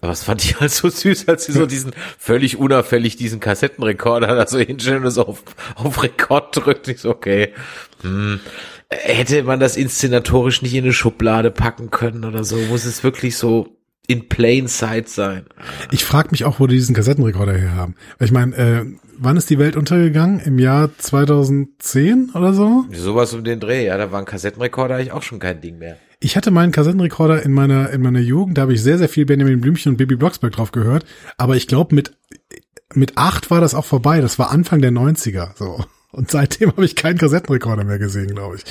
Aber 0.00 0.10
das 0.10 0.24
fand 0.24 0.44
ich 0.44 0.60
halt 0.60 0.70
so 0.70 0.88
süß, 0.88 1.28
als 1.28 1.46
sie 1.46 1.52
so 1.52 1.66
diesen 1.66 1.92
völlig 2.18 2.56
unauffällig 2.56 3.16
diesen 3.16 3.40
Kassettenrekorder 3.40 4.34
da 4.34 4.46
so 4.46 4.58
hinstellen 4.58 5.04
und 5.04 5.10
so 5.10 5.26
auf, 5.26 5.42
auf 5.76 6.02
Rekord 6.02 6.56
drückt. 6.56 6.88
Ich 6.88 7.00
so, 7.00 7.10
okay, 7.10 7.52
hm. 8.02 8.40
Hätte 8.90 9.42
man 9.42 9.60
das 9.60 9.76
inszenatorisch 9.76 10.62
nicht 10.62 10.74
in 10.74 10.84
eine 10.84 10.92
Schublade 10.92 11.50
packen 11.50 11.90
können 11.90 12.24
oder 12.24 12.44
so? 12.44 12.56
Muss 12.56 12.84
es 12.84 13.02
wirklich 13.02 13.36
so 13.36 13.76
in 14.06 14.28
plain 14.28 14.68
sight 14.68 15.08
sein? 15.08 15.46
Ich 15.90 16.04
frage 16.04 16.28
mich 16.30 16.44
auch, 16.44 16.60
wo 16.60 16.66
die 16.66 16.76
diesen 16.76 16.94
Kassettenrekorder 16.94 17.54
her 17.54 17.74
haben. 17.74 17.96
Weil 18.18 18.26
ich 18.26 18.32
meine, 18.32 18.56
äh, 18.56 18.84
wann 19.18 19.36
ist 19.36 19.50
die 19.50 19.58
Welt 19.58 19.76
untergegangen? 19.76 20.40
Im 20.40 20.58
Jahr 20.58 20.90
2010 20.96 22.30
oder 22.34 22.52
so? 22.52 22.84
Sowas 22.92 23.32
um 23.34 23.44
den 23.44 23.60
Dreh, 23.60 23.86
ja, 23.86 23.96
da 23.96 24.12
war 24.12 24.20
ein 24.20 24.24
Kassettenrekorder 24.24 24.96
eigentlich 24.96 25.12
auch 25.12 25.22
schon 25.22 25.38
kein 25.38 25.60
Ding 25.60 25.78
mehr. 25.78 25.96
Ich 26.20 26.36
hatte 26.36 26.50
meinen 26.50 26.72
Kassettenrekorder 26.72 27.42
in 27.42 27.52
meiner 27.52 27.90
in 27.90 28.00
meiner 28.00 28.20
Jugend, 28.20 28.56
da 28.58 28.62
habe 28.62 28.74
ich 28.74 28.82
sehr 28.82 28.98
sehr 28.98 29.08
viel 29.08 29.26
Benjamin 29.26 29.60
Blümchen 29.60 29.92
und 29.92 29.96
Baby 29.98 30.16
Blocksberg 30.16 30.52
drauf 30.52 30.72
gehört, 30.72 31.04
aber 31.36 31.56
ich 31.56 31.66
glaube 31.66 31.94
mit 31.94 32.16
mit 32.94 33.18
acht 33.18 33.50
war 33.50 33.60
das 33.60 33.74
auch 33.74 33.84
vorbei, 33.84 34.20
das 34.20 34.38
war 34.38 34.50
Anfang 34.50 34.80
der 34.80 34.92
90er 34.92 35.56
so. 35.56 35.84
Und 36.12 36.30
seitdem 36.30 36.70
habe 36.70 36.84
ich 36.84 36.94
keinen 36.94 37.18
Kassettenrekorder 37.18 37.82
mehr 37.82 37.98
gesehen, 37.98 38.28
glaube 38.28 38.56
ich. 38.56 38.64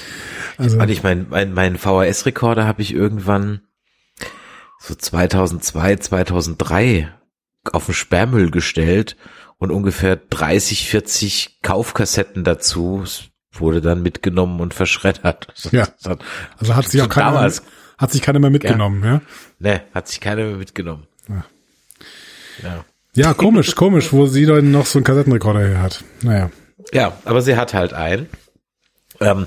Also 0.57 0.79
Und 0.79 0.89
ich 0.89 1.03
mein, 1.03 1.27
mein, 1.29 1.53
mein 1.53 1.77
VHS-Rekorder 1.77 2.65
habe 2.65 2.81
ich 2.81 2.93
irgendwann 2.93 3.61
so 4.79 4.95
2002, 4.95 5.97
2003 5.97 7.13
auf 7.71 7.85
den 7.85 7.95
Sperrmüll 7.95 8.49
gestellt 8.49 9.17
und 9.63 9.71
ungefähr 9.71 10.15
30, 10.17 10.87
40 10.87 11.59
Kaufkassetten 11.61 12.43
dazu 12.43 13.01
Es 13.03 13.29
wurde 13.53 13.81
dann 13.81 14.01
mitgenommen 14.03 14.59
und 14.59 14.73
verschreddert. 14.73 15.47
Ja. 15.71 15.87
also 16.57 16.75
hat 16.75 16.87
sich 16.89 17.01
auch 17.01 17.09
keiner 17.09 17.31
damals- 17.31 17.63
hat 17.97 18.11
sich 18.11 18.21
keiner 18.21 18.39
mehr 18.39 18.49
mitgenommen, 18.49 19.03
ja. 19.03 19.21
Ne, 19.59 19.81
hat 19.93 20.07
sich 20.07 20.19
keiner 20.19 20.43
mehr 20.45 20.57
mitgenommen. 20.57 21.07
Ja. 21.29 21.45
Ja. 22.63 22.85
Ja, 23.15 23.33
komisch, 23.35 23.75
komisch, 23.75 24.11
wo 24.11 24.25
sie 24.25 24.45
dann 24.47 24.71
noch 24.71 24.87
so 24.87 24.97
einen 24.97 25.05
Kassettenrekorder 25.05 25.59
her 25.67 25.81
hat. 25.81 26.03
Naja. 26.23 26.49
Ja, 26.91 27.13
aber 27.25 27.41
sie 27.43 27.55
hat 27.55 27.73
halt 27.75 27.93
einen. 27.93 28.27
Ähm, 29.21 29.45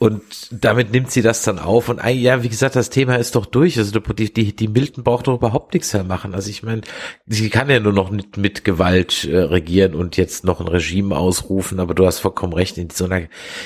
und 0.00 0.22
damit 0.50 0.92
nimmt 0.92 1.10
sie 1.10 1.22
das 1.22 1.42
dann 1.42 1.58
auf. 1.58 1.88
Und 1.88 2.00
ja, 2.04 2.42
wie 2.42 2.48
gesagt, 2.48 2.76
das 2.76 2.90
Thema 2.90 3.16
ist 3.16 3.34
doch 3.34 3.46
durch. 3.46 3.78
Also 3.78 3.98
die, 3.98 4.32
die, 4.32 4.54
die 4.54 4.68
Milton 4.68 5.02
braucht 5.02 5.26
doch 5.26 5.34
überhaupt 5.34 5.74
nichts 5.74 5.92
mehr 5.92 6.04
machen. 6.04 6.34
Also 6.34 6.50
ich 6.50 6.62
meine, 6.62 6.82
sie 7.26 7.50
kann 7.50 7.68
ja 7.68 7.80
nur 7.80 7.92
noch 7.92 8.10
mit, 8.10 8.36
mit 8.36 8.64
Gewalt 8.64 9.24
äh, 9.24 9.38
regieren 9.38 9.94
und 9.94 10.16
jetzt 10.16 10.44
noch 10.44 10.60
ein 10.60 10.68
Regime 10.68 11.16
ausrufen. 11.16 11.80
Aber 11.80 11.94
du 11.94 12.06
hast 12.06 12.20
vollkommen 12.20 12.52
recht. 12.52 12.78
In 12.78 12.90
so 12.90 13.06
einer, 13.06 13.22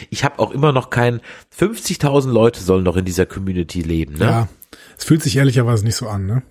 ich 0.08 0.24
habe 0.24 0.38
auch 0.38 0.52
immer 0.52 0.72
noch 0.72 0.88
kein 0.88 1.20
50.000 1.58 2.30
Leute 2.30 2.62
sollen 2.62 2.84
noch 2.84 2.96
in 2.96 3.04
dieser 3.04 3.26
Community 3.26 3.82
leben. 3.82 4.14
Ne? 4.14 4.24
Ja, 4.24 4.48
es 4.96 5.04
fühlt 5.04 5.22
sich 5.22 5.36
ehrlicherweise 5.36 5.84
nicht 5.84 5.96
so 5.96 6.08
an. 6.08 6.26
Ne? 6.26 6.42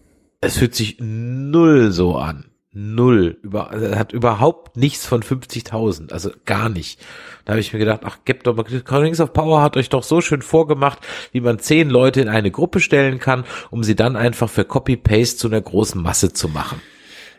Es 0.42 0.58
fühlt 0.58 0.76
sich 0.76 0.98
null 1.00 1.92
so 1.92 2.18
an. 2.18 2.51
Null. 2.74 3.38
Über, 3.42 3.70
also 3.70 3.96
hat 3.96 4.14
überhaupt 4.14 4.78
nichts 4.78 5.06
von 5.06 5.24
50.000. 5.24 6.12
Also 6.12 6.32
gar 6.46 6.70
nicht. 6.70 7.00
Da 7.44 7.52
habe 7.54 7.60
ich 7.60 7.74
mir 7.74 7.80
gedacht, 7.80 8.02
ach, 8.06 8.20
gebt 8.24 8.48
doch 8.48 8.56
mal, 8.56 8.66
Rings 8.66 9.20
of 9.20 9.34
Power 9.34 9.62
hat 9.62 9.76
euch 9.76 9.90
doch 9.90 10.04
so 10.04 10.22
schön 10.22 10.42
vorgemacht, 10.42 11.00
wie 11.34 11.42
man 11.42 11.60
zehn 11.60 11.90
Leute 11.90 12.22
in 12.22 12.30
eine 12.30 12.50
Gruppe 12.50 12.80
stellen 12.80 13.20
kann, 13.20 13.44
um 13.72 13.84
sie 13.84 13.96
dann 13.96 14.16
einfach 14.16 14.50
für 14.50 14.64
Copy-Paste 14.64 15.38
zu 15.38 15.48
einer 15.48 15.60
großen 15.60 16.02
Masse 16.02 16.32
zu 16.32 16.48
machen. 16.48 16.82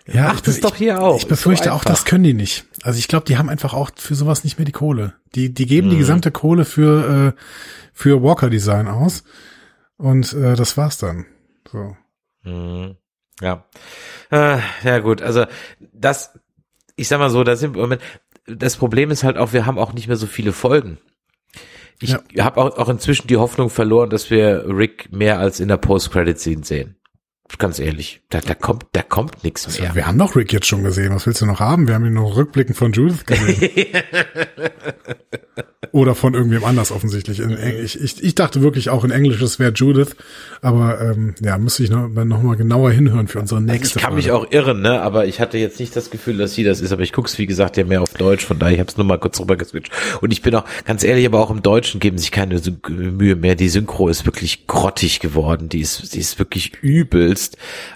Ja, 0.07 0.28
Macht 0.28 0.49
es 0.49 0.61
doch 0.61 0.74
hier 0.74 1.01
auch. 1.01 1.16
Ich 1.16 1.28
befürchte 1.28 1.68
so 1.68 1.74
auch, 1.74 1.85
das 1.85 2.05
können 2.05 2.24
die 2.24 2.35
nicht. 2.35 2.66
Also 2.83 2.99
ich 2.99 3.09
glaube, 3.09 3.24
die 3.24 3.39
haben 3.39 3.49
einfach 3.49 3.72
auch 3.72 3.91
für 3.95 4.16
sowas 4.16 4.45
nicht 4.45 4.59
mehr 4.59 4.66
die 4.66 4.72
Kohle. 4.72 5.14
Die, 5.35 5.55
die 5.55 5.66
geben 5.66 5.87
mhm. 5.87 5.93
die 5.93 5.99
gesamte 5.99 6.30
Kohle 6.30 6.64
für, 6.64 7.35
äh, 7.37 7.41
für 7.93 8.22
Walker 8.22 8.51
Design 8.51 8.89
aus. 8.89 9.22
Und 9.97 10.33
äh, 10.35 10.57
das 10.57 10.76
war's 10.76 10.99
dann. 10.99 11.26
So. 11.70 11.97
Mhm. 12.43 12.97
Ja. 13.43 13.64
Äh, 14.30 14.59
ja 14.84 14.99
gut, 15.01 15.20
also 15.20 15.45
das, 15.93 16.38
ich 16.97 17.09
sag 17.09 17.18
mal 17.18 17.28
so, 17.28 17.45
da 17.45 17.57
sind 17.57 17.76
wir, 17.76 17.99
das 18.47 18.76
Problem 18.76 19.11
ist 19.11 19.24
halt 19.24 19.36
auch, 19.36 19.53
wir 19.53 19.66
haben 19.66 19.78
auch 19.78 19.93
nicht 19.93 20.09
mehr 20.09 20.16
so 20.16 20.26
viele 20.26 20.53
Folgen. 20.53 20.99
Ich 22.01 22.11
ja. 22.32 22.45
habe 22.45 22.61
auch, 22.61 22.78
auch 22.78 22.88
inzwischen 22.88 23.28
die 23.28 23.36
Hoffnung 23.36 23.68
verloren, 23.68 24.11
dass 24.11 24.30
wir 24.30 24.64
Rick 24.66 25.12
mehr 25.12 25.38
als 25.38 25.61
in 25.61 25.68
der 25.68 25.76
Post-Credit-Scene 25.76 26.64
sehen. 26.64 26.97
Ganz 27.59 27.78
ehrlich, 27.78 28.22
da, 28.30 28.40
da 28.40 28.55
kommt, 28.55 28.86
da 28.92 29.03
kommt 29.03 29.44
nichts 29.44 29.66
also, 29.66 29.82
mehr. 29.82 29.94
Wir 29.94 30.07
haben 30.07 30.18
doch 30.18 30.34
Rick 30.36 30.53
jetzt 30.53 30.66
schon 30.66 30.82
gesehen. 30.82 31.14
Was 31.14 31.26
willst 31.26 31.40
du 31.40 31.46
noch 31.46 31.61
haben? 31.61 31.86
Wir 31.86 31.94
haben 31.94 32.07
ihn 32.07 32.14
noch 32.14 32.36
Rückblicken 32.36 32.74
von 32.74 32.92
Judith 32.92 33.24
gesehen. 33.26 33.68
Oder 35.92 36.14
von 36.14 36.32
irgendwem 36.32 36.64
anders 36.64 36.90
offensichtlich. 36.90 37.40
Ich, 37.40 38.00
ich, 38.00 38.24
ich 38.24 38.34
dachte 38.34 38.62
wirklich 38.62 38.88
auch 38.88 39.05
in 39.05 39.11
Englisch, 39.11 39.42
es 39.42 39.59
wäre 39.59 39.72
Judith. 39.72 40.16
Aber 40.62 40.98
ähm, 41.03 41.34
ja, 41.40 41.59
müsste 41.59 41.82
ich 41.82 41.90
noch, 41.90 42.09
noch 42.09 42.42
mal 42.42 42.57
genauer 42.57 42.92
hinhören 42.92 43.28
für 43.28 43.40
unsere 43.40 43.61
nächste 43.61 43.82
also 43.84 43.98
Ich 43.98 44.03
kann 44.03 44.12
Folge. 44.12 44.16
mich 44.16 44.30
auch 44.30 44.50
irren, 44.50 44.80
ne? 44.80 45.03
aber 45.03 45.26
ich 45.26 45.38
hatte 45.38 45.59
jetzt 45.59 45.78
nicht 45.78 45.94
das 45.94 46.09
Gefühl, 46.11 46.38
dass 46.38 46.55
sie 46.55 46.64
das 46.64 46.80
ist. 46.80 46.92
Aber 46.92 47.03
ich 47.03 47.12
guck's 47.12 47.36
wie 47.36 47.44
gesagt, 47.44 47.76
ja 47.76 47.84
mehr 47.84 48.00
auf 48.00 48.14
Deutsch. 48.14 48.46
Von 48.46 48.59
daher, 48.59 48.72
ich 48.72 48.80
habe 48.80 48.90
es 48.90 48.96
nur 48.96 49.05
mal 49.05 49.18
kurz 49.18 49.38
rüber 49.38 49.57
geswitcht. 49.57 49.92
Und 50.22 50.32
ich 50.32 50.40
bin 50.40 50.55
auch, 50.55 50.64
ganz 50.86 51.05
ehrlich, 51.05 51.26
aber 51.26 51.40
auch 51.40 51.50
im 51.50 51.61
Deutschen 51.61 52.00
geben 52.00 52.16
sich 52.16 52.30
keine 52.30 52.59
Mühe 52.88 53.36
mehr. 53.36 53.55
Die 53.55 53.68
Synchro 53.68 54.09
ist 54.09 54.24
wirklich 54.24 54.66
grottig 54.66 55.20
geworden. 55.20 55.68
Die 55.68 55.80
ist, 55.80 56.14
die 56.14 56.20
ist 56.20 56.38
wirklich 56.38 56.72
übelst. 56.80 57.41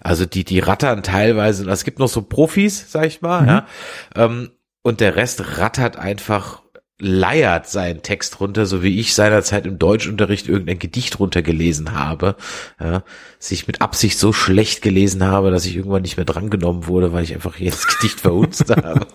Also 0.03 0.27
die, 0.27 0.45
die 0.45 0.59
rattern 0.59 1.03
teilweise. 1.03 1.69
Es 1.71 1.85
gibt 1.85 1.99
noch 1.99 2.09
so 2.09 2.23
Profis, 2.23 2.91
sag 2.91 3.07
ich 3.07 3.23
mal, 3.23 3.43
mhm. 3.43 3.49
ja. 3.49 3.67
Ähm, 4.15 4.51
und 4.83 5.01
der 5.01 5.17
Rest 5.17 5.59
rattert 5.59 5.97
einfach 5.97 6.63
leiert 6.99 7.69
seinen 7.69 8.03
Text 8.03 8.41
runter, 8.41 8.65
so 8.65 8.83
wie 8.83 8.99
ich 8.99 9.15
seinerzeit 9.15 9.67
im 9.67 9.79
Deutschunterricht 9.79 10.49
irgendein 10.49 10.79
Gedicht 10.79 11.19
runtergelesen 11.19 11.93
habe, 11.93 12.37
ja, 12.81 13.03
sich 13.39 13.67
mit 13.67 13.83
Absicht 13.83 14.19
so 14.19 14.33
schlecht 14.33 14.81
gelesen 14.81 15.23
habe, 15.23 15.51
dass 15.51 15.67
ich 15.67 15.77
irgendwann 15.77 16.03
nicht 16.03 16.17
mehr 16.17 16.25
drangenommen 16.25 16.87
wurde, 16.87 17.13
weil 17.13 17.25
ich 17.25 17.35
einfach 17.35 17.59
jedes 17.59 17.87
Gedicht 17.99 18.21
verhunzt 18.21 18.71
habe. 18.71 19.07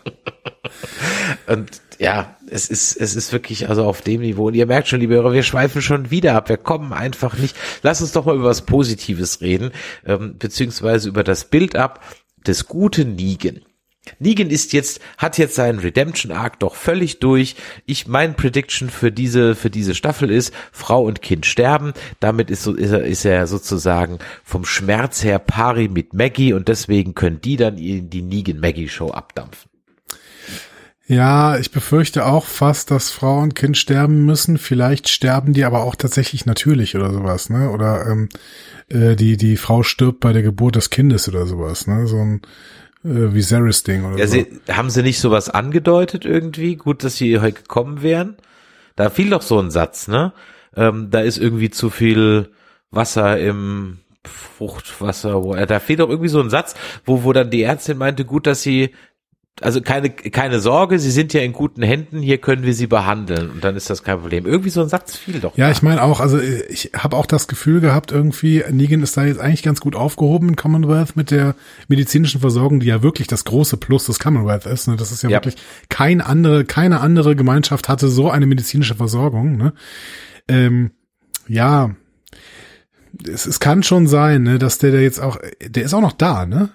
Und 1.47 1.81
ja, 1.97 2.35
es 2.49 2.69
ist, 2.69 2.95
es 2.95 3.15
ist 3.15 3.31
wirklich 3.31 3.69
also 3.69 3.85
auf 3.85 4.01
dem 4.01 4.21
Niveau. 4.21 4.47
Und 4.47 4.53
ihr 4.53 4.65
merkt 4.67 4.87
schon, 4.87 4.99
liebe 4.99 5.15
Hörer, 5.15 5.33
wir 5.33 5.43
schweifen 5.43 5.81
schon 5.81 6.11
wieder 6.11 6.35
ab. 6.35 6.49
Wir 6.49 6.57
kommen 6.57 6.93
einfach 6.93 7.37
nicht. 7.37 7.55
Lass 7.81 8.01
uns 8.01 8.11
doch 8.11 8.25
mal 8.25 8.35
über 8.35 8.45
was 8.45 8.65
Positives 8.65 9.41
reden, 9.41 9.71
ähm, 10.05 10.35
beziehungsweise 10.37 11.09
über 11.09 11.23
das 11.23 11.45
Bild 11.45 11.75
ab 11.75 12.03
des 12.45 12.67
guten 12.67 13.15
Nigen. 13.15 13.61
Negan 14.19 14.49
ist 14.49 14.73
jetzt, 14.73 14.99
hat 15.17 15.37
jetzt 15.37 15.55
seinen 15.55 15.79
Redemption 15.79 16.31
Arc 16.31 16.59
doch 16.59 16.75
völlig 16.75 17.19
durch. 17.19 17.55
Ich, 17.85 18.07
mein 18.07 18.35
Prediction 18.35 18.89
für 18.89 19.11
diese, 19.11 19.55
für 19.55 19.69
diese 19.69 19.93
Staffel 19.93 20.31
ist, 20.31 20.53
Frau 20.71 21.03
und 21.03 21.21
Kind 21.21 21.45
sterben. 21.45 21.93
Damit 22.19 22.49
ist, 22.49 22.63
so, 22.63 22.73
ist, 22.73 22.91
er, 22.91 23.03
ist 23.03 23.25
er 23.25 23.45
sozusagen 23.45 24.17
vom 24.43 24.65
Schmerz 24.65 25.23
her 25.23 25.37
pari 25.39 25.87
mit 25.87 26.13
Maggie 26.13 26.53
und 26.53 26.67
deswegen 26.67 27.13
können 27.13 27.41
die 27.41 27.57
dann 27.57 27.77
in 27.77 28.09
die 28.09 28.23
Negan 28.23 28.59
Maggie 28.59 28.89
Show 28.89 29.11
abdampfen. 29.11 29.69
Ja, 31.07 31.57
ich 31.57 31.71
befürchte 31.71 32.25
auch 32.25 32.45
fast, 32.45 32.89
dass 32.89 33.11
Frau 33.11 33.39
und 33.39 33.53
Kind 33.53 33.77
sterben 33.77 34.25
müssen. 34.25 34.57
Vielleicht 34.57 35.09
sterben 35.09 35.51
die 35.51 35.65
aber 35.65 35.83
auch 35.83 35.95
tatsächlich 35.95 36.45
natürlich 36.45 36.95
oder 36.95 37.11
sowas, 37.11 37.49
ne? 37.49 37.69
Oder 37.69 38.07
ähm, 38.07 38.29
äh, 38.87 39.15
die 39.17 39.35
die 39.35 39.57
Frau 39.57 39.83
stirbt 39.83 40.21
bei 40.21 40.31
der 40.31 40.41
Geburt 40.41 40.77
des 40.77 40.89
Kindes 40.89 41.27
oder 41.27 41.45
sowas, 41.45 41.85
ne? 41.85 42.07
So 42.07 42.17
ein 42.17 42.41
äh, 43.03 43.33
Viserys-Ding 43.33 44.05
oder 44.05 44.17
ja, 44.17 44.27
so. 44.27 44.33
Sie, 44.33 44.47
haben 44.69 44.89
sie 44.89 45.03
nicht 45.03 45.19
sowas 45.19 45.49
angedeutet 45.49 46.25
irgendwie? 46.25 46.75
Gut, 46.75 47.03
dass 47.03 47.15
sie 47.15 47.39
heute 47.39 47.61
gekommen 47.61 48.01
wären. 48.01 48.37
Da 48.95 49.09
fiel 49.09 49.29
doch 49.29 49.41
so 49.41 49.59
ein 49.59 49.71
Satz, 49.71 50.07
ne? 50.07 50.33
Ähm, 50.75 51.09
da 51.09 51.21
ist 51.21 51.37
irgendwie 51.37 51.69
zu 51.69 51.89
viel 51.89 52.49
Wasser 52.91 53.39
im 53.39 53.99
Fruchtwasser, 54.23 55.43
wo 55.43 55.53
er, 55.53 55.65
da 55.65 55.79
fehlt 55.79 55.99
doch 55.99 56.09
irgendwie 56.09 56.29
so 56.29 56.39
ein 56.39 56.49
Satz, 56.49 56.75
wo, 57.05 57.23
wo 57.23 57.33
dann 57.33 57.49
die 57.49 57.63
Ärztin 57.63 57.97
meinte, 57.97 58.25
gut, 58.25 58.45
dass 58.45 58.61
sie 58.61 58.93
also 59.59 59.81
keine, 59.81 60.09
keine 60.09 60.59
Sorge, 60.59 60.97
sie 60.97 61.11
sind 61.11 61.33
ja 61.33 61.41
in 61.41 61.53
guten 61.53 61.83
Händen, 61.83 62.21
hier 62.21 62.39
können 62.39 62.63
wir 62.63 62.73
sie 62.73 62.87
behandeln 62.87 63.51
und 63.51 63.63
dann 63.63 63.75
ist 63.75 63.89
das 63.89 64.01
kein 64.03 64.19
Problem. 64.19 64.45
Irgendwie 64.45 64.69
so 64.69 64.81
ein 64.81 64.89
Satz 64.89 65.17
fiel 65.17 65.39
doch. 65.39 65.57
Ja, 65.57 65.65
da. 65.65 65.71
ich 65.71 65.81
meine 65.81 66.01
auch, 66.01 66.19
also 66.19 66.39
ich 66.39 66.91
habe 66.97 67.17
auch 67.17 67.25
das 67.25 67.47
Gefühl 67.47 67.79
gehabt, 67.81 68.11
irgendwie, 68.11 68.63
Negan 68.71 69.03
ist 69.03 69.17
da 69.17 69.25
jetzt 69.25 69.39
eigentlich 69.39 69.61
ganz 69.61 69.79
gut 69.79 69.95
aufgehoben 69.95 70.49
in 70.49 70.55
Commonwealth 70.55 71.15
mit 71.15 71.31
der 71.31 71.55
medizinischen 71.87 72.41
Versorgung, 72.41 72.79
die 72.79 72.87
ja 72.87 73.03
wirklich 73.03 73.27
das 73.27 73.43
große 73.43 73.77
Plus 73.77 74.05
des 74.05 74.19
Commonwealth 74.19 74.65
ist. 74.65 74.87
Ne? 74.87 74.95
Das 74.95 75.11
ist 75.11 75.21
ja, 75.21 75.29
ja. 75.29 75.37
wirklich 75.37 75.57
kein 75.89 76.21
andere, 76.21 76.65
keine 76.65 77.01
andere 77.01 77.35
Gemeinschaft 77.35 77.89
hatte 77.89 78.07
so 78.07 78.31
eine 78.31 78.47
medizinische 78.47 78.95
Versorgung. 78.95 79.57
Ne? 79.57 79.73
Ähm, 80.47 80.91
ja, 81.47 81.91
es, 83.27 83.45
es 83.45 83.59
kann 83.59 83.83
schon 83.83 84.07
sein, 84.07 84.43
ne, 84.43 84.59
dass 84.59 84.77
der, 84.77 84.91
der 84.91 85.01
jetzt 85.01 85.19
auch, 85.19 85.37
der 85.61 85.83
ist 85.83 85.93
auch 85.93 86.01
noch 86.01 86.13
da, 86.13 86.45
ne? 86.45 86.69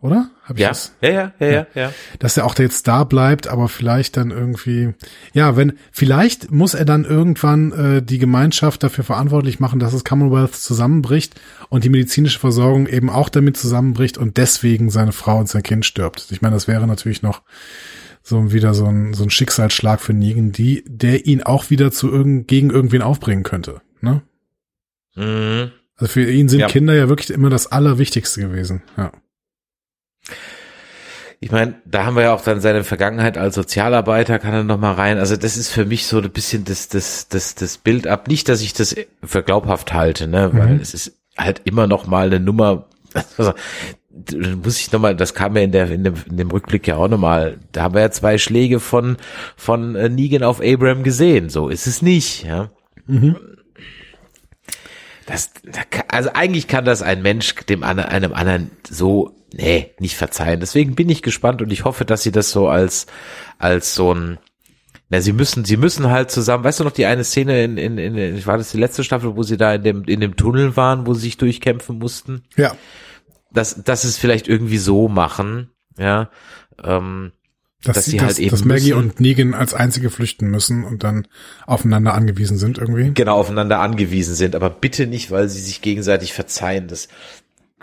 Oder? 0.00 0.30
Hab 0.44 0.56
ich 0.56 0.62
ja. 0.62 0.68
Das? 0.68 0.94
ja, 1.00 1.10
ja, 1.10 1.32
ja, 1.40 1.46
ja, 1.48 1.66
ja. 1.74 1.92
Dass 2.18 2.36
er 2.36 2.46
auch 2.46 2.54
da 2.54 2.62
jetzt 2.62 2.88
da 2.88 3.04
bleibt, 3.04 3.48
aber 3.48 3.68
vielleicht 3.68 4.16
dann 4.16 4.30
irgendwie, 4.30 4.94
ja, 5.32 5.56
wenn, 5.56 5.74
vielleicht 5.92 6.50
muss 6.50 6.74
er 6.74 6.84
dann 6.84 7.04
irgendwann 7.04 7.72
äh, 7.72 8.02
die 8.02 8.18
Gemeinschaft 8.18 8.82
dafür 8.82 9.04
verantwortlich 9.04 9.60
machen, 9.60 9.78
dass 9.78 9.92
das 9.92 10.04
Commonwealth 10.04 10.54
zusammenbricht 10.54 11.40
und 11.68 11.84
die 11.84 11.90
medizinische 11.90 12.38
Versorgung 12.38 12.86
eben 12.86 13.10
auch 13.10 13.28
damit 13.28 13.56
zusammenbricht 13.56 14.18
und 14.18 14.36
deswegen 14.36 14.90
seine 14.90 15.12
Frau 15.12 15.38
und 15.38 15.48
sein 15.48 15.62
Kind 15.62 15.84
stirbt. 15.84 16.28
Ich 16.30 16.42
meine, 16.42 16.54
das 16.54 16.68
wäre 16.68 16.86
natürlich 16.86 17.22
noch 17.22 17.42
so 18.22 18.52
wieder 18.52 18.74
so 18.74 18.86
ein, 18.86 19.14
so 19.14 19.24
ein 19.24 19.30
Schicksalsschlag 19.30 20.00
für 20.00 20.12
Negan, 20.12 20.52
die, 20.52 20.84
der 20.86 21.26
ihn 21.26 21.42
auch 21.42 21.70
wieder 21.70 21.90
zu 21.90 22.10
irgend, 22.10 22.46
gegen 22.48 22.70
irgendwen 22.70 23.02
aufbringen 23.02 23.42
könnte, 23.42 23.80
ne? 24.00 24.22
Mhm. 25.14 25.72
Also 25.98 26.12
für 26.12 26.30
ihn 26.30 26.48
sind 26.48 26.60
ja. 26.60 26.68
Kinder 26.68 26.94
ja 26.94 27.08
wirklich 27.08 27.30
immer 27.30 27.50
das 27.50 27.70
Allerwichtigste 27.70 28.40
gewesen, 28.40 28.82
ja. 28.96 29.12
Ich 31.40 31.52
meine, 31.52 31.74
da 31.84 32.04
haben 32.04 32.16
wir 32.16 32.24
ja 32.24 32.34
auch 32.34 32.40
dann 32.40 32.60
seine 32.60 32.82
Vergangenheit 32.82 33.38
als 33.38 33.54
Sozialarbeiter, 33.54 34.40
kann 34.40 34.54
er 34.54 34.64
noch 34.64 34.78
mal 34.78 34.94
rein. 34.94 35.18
Also 35.18 35.36
das 35.36 35.56
ist 35.56 35.70
für 35.70 35.84
mich 35.84 36.06
so 36.06 36.18
ein 36.18 36.30
bisschen 36.30 36.64
das, 36.64 36.88
das, 36.88 37.28
das, 37.28 37.54
das 37.54 37.78
Bild 37.78 38.08
ab. 38.08 38.26
Nicht, 38.26 38.48
dass 38.48 38.60
ich 38.60 38.72
das 38.72 38.96
für 39.22 39.44
glaubhaft 39.44 39.92
halte, 39.94 40.26
ne, 40.26 40.50
weil 40.52 40.74
mhm. 40.74 40.80
es 40.80 40.94
ist 40.94 41.12
halt 41.36 41.62
immer 41.64 41.86
noch 41.86 42.06
mal 42.06 42.26
eine 42.26 42.40
Nummer. 42.40 42.86
Also, 43.36 43.54
muss 44.64 44.80
ich 44.80 44.90
noch 44.90 45.00
mal, 45.00 45.14
das 45.14 45.32
kam 45.32 45.56
ja 45.56 45.62
in 45.62 45.70
der 45.70 45.90
in 45.90 46.02
dem, 46.02 46.14
in 46.28 46.36
dem 46.36 46.50
Rückblick 46.50 46.86
ja 46.88 46.96
auch 46.96 47.08
noch 47.08 47.18
mal. 47.18 47.58
Da 47.70 47.84
haben 47.84 47.94
wir 47.94 48.00
ja 48.00 48.10
zwei 48.10 48.36
Schläge 48.36 48.80
von 48.80 49.16
von 49.56 49.94
äh, 49.94 50.08
Negan 50.08 50.42
auf 50.42 50.60
Abraham 50.60 51.04
gesehen. 51.04 51.50
So 51.50 51.68
ist 51.68 51.86
es 51.86 52.02
nicht, 52.02 52.44
ja. 52.44 52.70
Mhm. 53.06 53.36
Das, 55.28 55.50
also 56.08 56.30
eigentlich 56.32 56.68
kann 56.68 56.86
das 56.86 57.02
ein 57.02 57.20
Mensch 57.20 57.54
dem 57.66 57.82
einem 57.82 58.32
anderen 58.32 58.70
so, 58.88 59.36
nee, 59.52 59.94
nicht 59.98 60.16
verzeihen. 60.16 60.60
Deswegen 60.60 60.94
bin 60.94 61.10
ich 61.10 61.20
gespannt 61.20 61.60
und 61.60 61.70
ich 61.70 61.84
hoffe, 61.84 62.06
dass 62.06 62.22
sie 62.22 62.32
das 62.32 62.50
so 62.50 62.68
als, 62.68 63.06
als 63.58 63.94
so 63.94 64.14
ein, 64.14 64.38
na, 65.10 65.20
sie 65.20 65.34
müssen, 65.34 65.66
sie 65.66 65.76
müssen 65.76 66.08
halt 66.08 66.30
zusammen, 66.30 66.64
weißt 66.64 66.80
du 66.80 66.84
noch 66.84 66.92
die 66.92 67.04
eine 67.04 67.24
Szene 67.24 67.62
in, 67.62 67.76
in, 67.76 67.98
in, 67.98 68.46
war 68.46 68.56
das 68.56 68.70
die 68.70 68.78
letzte 68.78 69.04
Staffel, 69.04 69.36
wo 69.36 69.42
sie 69.42 69.58
da 69.58 69.74
in 69.74 69.82
dem, 69.82 70.04
in 70.04 70.20
dem 70.20 70.34
Tunnel 70.34 70.78
waren, 70.78 71.06
wo 71.06 71.12
sie 71.12 71.20
sich 71.20 71.36
durchkämpfen 71.36 71.98
mussten? 71.98 72.44
Ja. 72.56 72.74
Das, 73.52 73.82
das 73.84 74.06
ist 74.06 74.16
vielleicht 74.16 74.48
irgendwie 74.48 74.78
so 74.78 75.08
machen, 75.08 75.70
ja, 75.98 76.30
ähm, 76.82 77.32
dass, 77.84 77.94
dass 77.94 78.04
sie 78.06 78.20
halt 78.20 78.38
eben 78.38 78.50
dass 78.50 78.64
Maggie 78.64 78.92
müssen, 78.92 79.10
und 79.10 79.20
Negan 79.20 79.54
als 79.54 79.72
einzige 79.72 80.10
flüchten 80.10 80.50
müssen 80.50 80.84
und 80.84 81.04
dann 81.04 81.28
aufeinander 81.66 82.14
angewiesen 82.14 82.58
sind 82.58 82.78
irgendwie. 82.78 83.12
Genau, 83.14 83.38
aufeinander 83.38 83.78
angewiesen 83.78 84.34
sind, 84.34 84.56
aber 84.56 84.68
bitte 84.68 85.06
nicht, 85.06 85.30
weil 85.30 85.48
sie 85.48 85.60
sich 85.60 85.80
gegenseitig 85.80 86.32
verzeihen. 86.32 86.88
Das, 86.88 87.08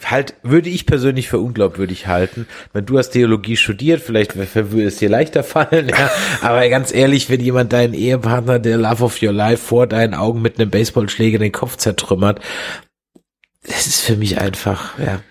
halt, 0.03 0.35
würde 0.43 0.69
ich 0.69 0.85
persönlich 0.85 1.29
für 1.29 1.39
unglaubwürdig 1.39 2.07
halten. 2.07 2.47
Wenn 2.73 2.85
du 2.85 2.97
hast 2.97 3.11
Theologie 3.11 3.55
studiert, 3.55 4.01
vielleicht 4.01 4.35
würde 4.35 4.83
es 4.83 4.97
dir 4.97 5.09
leichter 5.09 5.43
fallen, 5.43 5.87
ja. 5.89 6.11
Aber 6.41 6.67
ganz 6.67 6.93
ehrlich, 6.93 7.29
wenn 7.29 7.39
jemand 7.39 7.71
deinen 7.71 7.93
Ehepartner, 7.93 8.59
der 8.59 8.77
Love 8.77 9.05
of 9.05 9.21
Your 9.21 9.31
Life, 9.31 9.63
vor 9.63 9.87
deinen 9.87 10.13
Augen 10.13 10.41
mit 10.41 10.59
einem 10.59 10.71
Baseballschläger 10.71 11.39
den 11.39 11.53
Kopf 11.53 11.77
zertrümmert, 11.77 12.41
das 13.63 13.87
ist 13.87 14.01
für 14.01 14.17
mich 14.17 14.39
einfach, 14.39 14.99
ja. 14.99 15.21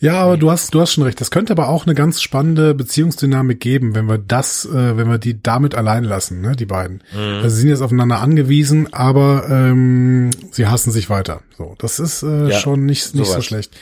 Ja, 0.00 0.22
aber 0.22 0.38
du 0.38 0.50
hast, 0.50 0.72
du 0.72 0.80
hast 0.80 0.94
schon 0.94 1.04
recht. 1.04 1.20
Das 1.20 1.30
könnte 1.30 1.52
aber 1.52 1.68
auch 1.68 1.84
eine 1.84 1.94
ganz 1.94 2.22
spannende 2.22 2.74
Beziehungsdynamik 2.74 3.60
geben, 3.60 3.94
wenn 3.94 4.06
wir 4.08 4.16
das, 4.16 4.64
äh, 4.64 4.96
wenn 4.96 5.10
wir 5.10 5.18
die 5.18 5.42
damit 5.42 5.74
allein 5.74 6.04
lassen, 6.04 6.40
ne, 6.40 6.56
die 6.56 6.64
beiden. 6.64 7.02
Mhm. 7.12 7.42
Also 7.42 7.50
sie 7.50 7.62
sind 7.62 7.68
jetzt 7.68 7.82
aufeinander 7.82 8.20
angewiesen, 8.20 8.92
aber 8.94 9.46
ähm, 9.50 10.30
sie 10.52 10.66
hassen 10.66 10.90
sich 10.90 11.10
weiter. 11.10 11.42
So, 11.58 11.74
das 11.78 12.00
ist 12.00 12.22
äh, 12.22 12.48
ja, 12.48 12.58
schon 12.58 12.86
nicht, 12.86 13.14
nicht 13.14 13.30
so 13.30 13.42
schlecht. 13.42 13.76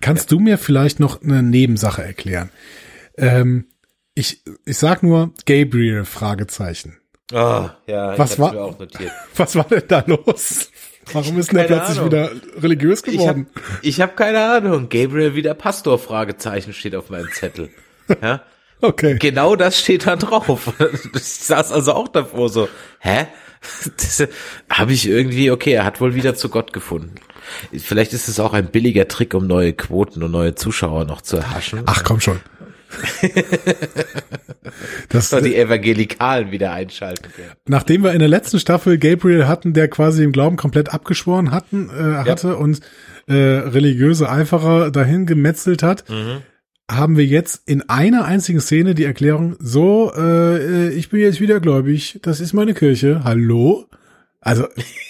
Kannst 0.00 0.30
ja. 0.30 0.36
du 0.36 0.42
mir 0.42 0.58
vielleicht 0.58 1.00
noch 1.00 1.22
eine 1.22 1.42
Nebensache 1.42 2.04
erklären? 2.04 2.50
Ähm, 3.16 3.66
ich, 4.14 4.44
ich 4.64 4.78
sag 4.78 5.02
nur 5.02 5.32
Gabriel, 5.44 6.04
Fragezeichen. 6.04 6.98
Oh, 7.32 7.68
ja, 7.86 8.16
was 8.16 8.38
war, 8.38 8.54
Was 9.36 9.56
war 9.56 9.64
denn 9.64 9.82
da 9.88 10.04
los? 10.06 10.70
Warum 11.12 11.38
ist 11.38 11.50
denn 11.50 11.58
der 11.58 11.64
plötzlich 11.64 11.98
Ahnung. 11.98 12.10
wieder 12.10 12.30
religiös 12.62 13.02
geworden? 13.02 13.46
Ich 13.82 14.00
habe 14.00 14.10
hab 14.12 14.16
keine 14.16 14.44
Ahnung. 14.44 14.88
Gabriel 14.88 15.34
wieder 15.34 15.54
Pastor 15.54 15.98
Fragezeichen 15.98 16.72
steht 16.72 16.94
auf 16.94 17.10
meinem 17.10 17.30
Zettel. 17.32 17.70
Ja? 18.22 18.42
okay. 18.80 19.16
Genau 19.18 19.56
das 19.56 19.78
steht 19.78 20.06
da 20.06 20.16
drauf. 20.16 20.72
Ich 21.14 21.22
saß 21.22 21.72
also 21.72 21.92
auch 21.92 22.08
davor 22.08 22.48
so, 22.48 22.68
hä? 23.00 23.26
Habe 24.70 24.92
ich 24.92 25.08
irgendwie, 25.08 25.50
okay, 25.50 25.72
er 25.72 25.84
hat 25.84 26.00
wohl 26.00 26.14
wieder 26.14 26.34
zu 26.34 26.48
Gott 26.48 26.72
gefunden. 26.72 27.16
Vielleicht 27.76 28.12
ist 28.12 28.28
es 28.28 28.40
auch 28.40 28.52
ein 28.52 28.70
billiger 28.70 29.08
Trick, 29.08 29.34
um 29.34 29.46
neue 29.46 29.72
Quoten 29.72 30.22
und 30.22 30.30
neue 30.30 30.54
Zuschauer 30.54 31.04
noch 31.04 31.22
zu 31.22 31.36
erhaschen. 31.36 31.82
Ach, 31.86 32.04
komm 32.04 32.20
schon. 32.20 32.40
das 35.08 35.30
soll 35.30 35.42
die 35.42 35.56
Evangelikalen 35.56 36.50
wieder 36.50 36.72
einschalten. 36.72 37.28
Ja. 37.36 37.54
Nachdem 37.66 38.02
wir 38.02 38.12
in 38.12 38.18
der 38.18 38.28
letzten 38.28 38.58
Staffel 38.58 38.98
Gabriel 38.98 39.46
hatten, 39.46 39.72
der 39.72 39.88
quasi 39.88 40.24
im 40.24 40.32
Glauben 40.32 40.56
komplett 40.56 40.92
abgeschworen 40.92 41.50
hatten, 41.50 41.90
äh, 41.90 42.28
hatte 42.28 42.48
ja. 42.48 42.54
und 42.54 42.80
äh, 43.26 43.34
religiöse 43.34 44.30
Eiferer 44.30 44.90
dahin 44.90 45.26
gemetzelt 45.26 45.82
hat, 45.82 46.08
mhm. 46.08 46.42
haben 46.90 47.16
wir 47.16 47.26
jetzt 47.26 47.62
in 47.66 47.88
einer 47.88 48.24
einzigen 48.24 48.60
Szene 48.60 48.94
die 48.94 49.04
Erklärung, 49.04 49.56
so, 49.58 50.12
äh, 50.16 50.90
ich 50.90 51.10
bin 51.10 51.20
jetzt 51.20 51.40
wieder 51.40 51.60
gläubig, 51.60 52.18
das 52.22 52.40
ist 52.40 52.52
meine 52.52 52.74
Kirche, 52.74 53.22
hallo? 53.24 53.86
Also, 54.40 54.66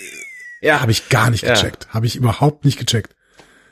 ja. 0.60 0.80
habe 0.80 0.92
ich 0.92 1.08
gar 1.08 1.30
nicht 1.30 1.44
gecheckt, 1.44 1.86
ja. 1.88 1.94
habe 1.94 2.06
ich 2.06 2.16
überhaupt 2.16 2.64
nicht 2.64 2.78
gecheckt. 2.78 3.14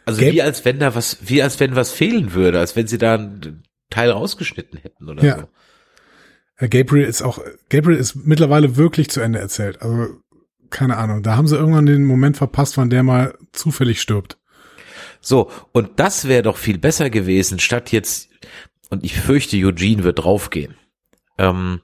Also 0.06 0.20
Gab 0.20 0.32
wie 0.32 0.40
als 0.40 0.64
wenn 0.64 0.78
da 0.78 0.94
was, 0.94 1.18
wie 1.22 1.42
als 1.42 1.58
wenn 1.58 1.74
was 1.74 1.90
fehlen 1.90 2.32
würde, 2.32 2.60
als 2.60 2.76
wenn 2.76 2.86
sie 2.86 2.96
da 2.96 3.18
Teil 3.90 4.10
rausgeschnitten 4.10 4.78
hätten 4.78 5.08
oder 5.08 5.22
ja. 5.22 5.38
so. 5.38 5.48
Äh, 6.56 6.68
Gabriel 6.68 7.06
ist 7.06 7.22
auch, 7.22 7.40
Gabriel 7.68 7.98
ist 7.98 8.16
mittlerweile 8.16 8.76
wirklich 8.76 9.10
zu 9.10 9.20
Ende 9.20 9.38
erzählt. 9.38 9.82
Also, 9.82 10.16
keine 10.70 10.96
Ahnung. 10.96 11.22
Da 11.22 11.36
haben 11.36 11.46
sie 11.46 11.56
irgendwann 11.56 11.86
den 11.86 12.04
Moment 12.04 12.36
verpasst, 12.36 12.76
wann 12.76 12.90
der 12.90 13.02
mal 13.02 13.38
zufällig 13.52 14.00
stirbt. 14.00 14.38
So, 15.20 15.50
und 15.72 15.98
das 15.98 16.28
wäre 16.28 16.42
doch 16.42 16.56
viel 16.56 16.78
besser 16.78 17.10
gewesen, 17.10 17.58
statt 17.58 17.92
jetzt, 17.92 18.30
und 18.90 19.04
ich 19.04 19.18
fürchte, 19.18 19.56
Eugene 19.56 20.04
wird 20.04 20.20
draufgehen. 20.20 20.76
Ähm, 21.38 21.80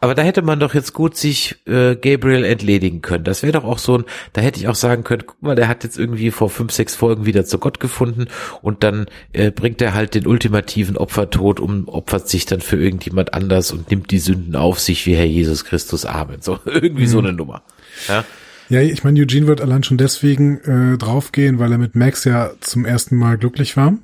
aber 0.00 0.14
da 0.14 0.22
hätte 0.22 0.42
man 0.42 0.58
doch 0.58 0.74
jetzt 0.74 0.94
gut 0.94 1.16
sich 1.16 1.56
äh, 1.66 1.94
Gabriel 1.94 2.44
entledigen 2.44 3.02
können. 3.02 3.24
Das 3.24 3.42
wäre 3.42 3.52
doch 3.52 3.64
auch 3.64 3.78
so 3.78 3.98
ein, 3.98 4.04
da 4.32 4.40
hätte 4.40 4.58
ich 4.58 4.66
auch 4.66 4.74
sagen 4.74 5.04
können, 5.04 5.24
guck 5.26 5.42
mal, 5.42 5.54
der 5.54 5.68
hat 5.68 5.84
jetzt 5.84 5.98
irgendwie 5.98 6.30
vor 6.30 6.48
fünf, 6.48 6.72
sechs 6.72 6.94
Folgen 6.94 7.26
wieder 7.26 7.44
zu 7.44 7.58
Gott 7.58 7.80
gefunden 7.80 8.28
und 8.62 8.82
dann 8.82 9.06
äh, 9.32 9.50
bringt 9.50 9.82
er 9.82 9.92
halt 9.92 10.14
den 10.14 10.26
ultimativen 10.26 10.96
Opfertod 10.96 11.60
um, 11.60 11.86
opfert 11.88 12.28
sich 12.28 12.46
dann 12.46 12.62
für 12.62 12.82
irgendjemand 12.82 13.34
anders 13.34 13.72
und 13.72 13.90
nimmt 13.90 14.10
die 14.10 14.18
Sünden 14.18 14.56
auf 14.56 14.80
sich 14.80 15.04
wie 15.06 15.14
Herr 15.14 15.26
Jesus 15.26 15.64
Christus. 15.64 16.06
Amen. 16.06 16.40
So, 16.40 16.58
irgendwie 16.64 17.04
mhm. 17.04 17.08
so 17.08 17.18
eine 17.18 17.32
Nummer. 17.32 17.62
Ja. 18.08 18.24
Ja, 18.70 18.80
ich 18.80 19.02
meine, 19.02 19.20
Eugene 19.20 19.48
wird 19.48 19.60
allein 19.60 19.82
schon 19.82 19.98
deswegen 19.98 20.60
äh, 20.60 20.96
draufgehen, 20.96 21.58
weil 21.58 21.72
er 21.72 21.78
mit 21.78 21.96
Max 21.96 22.22
ja 22.22 22.52
zum 22.60 22.84
ersten 22.84 23.16
Mal 23.16 23.36
glücklich 23.36 23.76
war. 23.76 23.98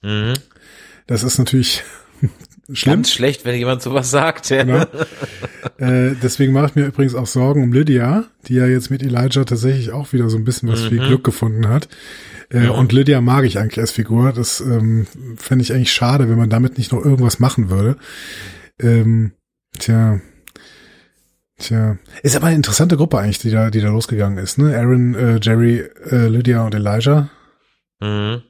Mhm. 0.00 0.32
Das 1.06 1.22
ist 1.22 1.36
natürlich 1.38 1.82
Schlimm. 2.72 2.94
Ganz 2.94 3.12
schlecht, 3.12 3.44
wenn 3.44 3.56
jemand 3.56 3.82
sowas 3.82 4.10
sagt. 4.10 4.50
Ja. 4.50 4.64
Genau. 4.64 4.86
Äh, 5.78 6.14
deswegen 6.22 6.52
mache 6.52 6.66
ich 6.66 6.74
mir 6.76 6.86
übrigens 6.86 7.16
auch 7.16 7.26
Sorgen 7.26 7.64
um 7.64 7.72
Lydia, 7.72 8.26
die 8.46 8.54
ja 8.54 8.66
jetzt 8.66 8.90
mit 8.90 9.02
Elijah 9.02 9.44
tatsächlich 9.44 9.90
auch 9.90 10.12
wieder 10.12 10.28
so 10.28 10.36
ein 10.36 10.44
bisschen 10.44 10.68
was 10.68 10.82
mhm. 10.82 10.90
wie 10.92 10.98
Glück 10.98 11.24
gefunden 11.24 11.68
hat. 11.68 11.88
Äh, 12.50 12.66
ja. 12.66 12.70
Und 12.70 12.92
Lydia 12.92 13.20
mag 13.20 13.44
ich 13.44 13.58
eigentlich 13.58 13.80
als 13.80 13.90
Figur. 13.90 14.32
Das 14.32 14.60
ähm, 14.60 15.06
fände 15.36 15.62
ich 15.62 15.72
eigentlich 15.72 15.92
schade, 15.92 16.28
wenn 16.28 16.38
man 16.38 16.48
damit 16.48 16.78
nicht 16.78 16.92
noch 16.92 17.04
irgendwas 17.04 17.40
machen 17.40 17.70
würde. 17.70 17.96
Ähm, 18.80 19.32
tja. 19.78 20.20
Tja. 21.58 21.98
Ist 22.22 22.36
aber 22.36 22.46
eine 22.46 22.56
interessante 22.56 22.96
Gruppe 22.96 23.18
eigentlich, 23.18 23.40
die 23.40 23.50
da, 23.50 23.70
die 23.70 23.80
da 23.80 23.88
losgegangen 23.88 24.38
ist, 24.38 24.58
ne? 24.58 24.76
Aaron, 24.76 25.14
äh, 25.14 25.40
Jerry, 25.42 25.78
äh, 26.10 26.28
Lydia 26.28 26.64
und 26.64 26.74
Elijah. 26.74 27.30
Mhm 28.00 28.42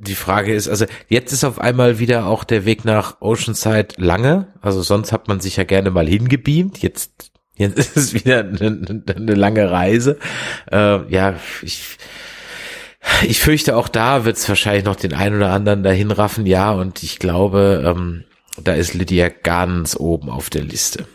die 0.00 0.14
Frage 0.14 0.54
ist, 0.54 0.68
also 0.68 0.86
jetzt 1.08 1.32
ist 1.32 1.44
auf 1.44 1.60
einmal 1.60 1.98
wieder 1.98 2.26
auch 2.26 2.44
der 2.44 2.64
Weg 2.64 2.84
nach 2.84 3.20
Oceanside 3.20 3.88
lange. 3.96 4.48
Also 4.62 4.82
sonst 4.82 5.12
hat 5.12 5.28
man 5.28 5.40
sich 5.40 5.56
ja 5.56 5.64
gerne 5.64 5.90
mal 5.90 6.08
hingebeamt. 6.08 6.82
Jetzt, 6.82 7.30
jetzt 7.56 7.78
ist 7.96 7.96
es 7.96 8.14
wieder 8.14 8.40
eine, 8.40 9.02
eine 9.14 9.34
lange 9.34 9.70
Reise. 9.70 10.18
Äh, 10.70 11.12
ja, 11.12 11.34
ich, 11.62 11.98
ich 13.22 13.40
fürchte 13.40 13.76
auch 13.76 13.88
da 13.88 14.24
wird 14.24 14.38
es 14.38 14.48
wahrscheinlich 14.48 14.84
noch 14.84 14.96
den 14.96 15.14
einen 15.14 15.36
oder 15.36 15.52
anderen 15.52 15.82
dahin 15.82 16.10
raffen. 16.10 16.46
Ja, 16.46 16.72
und 16.72 17.02
ich 17.02 17.18
glaube, 17.18 17.82
ähm, 17.86 18.24
da 18.62 18.72
ist 18.72 18.94
Lydia 18.94 19.28
ganz 19.28 19.96
oben 19.96 20.30
auf 20.30 20.50
der 20.50 20.62
Liste. 20.62 21.06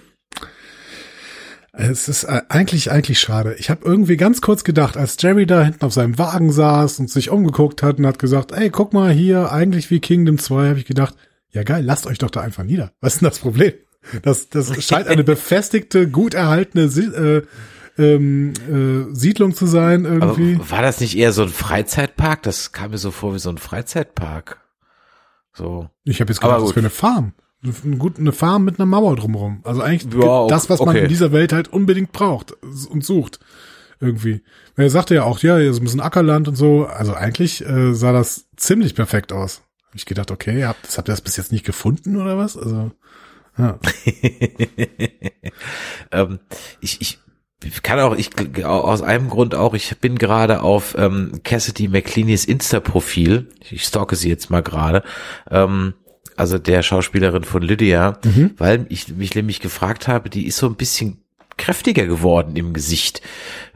Es 1.77 2.07
ist 2.07 2.23
äh, 2.23 2.41
eigentlich, 2.49 2.91
eigentlich 2.91 3.19
schade. 3.19 3.55
Ich 3.59 3.69
habe 3.69 3.85
irgendwie 3.85 4.17
ganz 4.17 4.41
kurz 4.41 4.63
gedacht, 4.63 4.97
als 4.97 5.17
Jerry 5.19 5.45
da 5.45 5.63
hinten 5.63 5.85
auf 5.85 5.93
seinem 5.93 6.17
Wagen 6.17 6.51
saß 6.51 6.99
und 6.99 7.09
sich 7.09 7.29
umgeguckt 7.29 7.83
hat 7.83 7.97
und 7.97 8.07
hat 8.07 8.19
gesagt, 8.19 8.51
ey, 8.51 8.69
guck 8.69 8.93
mal 8.93 9.11
hier, 9.11 9.51
eigentlich 9.51 9.91
wie 9.91 9.99
Kingdom 9.99 10.37
2, 10.37 10.69
habe 10.69 10.79
ich 10.79 10.85
gedacht, 10.85 11.15
ja 11.51 11.63
geil, 11.63 11.83
lasst 11.83 12.07
euch 12.07 12.17
doch 12.17 12.29
da 12.29 12.41
einfach 12.41 12.63
nieder. 12.63 12.91
Was 13.01 13.15
ist 13.15 13.21
denn 13.21 13.29
das 13.29 13.39
Problem? 13.39 13.73
Das, 14.23 14.49
das 14.49 14.83
scheint 14.83 15.07
eine 15.07 15.23
befestigte, 15.23 16.07
gut 16.07 16.33
erhaltene 16.33 16.83
äh, 16.83 17.41
ähm, 17.97 18.53
äh, 18.69 19.13
Siedlung 19.15 19.53
zu 19.53 19.65
sein 19.65 20.05
irgendwie. 20.05 20.55
Aber 20.55 20.71
war 20.71 20.81
das 20.81 20.99
nicht 20.99 21.17
eher 21.17 21.33
so 21.33 21.43
ein 21.43 21.49
Freizeitpark? 21.49 22.43
Das 22.43 22.71
kam 22.71 22.91
mir 22.91 22.97
so 22.97 23.11
vor 23.11 23.33
wie 23.33 23.39
so 23.39 23.49
ein 23.49 23.57
Freizeitpark. 23.57 24.61
So. 25.53 25.89
Ich 26.03 26.21
habe 26.21 26.31
jetzt 26.31 26.41
gedacht, 26.41 26.61
das 26.61 26.69
wäre 26.69 26.79
eine 26.79 26.89
Farm 26.89 27.33
eine, 27.65 27.97
gut, 27.97 28.19
eine 28.19 28.31
Farm 28.31 28.65
mit 28.65 28.79
einer 28.79 28.85
Mauer 28.85 29.15
drumherum. 29.15 29.61
Also 29.63 29.81
eigentlich 29.81 30.11
ja, 30.13 30.47
das, 30.47 30.69
was 30.69 30.79
okay. 30.79 30.93
man 30.93 30.95
in 30.97 31.09
dieser 31.09 31.31
Welt 31.31 31.53
halt 31.53 31.71
unbedingt 31.71 32.11
braucht 32.11 32.53
und 32.61 33.03
sucht. 33.03 33.39
Irgendwie. 33.99 34.41
Er 34.75 34.89
sagte 34.89 35.15
ja 35.15 35.23
auch, 35.23 35.39
ja, 35.39 35.57
hier 35.57 35.71
ist 35.71 35.79
ein 35.79 35.83
bisschen 35.83 36.01
Ackerland 36.01 36.47
und 36.47 36.55
so. 36.55 36.85
Also 36.85 37.13
eigentlich 37.13 37.65
äh, 37.65 37.93
sah 37.93 38.11
das 38.11 38.47
ziemlich 38.57 38.93
perfekt 38.93 39.31
aus. 39.31 39.61
Hab 39.87 39.95
ich 39.95 40.05
gedacht, 40.05 40.31
okay, 40.31 40.65
habt, 40.65 40.85
habt 40.97 41.07
ihr 41.07 41.13
das 41.13 41.21
bis 41.21 41.37
jetzt 41.37 41.51
nicht 41.51 41.65
gefunden 41.65 42.21
oder 42.21 42.37
was? 42.37 42.57
Also, 42.57 42.91
ja. 43.57 43.79
ähm, 46.11 46.39
ich, 46.81 47.01
ich 47.01 47.19
kann 47.83 47.99
auch, 47.99 48.15
ich 48.15 48.65
aus 48.65 49.01
einem 49.01 49.29
Grund 49.29 49.55
auch, 49.55 49.73
ich 49.73 49.97
bin 49.99 50.17
gerade 50.17 50.61
auf 50.61 50.95
ähm, 50.97 51.39
Cassidy 51.43 51.87
McCleanys 51.87 52.45
Insta-Profil. 52.45 53.49
Ich 53.69 53.83
stalke 53.83 54.15
sie 54.15 54.29
jetzt 54.29 54.49
mal 54.49 54.61
gerade. 54.61 55.03
Ähm, 55.49 55.93
also 56.37 56.57
der 56.57 56.83
Schauspielerin 56.83 57.43
von 57.43 57.61
Lydia, 57.61 58.19
mhm. 58.23 58.51
weil 58.57 58.85
ich 58.89 59.09
mich 59.09 59.35
nämlich 59.35 59.59
gefragt 59.59 60.07
habe, 60.07 60.29
die 60.29 60.45
ist 60.45 60.57
so 60.57 60.67
ein 60.67 60.75
bisschen 60.75 61.17
kräftiger 61.57 62.05
geworden 62.05 62.55
im 62.55 62.73
Gesicht. 62.73 63.21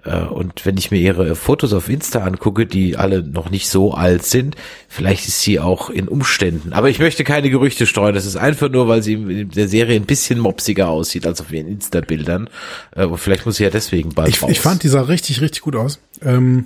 Äh, 0.04 0.22
und 0.22 0.66
wenn 0.66 0.78
ich 0.78 0.92
mir 0.92 0.98
ihre 0.98 1.36
Fotos 1.36 1.74
auf 1.74 1.90
Insta 1.90 2.20
angucke, 2.20 2.66
die 2.66 2.98
alle 2.98 3.24
noch 3.24 3.50
nicht 3.50 3.70
so 3.70 3.94
alt 3.94 4.26
sind, 4.26 4.56
vielleicht 4.88 5.28
ist 5.28 5.42
sie 5.42 5.60
auch 5.60 5.90
in 5.90 6.08
Umständen. 6.08 6.74
Aber 6.74 6.90
ich 6.90 7.00
möchte 7.00 7.24
keine 7.24 7.50
Gerüchte 7.50 7.86
streuen. 7.86 8.16
Das 8.16 8.26
ist 8.26 8.36
einfach 8.36 8.70
nur, 8.70 8.88
weil 8.88 9.02
sie 9.02 9.14
in 9.14 9.52
der 9.52 9.68
Serie 9.68 9.96
ein 9.96 10.06
bisschen 10.06 10.40
mopsiger 10.40 10.90
aussieht 10.90 11.26
als 11.26 11.42
auf 11.42 11.52
ihren 11.52 11.68
Insta-Bildern. 11.68 12.50
Äh, 12.96 13.06
und 13.06 13.18
vielleicht 13.18 13.46
muss 13.46 13.58
sie 13.58 13.64
ja 13.64 13.70
deswegen 13.70 14.14
bald 14.14 14.30
ich, 14.30 14.44
raus. 14.44 14.52
Ich 14.52 14.60
fand, 14.60 14.84
die 14.84 14.90
sah 14.90 15.02
richtig, 15.02 15.42
richtig 15.42 15.62
gut 15.62 15.76
aus. 15.76 16.00
Ähm, 16.22 16.66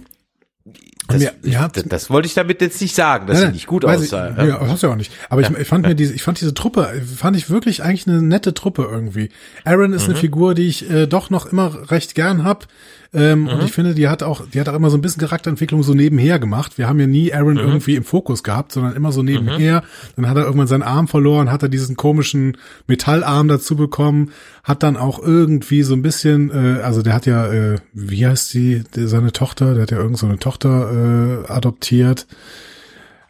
das, 1.07 1.19
mir, 1.19 1.33
ja, 1.43 1.67
das, 1.67 1.83
das 1.83 2.09
wollte 2.09 2.27
ich 2.27 2.33
damit 2.33 2.61
jetzt 2.61 2.79
nicht 2.81 2.95
sagen, 2.95 3.27
dass 3.27 3.39
nein, 3.39 3.47
sie 3.47 3.53
nicht 3.53 3.67
gut 3.67 3.83
aussah. 3.83 4.29
Ich, 4.29 4.37
ja, 4.37 4.61
hast 4.61 4.81
du 4.81 4.87
ja 4.87 4.93
auch 4.93 4.97
nicht. 4.97 5.11
Aber 5.29 5.41
ja. 5.41 5.49
ich, 5.49 5.57
ich 5.57 5.67
fand 5.67 5.85
mir 5.85 5.95
diese, 5.95 6.13
ich 6.13 6.23
fand 6.23 6.39
diese 6.39 6.53
Truppe, 6.53 7.01
fand 7.15 7.35
ich 7.35 7.49
wirklich 7.49 7.83
eigentlich 7.83 8.07
eine 8.07 8.21
nette 8.21 8.53
Truppe 8.53 8.87
irgendwie. 8.89 9.29
Aaron 9.65 9.91
ist 9.91 10.03
mhm. 10.07 10.13
eine 10.13 10.19
Figur, 10.19 10.53
die 10.55 10.67
ich 10.67 10.89
äh, 10.89 11.05
doch 11.05 11.29
noch 11.29 11.45
immer 11.45 11.91
recht 11.91 12.15
gern 12.15 12.45
hab. 12.45 12.67
Ähm, 13.15 13.41
mhm. 13.41 13.47
Und 13.49 13.63
ich 13.63 13.71
finde, 13.71 13.93
die 13.93 14.07
hat 14.07 14.23
auch, 14.23 14.43
die 14.47 14.59
hat 14.59 14.67
auch 14.67 14.73
immer 14.73 14.89
so 14.89 14.97
ein 14.97 15.01
bisschen 15.01 15.21
Charakterentwicklung 15.21 15.83
so 15.83 15.93
nebenher 15.93 16.39
gemacht. 16.39 16.77
Wir 16.77 16.87
haben 16.87 16.99
ja 16.99 17.05
nie 17.05 17.31
Aaron 17.33 17.53
mhm. 17.53 17.59
irgendwie 17.59 17.95
im 17.95 18.03
Fokus 18.03 18.43
gehabt, 18.43 18.71
sondern 18.71 18.95
immer 18.95 19.11
so 19.11 19.21
nebenher. 19.21 19.81
Mhm. 19.81 19.85
Dann 20.15 20.29
hat 20.29 20.37
er 20.37 20.45
irgendwann 20.45 20.67
seinen 20.67 20.83
Arm 20.83 21.07
verloren, 21.07 21.51
hat 21.51 21.61
er 21.61 21.69
diesen 21.69 21.95
komischen 21.95 22.57
Metallarm 22.87 23.47
dazu 23.47 23.75
bekommen, 23.75 24.31
hat 24.63 24.81
dann 24.81 24.97
auch 24.97 25.21
irgendwie 25.21 25.83
so 25.83 25.93
ein 25.93 26.01
bisschen, 26.01 26.49
äh, 26.49 26.81
also 26.81 27.03
der 27.03 27.13
hat 27.13 27.25
ja, 27.27 27.51
äh, 27.51 27.75
wie 27.93 28.25
heißt 28.25 28.53
die, 28.53 28.83
seine 28.93 29.31
Tochter, 29.31 29.73
der 29.75 29.83
hat 29.83 29.91
ja 29.91 29.97
irgend 29.97 30.17
so 30.17 30.25
eine 30.25 30.39
Tochter, 30.39 31.43
äh, 31.47 31.51
adoptiert. 31.51 32.25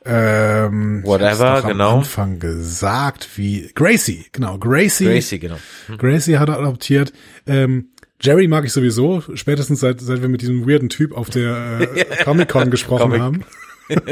Ähm, 0.05 1.01
Whatever, 1.05 1.61
doch 1.61 1.67
genau. 1.67 1.91
Am 1.91 1.99
Anfang 1.99 2.39
gesagt, 2.39 3.29
wie 3.35 3.71
Gracie, 3.73 4.25
genau, 4.31 4.57
Gracie. 4.57 5.05
Gracie, 5.05 5.39
genau. 5.39 5.55
Gracie 5.97 6.39
hat 6.39 6.49
er 6.49 6.59
adoptiert. 6.59 7.13
Ähm, 7.47 7.87
Jerry 8.23 8.47
mag 8.47 8.65
ich 8.65 8.71
sowieso, 8.73 9.21
spätestens 9.35 9.81
seit, 9.81 9.99
seit 10.01 10.21
wir 10.21 10.29
mit 10.29 10.41
diesem 10.41 10.67
weirden 10.67 10.89
Typ 10.89 11.11
auf 11.11 11.29
der 11.29 11.81
äh, 11.95 12.05
Comic-Con 12.23 12.71
gesprochen 12.71 13.11
Comic. 13.11 13.21
haben. 13.21 13.43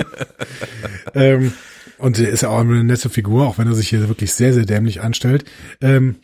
ähm, 1.16 1.54
und 1.98 2.20
er 2.20 2.30
ist 2.30 2.42
ja 2.42 2.50
auch 2.50 2.60
eine 2.60 2.84
nette 2.84 3.10
Figur, 3.10 3.48
auch 3.48 3.58
wenn 3.58 3.68
er 3.68 3.74
sich 3.74 3.90
hier 3.90 4.08
wirklich 4.08 4.34
sehr, 4.34 4.54
sehr 4.54 4.66
dämlich 4.66 5.02
anstellt. 5.02 5.46
Ähm, 5.82 6.16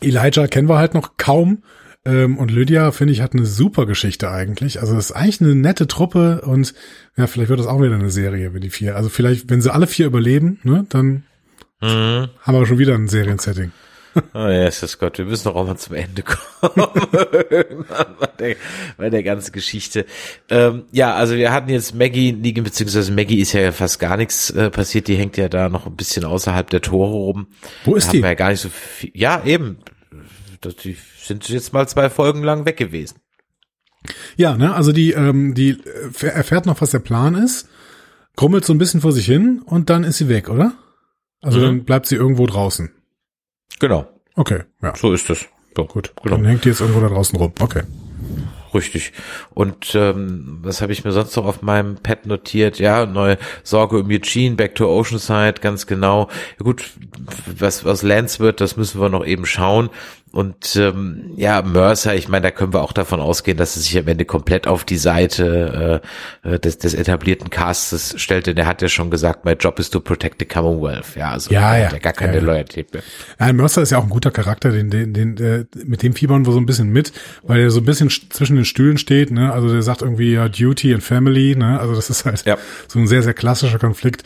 Elijah 0.00 0.46
kennen 0.46 0.68
wir 0.68 0.78
halt 0.78 0.94
noch 0.94 1.16
kaum. 1.16 1.62
Ähm, 2.04 2.38
und 2.38 2.50
Lydia, 2.52 2.92
finde 2.92 3.12
ich, 3.12 3.20
hat 3.20 3.34
eine 3.34 3.46
super 3.46 3.84
Geschichte 3.84 4.30
eigentlich. 4.30 4.80
Also 4.80 4.96
es 4.96 5.06
ist 5.06 5.12
eigentlich 5.16 5.40
eine 5.40 5.54
nette 5.56 5.88
Truppe 5.88 6.42
und 6.42 6.72
ja, 7.16 7.26
vielleicht 7.26 7.48
wird 7.50 7.58
das 7.58 7.66
auch 7.66 7.82
wieder 7.82 7.94
eine 7.94 8.10
Serie, 8.10 8.54
wenn 8.54 8.60
die 8.60 8.70
vier. 8.70 8.94
Also 8.96 9.08
vielleicht, 9.08 9.50
wenn 9.50 9.60
sie 9.60 9.72
alle 9.72 9.86
vier 9.88 10.06
überleben, 10.06 10.60
ne, 10.62 10.86
dann 10.88 11.24
Mhm. 11.80 12.28
haben 12.40 12.54
wir 12.58 12.66
schon 12.66 12.78
wieder 12.78 12.96
ein 12.96 13.06
Seriensetting. 13.06 13.70
Oh 14.34 14.38
ja, 14.38 14.66
ist 14.66 14.82
das 14.82 14.98
Gott, 14.98 15.18
wir 15.18 15.24
müssen 15.24 15.44
doch 15.44 15.54
auch 15.54 15.66
mal 15.66 15.76
zum 15.76 15.94
Ende 15.94 16.22
kommen. 16.22 16.88
Bei, 18.20 18.26
der, 18.38 18.56
bei 18.96 19.10
der 19.10 19.22
ganzen 19.22 19.52
Geschichte. 19.52 20.06
Ähm, 20.48 20.84
ja, 20.92 21.14
also 21.14 21.34
wir 21.36 21.52
hatten 21.52 21.68
jetzt 21.70 21.94
Maggie, 21.94 22.32
Negan, 22.32 22.64
beziehungsweise 22.64 23.12
Maggie 23.12 23.40
ist 23.40 23.52
ja 23.52 23.70
fast 23.72 23.98
gar 23.98 24.16
nichts 24.16 24.50
äh, 24.50 24.70
passiert, 24.70 25.08
die 25.08 25.16
hängt 25.16 25.36
ja 25.36 25.48
da 25.48 25.68
noch 25.68 25.86
ein 25.86 25.96
bisschen 25.96 26.24
außerhalb 26.24 26.68
der 26.70 26.80
Tore 26.80 27.10
rum. 27.12 27.46
Wo 27.84 27.94
ist 27.96 28.08
da 28.08 28.12
die? 28.12 28.18
Ja 28.20 28.34
gar 28.34 28.50
nicht 28.50 28.60
so 28.60 28.68
viel. 28.68 29.10
Ja, 29.14 29.42
eben. 29.44 29.78
Das, 30.60 30.76
die 30.76 30.96
sind 31.22 31.48
jetzt 31.48 31.72
mal 31.72 31.88
zwei 31.88 32.10
Folgen 32.10 32.42
lang 32.42 32.64
weg 32.64 32.76
gewesen. 32.76 33.18
Ja, 34.36 34.56
ne, 34.56 34.74
also 34.74 34.92
die, 34.92 35.12
ähm, 35.12 35.54
die 35.54 35.70
äh, 36.20 36.26
erfährt 36.26 36.66
noch, 36.66 36.80
was 36.80 36.90
der 36.90 37.00
Plan 37.00 37.34
ist, 37.34 37.68
grummelt 38.36 38.64
so 38.64 38.72
ein 38.72 38.78
bisschen 38.78 39.00
vor 39.00 39.12
sich 39.12 39.26
hin 39.26 39.60
und 39.64 39.90
dann 39.90 40.04
ist 40.04 40.18
sie 40.18 40.28
weg, 40.28 40.48
oder? 40.48 40.72
Also 41.40 41.58
Mhm. 41.58 41.62
dann 41.64 41.84
bleibt 41.84 42.06
sie 42.06 42.16
irgendwo 42.16 42.46
draußen. 42.46 42.90
Genau, 43.78 44.06
Okay, 44.38 44.60
ja, 44.82 44.94
so 44.94 45.12
ist 45.12 45.28
es. 45.30 45.46
So, 45.76 45.84
gut. 45.84 46.12
Genau. 46.22 46.36
Dann 46.36 46.44
hängt 46.44 46.64
die 46.64 46.68
jetzt 46.68 46.80
irgendwo 46.80 47.00
da 47.00 47.08
draußen 47.08 47.36
rum. 47.36 47.52
Okay. 47.60 47.82
Richtig. 48.72 49.12
Und 49.52 49.96
ähm, 49.96 50.58
was 50.62 50.80
habe 50.80 50.92
ich 50.92 51.04
mir 51.04 51.10
sonst 51.10 51.34
noch 51.34 51.44
auf 51.44 51.62
meinem 51.62 51.96
Pad 51.96 52.26
notiert? 52.26 52.78
Ja, 52.78 53.04
neue 53.04 53.36
Sorge 53.64 53.98
um 53.98 54.08
Eugene, 54.08 54.54
Back 54.54 54.76
to 54.76 54.86
Oceanside, 54.86 55.54
ganz 55.60 55.88
genau. 55.88 56.28
Ja, 56.58 56.64
gut, 56.64 56.90
was 57.46 57.84
aus 57.84 58.02
Lance 58.02 58.38
wird, 58.38 58.60
das 58.60 58.76
müssen 58.76 59.00
wir 59.00 59.08
noch 59.08 59.26
eben 59.26 59.44
schauen. 59.44 59.90
Und 60.32 60.76
ähm, 60.76 61.32
ja, 61.36 61.62
Mercer, 61.62 62.14
ich 62.14 62.28
meine, 62.28 62.42
da 62.42 62.50
können 62.50 62.72
wir 62.72 62.82
auch 62.82 62.92
davon 62.92 63.20
ausgehen, 63.20 63.56
dass 63.56 63.76
er 63.76 63.82
sich 63.82 63.96
am 63.98 64.06
Ende 64.08 64.24
komplett 64.24 64.66
auf 64.66 64.84
die 64.84 64.98
Seite 64.98 66.00
äh, 66.44 66.48
äh, 66.54 66.58
des, 66.58 66.78
des 66.78 66.94
etablierten 66.94 67.50
Castes 67.50 68.14
stellt, 68.20 68.46
denn 68.46 68.56
er 68.56 68.66
hat 68.66 68.82
ja 68.82 68.88
schon 68.88 69.10
gesagt, 69.10 69.44
my 69.44 69.52
job 69.52 69.78
is 69.78 69.90
to 69.90 70.00
protect 70.00 70.36
the 70.40 70.44
Commonwealth. 70.44 71.16
Ja, 71.16 71.30
also 71.32 71.50
Ja, 71.52 71.76
ja. 71.76 71.86
hat 71.86 71.92
ja 71.92 71.98
gar 71.98 72.12
keine 72.12 72.34
Ja, 72.34 72.38
ja. 72.40 72.44
Loyalität 72.44 72.92
mehr. 72.92 73.02
Ja, 73.40 73.52
Mercer 73.52 73.82
ist 73.82 73.90
ja 73.90 73.98
auch 73.98 74.04
ein 74.04 74.10
guter 74.10 74.30
Charakter, 74.30 74.70
den, 74.70 74.90
den, 74.90 75.14
den, 75.14 75.36
äh, 75.38 75.64
mit 75.84 76.02
dem 76.02 76.12
fiebern 76.12 76.44
wir 76.46 76.52
so 76.52 76.58
ein 76.60 76.66
bisschen 76.66 76.90
mit, 76.90 77.12
weil 77.42 77.60
er 77.60 77.70
so 77.70 77.80
ein 77.80 77.84
bisschen 77.84 78.10
zwischen 78.10 78.56
den 78.56 78.64
Stühlen 78.64 78.98
steht, 78.98 79.30
ne? 79.30 79.52
Also 79.52 79.72
der 79.72 79.82
sagt 79.82 80.02
irgendwie 80.02 80.32
ja 80.32 80.48
Duty 80.48 80.94
and 80.94 81.02
Family, 81.02 81.56
ne? 81.56 81.80
Also 81.80 81.94
das 81.94 82.10
ist 82.10 82.24
halt 82.24 82.44
Ja. 82.46 82.58
so 82.86 82.98
ein 82.98 83.06
sehr, 83.06 83.22
sehr 83.22 83.34
klassischer 83.34 83.78
Konflikt. 83.78 84.22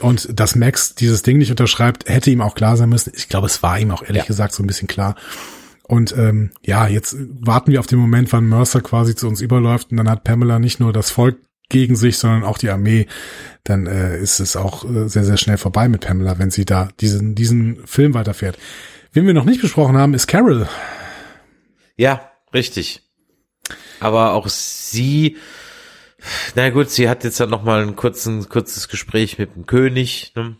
Und 0.00 0.28
dass 0.38 0.54
Max 0.56 0.94
dieses 0.94 1.22
Ding 1.22 1.38
nicht 1.38 1.50
unterschreibt, 1.50 2.08
hätte 2.08 2.30
ihm 2.30 2.40
auch 2.40 2.54
klar 2.54 2.76
sein 2.76 2.88
müssen. 2.88 3.12
Ich 3.16 3.28
glaube, 3.28 3.46
es 3.46 3.62
war 3.62 3.78
ihm 3.78 3.90
auch 3.90 4.02
ehrlich 4.02 4.22
Ja. 4.22 4.26
gesagt 4.26 4.54
so 4.54 4.62
ein 4.62 4.66
bisschen 4.66 4.88
klar. 4.88 5.14
Und 5.82 6.16
ähm, 6.16 6.50
ja, 6.64 6.86
jetzt 6.86 7.16
warten 7.40 7.72
wir 7.72 7.80
auf 7.80 7.86
den 7.86 7.98
Moment, 7.98 8.32
wann 8.32 8.48
Mercer 8.48 8.80
quasi 8.80 9.14
zu 9.16 9.26
uns 9.26 9.40
überläuft 9.40 9.90
und 9.90 9.96
dann 9.96 10.08
hat 10.08 10.22
Pamela 10.24 10.58
nicht 10.58 10.78
nur 10.78 10.92
das 10.92 11.10
Volk 11.10 11.38
gegen 11.68 11.96
sich, 11.96 12.18
sondern 12.18 12.44
auch 12.44 12.58
die 12.58 12.70
Armee. 12.70 13.06
Dann 13.64 13.86
äh, 13.86 14.18
ist 14.18 14.38
es 14.40 14.56
auch 14.56 14.84
äh, 14.84 15.08
sehr, 15.08 15.24
sehr 15.24 15.36
schnell 15.36 15.58
vorbei 15.58 15.88
mit 15.88 16.02
Pamela, 16.06 16.38
wenn 16.38 16.50
sie 16.50 16.64
da 16.64 16.88
diesen, 17.00 17.34
diesen 17.34 17.84
Film 17.86 18.14
weiterfährt. 18.14 18.56
Wen 19.12 19.26
wir 19.26 19.34
noch 19.34 19.44
nicht 19.44 19.60
besprochen 19.60 19.96
haben, 19.96 20.14
ist 20.14 20.28
Carol. 20.28 20.68
Ja, 21.96 22.30
richtig. 22.54 23.02
Aber 23.98 24.32
auch 24.32 24.48
sie, 24.48 25.36
na 26.54 26.70
gut, 26.70 26.90
sie 26.90 27.08
hat 27.08 27.24
jetzt 27.24 27.40
dann 27.40 27.50
noch 27.50 27.62
mal 27.62 27.82
ein 27.82 27.96
kurzen, 27.96 28.48
kurzes 28.48 28.88
Gespräch 28.88 29.38
mit 29.38 29.54
dem 29.54 29.66
König, 29.66 30.32
ne? 30.36 30.56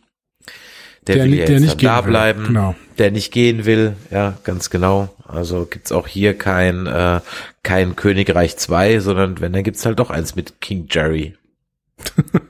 der, 1.06 1.16
Der 1.16 1.24
will 1.24 1.34
ja 1.34 1.44
der 1.46 1.54
jetzt 1.56 1.62
nicht 1.62 1.84
da 1.84 2.00
bleiben, 2.00 2.44
genau. 2.44 2.74
der 2.98 3.10
nicht 3.10 3.32
gehen 3.32 3.64
will, 3.64 3.96
ja, 4.10 4.38
ganz 4.44 4.70
genau. 4.70 5.14
Also 5.26 5.64
gibt's 5.64 5.92
auch 5.92 6.06
hier 6.08 6.36
kein, 6.36 6.86
äh, 6.86 7.20
kein 7.62 7.96
Königreich 7.96 8.56
2, 8.56 9.00
sondern 9.00 9.40
wenn, 9.40 9.52
dann 9.52 9.62
gibt's 9.62 9.86
halt 9.86 9.98
doch 9.98 10.10
eins 10.10 10.36
mit 10.36 10.60
King 10.60 10.86
Jerry. 10.90 11.36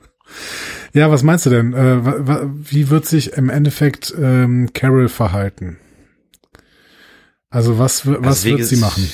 Ja, 0.93 1.09
was 1.09 1.23
meinst 1.23 1.45
du 1.45 1.49
denn? 1.49 1.73
Äh, 1.73 2.03
wie 2.69 2.89
wird 2.89 3.05
sich 3.05 3.33
im 3.33 3.49
Endeffekt 3.49 4.13
ähm, 4.19 4.71
Carol 4.73 5.07
verhalten? 5.07 5.77
Also 7.49 7.79
was, 7.79 8.05
was 8.05 8.45
Also 8.45 8.49
wird 8.49 8.65
sie 8.65 8.77
machen? 8.77 9.09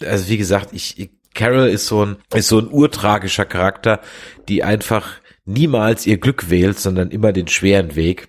Also 0.00 0.28
wie 0.28 0.38
gesagt, 0.38 0.70
ich, 0.72 0.98
ich 0.98 1.10
Carol 1.34 1.68
ist 1.68 1.86
so 1.86 2.04
ein 2.04 2.16
ist 2.34 2.48
so 2.48 2.58
ein 2.58 2.68
urtragischer 2.70 3.44
Charakter, 3.44 4.00
die 4.48 4.62
einfach 4.62 5.14
niemals 5.44 6.06
ihr 6.06 6.18
Glück 6.18 6.50
wählt, 6.50 6.78
sondern 6.78 7.10
immer 7.10 7.32
den 7.32 7.48
schweren 7.48 7.96
Weg. 7.96 8.28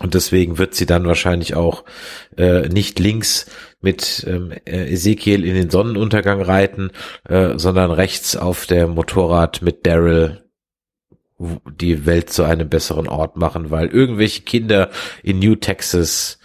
Und 0.00 0.14
deswegen 0.14 0.56
wird 0.56 0.74
sie 0.74 0.86
dann 0.86 1.06
wahrscheinlich 1.06 1.54
auch 1.54 1.84
äh, 2.38 2.68
nicht 2.68 2.98
links 2.98 3.46
mit 3.82 4.24
ähm, 4.26 4.52
äh, 4.64 4.92
Ezekiel 4.92 5.44
in 5.44 5.54
den 5.54 5.68
Sonnenuntergang 5.68 6.40
reiten, 6.40 6.90
äh, 7.28 7.58
sondern 7.58 7.90
rechts 7.90 8.34
auf 8.34 8.64
der 8.64 8.86
Motorrad 8.86 9.60
mit 9.60 9.86
Daryl 9.86 10.42
die 11.38 12.06
Welt 12.06 12.30
zu 12.30 12.44
einem 12.44 12.68
besseren 12.68 13.08
Ort 13.08 13.36
machen, 13.36 13.70
weil 13.70 13.88
irgendwelche 13.88 14.42
Kinder 14.42 14.90
in 15.22 15.38
New 15.38 15.54
Texas 15.54 16.38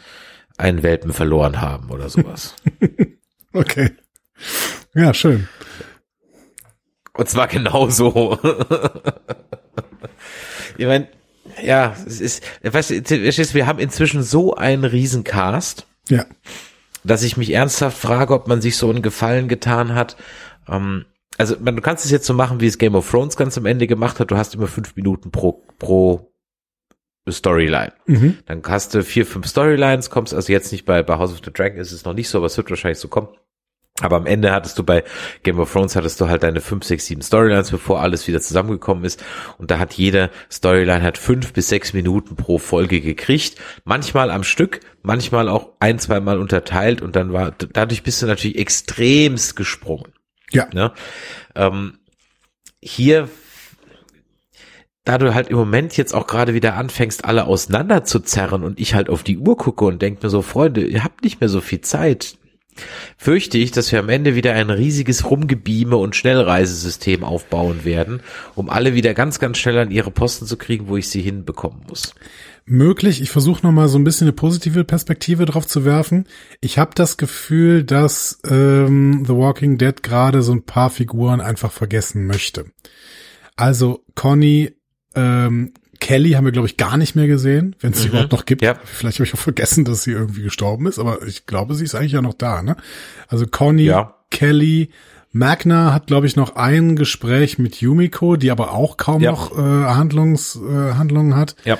einen 0.58 0.84
Welpen 0.84 1.14
verloren 1.14 1.62
haben 1.62 1.92
oder 1.92 2.10
sowas. 2.10 2.56
Okay. 3.56 3.92
Ja, 4.96 5.14
schön. 5.14 5.48
Und 7.14 7.30
zwar 7.30 7.48
genauso. 7.48 8.40
ich 10.78 10.86
meine, 10.86 11.08
ja, 11.64 11.96
es 12.06 12.20
ist, 12.20 12.44
weißt 12.64 12.92
du, 12.92 13.54
wir 13.54 13.68
haben 13.68 13.80
inzwischen 13.80 14.24
so 14.24 14.56
einen 14.56 14.84
riesen 14.84 15.24
Cast, 15.24 15.88
Ja. 16.10 16.26
dass 17.04 17.24
ich 17.24 17.38
mich 17.38 17.52
ernsthaft 17.52 17.98
frage, 17.98 18.34
ob 18.34 18.48
man 18.48 18.62
sich 18.62 18.78
so 18.78 18.90
einen 18.90 19.02
Gefallen 19.02 19.48
getan 19.48 19.96
hat. 19.96 20.18
Ähm, 20.68 21.06
also 21.38 21.56
man, 21.60 21.76
du 21.76 21.82
kannst 21.82 22.06
es 22.06 22.12
jetzt 22.12 22.26
so 22.26 22.34
machen, 22.34 22.62
wie 22.62 22.68
es 22.68 22.78
Game 22.78 22.96
of 22.96 23.10
Thrones 23.10 23.38
ganz 23.38 23.58
am 23.58 23.66
Ende 23.66 23.88
gemacht 23.88 24.20
hat. 24.20 24.32
Du 24.32 24.38
hast 24.38 24.56
immer 24.56 24.68
fünf 24.68 24.96
Minuten 24.96 25.32
pro, 25.32 25.64
pro 25.80 26.32
Storyline. 27.30 27.94
Mhm. 28.06 28.38
Dann 28.46 28.62
hast 28.68 28.94
du 28.94 29.04
vier, 29.04 29.26
fünf 29.26 29.48
Storylines, 29.48 30.10
kommst 30.10 30.34
also 30.34 30.52
jetzt 30.52 30.72
nicht 30.72 30.86
bei, 30.86 31.02
bei 31.04 31.18
House 31.18 31.32
of 31.32 31.42
the 31.44 31.52
Dragon 31.52 31.80
ist 31.80 31.92
es 31.92 32.06
noch 32.06 32.14
nicht 32.14 32.30
so, 32.30 32.38
aber 32.38 32.48
es 32.48 32.58
wird 32.58 32.70
wahrscheinlich 32.70 33.00
so 33.00 33.08
kommen. 33.08 33.30
Aber 34.02 34.18
am 34.18 34.26
Ende 34.26 34.52
hattest 34.52 34.78
du 34.78 34.84
bei 34.84 35.06
Game 35.44 35.58
of 35.58 35.72
Thrones 35.72 35.96
hattest 35.96 36.20
du 36.20 36.28
halt 36.28 36.44
deine 36.44 36.60
fünf, 36.60 36.84
sechs, 36.84 37.06
sieben 37.06 37.22
Storylines, 37.22 37.72
bevor 37.72 38.02
alles 38.02 38.28
wieder 38.28 38.42
zusammengekommen 38.42 39.06
ist. 39.06 39.24
Und 39.58 39.72
da 39.72 39.80
hat 39.80 39.94
jede 39.94 40.32
Storyline 40.52 41.02
hat 41.02 41.18
fünf 41.18 41.54
bis 41.54 41.70
sechs 41.70 41.94
Minuten 41.94 42.36
pro 42.36 42.58
Folge 42.58 43.00
gekriegt. 43.00 43.56
Manchmal 43.86 44.32
am 44.32 44.44
Stück, 44.44 44.82
manchmal 45.02 45.48
auch 45.48 45.70
ein, 45.80 45.98
zwei 45.98 46.20
Mal 46.20 46.40
unterteilt. 46.40 47.02
Und 47.02 47.16
dann 47.16 47.32
war, 47.32 47.52
dadurch 47.52 48.04
bist 48.04 48.22
du 48.22 48.26
natürlich 48.26 48.58
extremst 48.58 49.56
gesprungen. 49.56 50.12
Ja. 50.52 50.68
Ne? 50.74 50.92
Ähm, 51.56 52.00
hier, 52.82 53.30
da 55.06 55.18
du 55.18 55.34
halt 55.34 55.48
im 55.48 55.58
Moment 55.58 55.96
jetzt 55.96 56.14
auch 56.14 56.28
gerade 56.28 56.54
wieder 56.54 56.76
anfängst, 56.76 57.24
alle 57.24 57.46
auseinander 57.46 58.04
zu 58.04 58.20
zerren 58.20 58.66
und 58.66 58.78
ich 58.78 58.94
halt 58.94 59.10
auf 59.10 59.24
die 59.24 59.38
Uhr 59.38 59.56
gucke 59.56 59.86
und 59.86 60.02
denke 60.02 60.26
mir 60.26 60.30
so, 60.30 60.42
Freunde, 60.42 60.86
ihr 60.86 61.06
habt 61.06 61.24
nicht 61.24 61.40
mehr 61.40 61.50
so 61.50 61.62
viel 61.62 61.80
Zeit, 61.80 62.38
fürchte 63.18 63.58
ich, 63.58 63.72
dass 63.72 63.92
wir 63.92 64.00
am 64.00 64.10
Ende 64.10 64.36
wieder 64.36 64.54
ein 64.54 64.70
riesiges 64.70 65.30
Rumgebieme 65.30 65.96
und 65.98 66.16
Schnellreisesystem 66.16 67.24
aufbauen 67.24 67.86
werden, 67.86 68.22
um 68.56 68.70
alle 68.70 68.94
wieder 68.94 69.14
ganz, 69.14 69.40
ganz 69.40 69.58
schnell 69.58 69.78
an 69.78 69.92
ihre 69.92 70.12
Posten 70.12 70.46
zu 70.46 70.58
kriegen, 70.58 70.88
wo 70.88 70.98
ich 70.98 71.10
sie 71.10 71.22
hinbekommen 71.22 71.82
muss. 71.88 72.14
Möglich. 72.68 73.22
Ich 73.22 73.30
versuche 73.30 73.66
noch 73.66 73.72
mal 73.72 73.88
so 73.88 74.00
ein 74.00 74.04
bisschen 74.04 74.26
eine 74.26 74.34
positive 74.34 74.84
Perspektive 74.84 75.46
drauf 75.46 75.68
zu 75.68 75.86
werfen. 75.86 76.26
Ich 76.62 76.80
habe 76.80 76.92
das 76.96 77.18
Gefühl, 77.18 77.84
dass 77.84 78.40
ähm, 78.50 79.24
The 79.26 79.34
Walking 79.34 79.78
Dead 79.78 80.02
gerade 80.02 80.42
so 80.42 80.52
ein 80.52 80.64
paar 80.64 80.90
Figuren 80.90 81.42
einfach 81.42 81.72
vergessen 81.72 82.26
möchte. 82.26 82.66
Also 83.56 84.04
Conny, 84.16 84.72
ähm, 85.14 85.74
Kelly 86.06 86.34
haben 86.34 86.46
wir, 86.46 86.52
glaube 86.52 86.68
ich, 86.68 86.78
gar 86.78 86.98
nicht 86.98 87.16
mehr 87.16 87.26
gesehen, 87.26 87.76
wenn 87.80 87.94
es 87.94 88.04
sie 88.04 88.10
überhaupt 88.10 88.32
noch 88.32 88.46
gibt. 88.46 88.62
Ja. 88.62 88.76
Vielleicht 88.84 89.18
habe 89.18 89.26
ich 89.26 89.34
auch 89.34 89.40
vergessen, 89.40 89.86
dass 89.86 90.04
sie 90.04 90.12
irgendwie 90.12 90.44
gestorben 90.44 90.86
ist, 90.86 91.00
aber 91.00 91.24
ich 91.26 91.48
glaube, 91.48 91.74
sie 91.74 91.84
ist 91.84 91.96
eigentlich 91.96 92.12
ja 92.12 92.22
noch 92.22 92.36
da. 92.36 92.62
Ne? 92.62 92.76
Also 93.28 93.48
Conny, 93.48 93.86
Ja. 93.86 94.14
Kelly, 94.30 94.90
Magna 95.32 95.94
hat, 95.94 96.06
glaube 96.06 96.28
ich, 96.28 96.36
noch 96.36 96.56
ein 96.58 96.96
Gespräch 96.96 97.58
mit 97.58 97.82
Yumiko, 97.82 98.36
die 98.36 98.52
aber 98.52 98.72
auch 98.72 98.98
kaum 98.98 99.24
Ja. 99.24 99.32
noch 99.32 99.58
äh, 99.58 99.62
Handlungs, 99.62 100.56
äh, 100.58 100.94
Handlungen 100.94 101.36
hat. 101.36 101.56
Ja. 101.66 101.80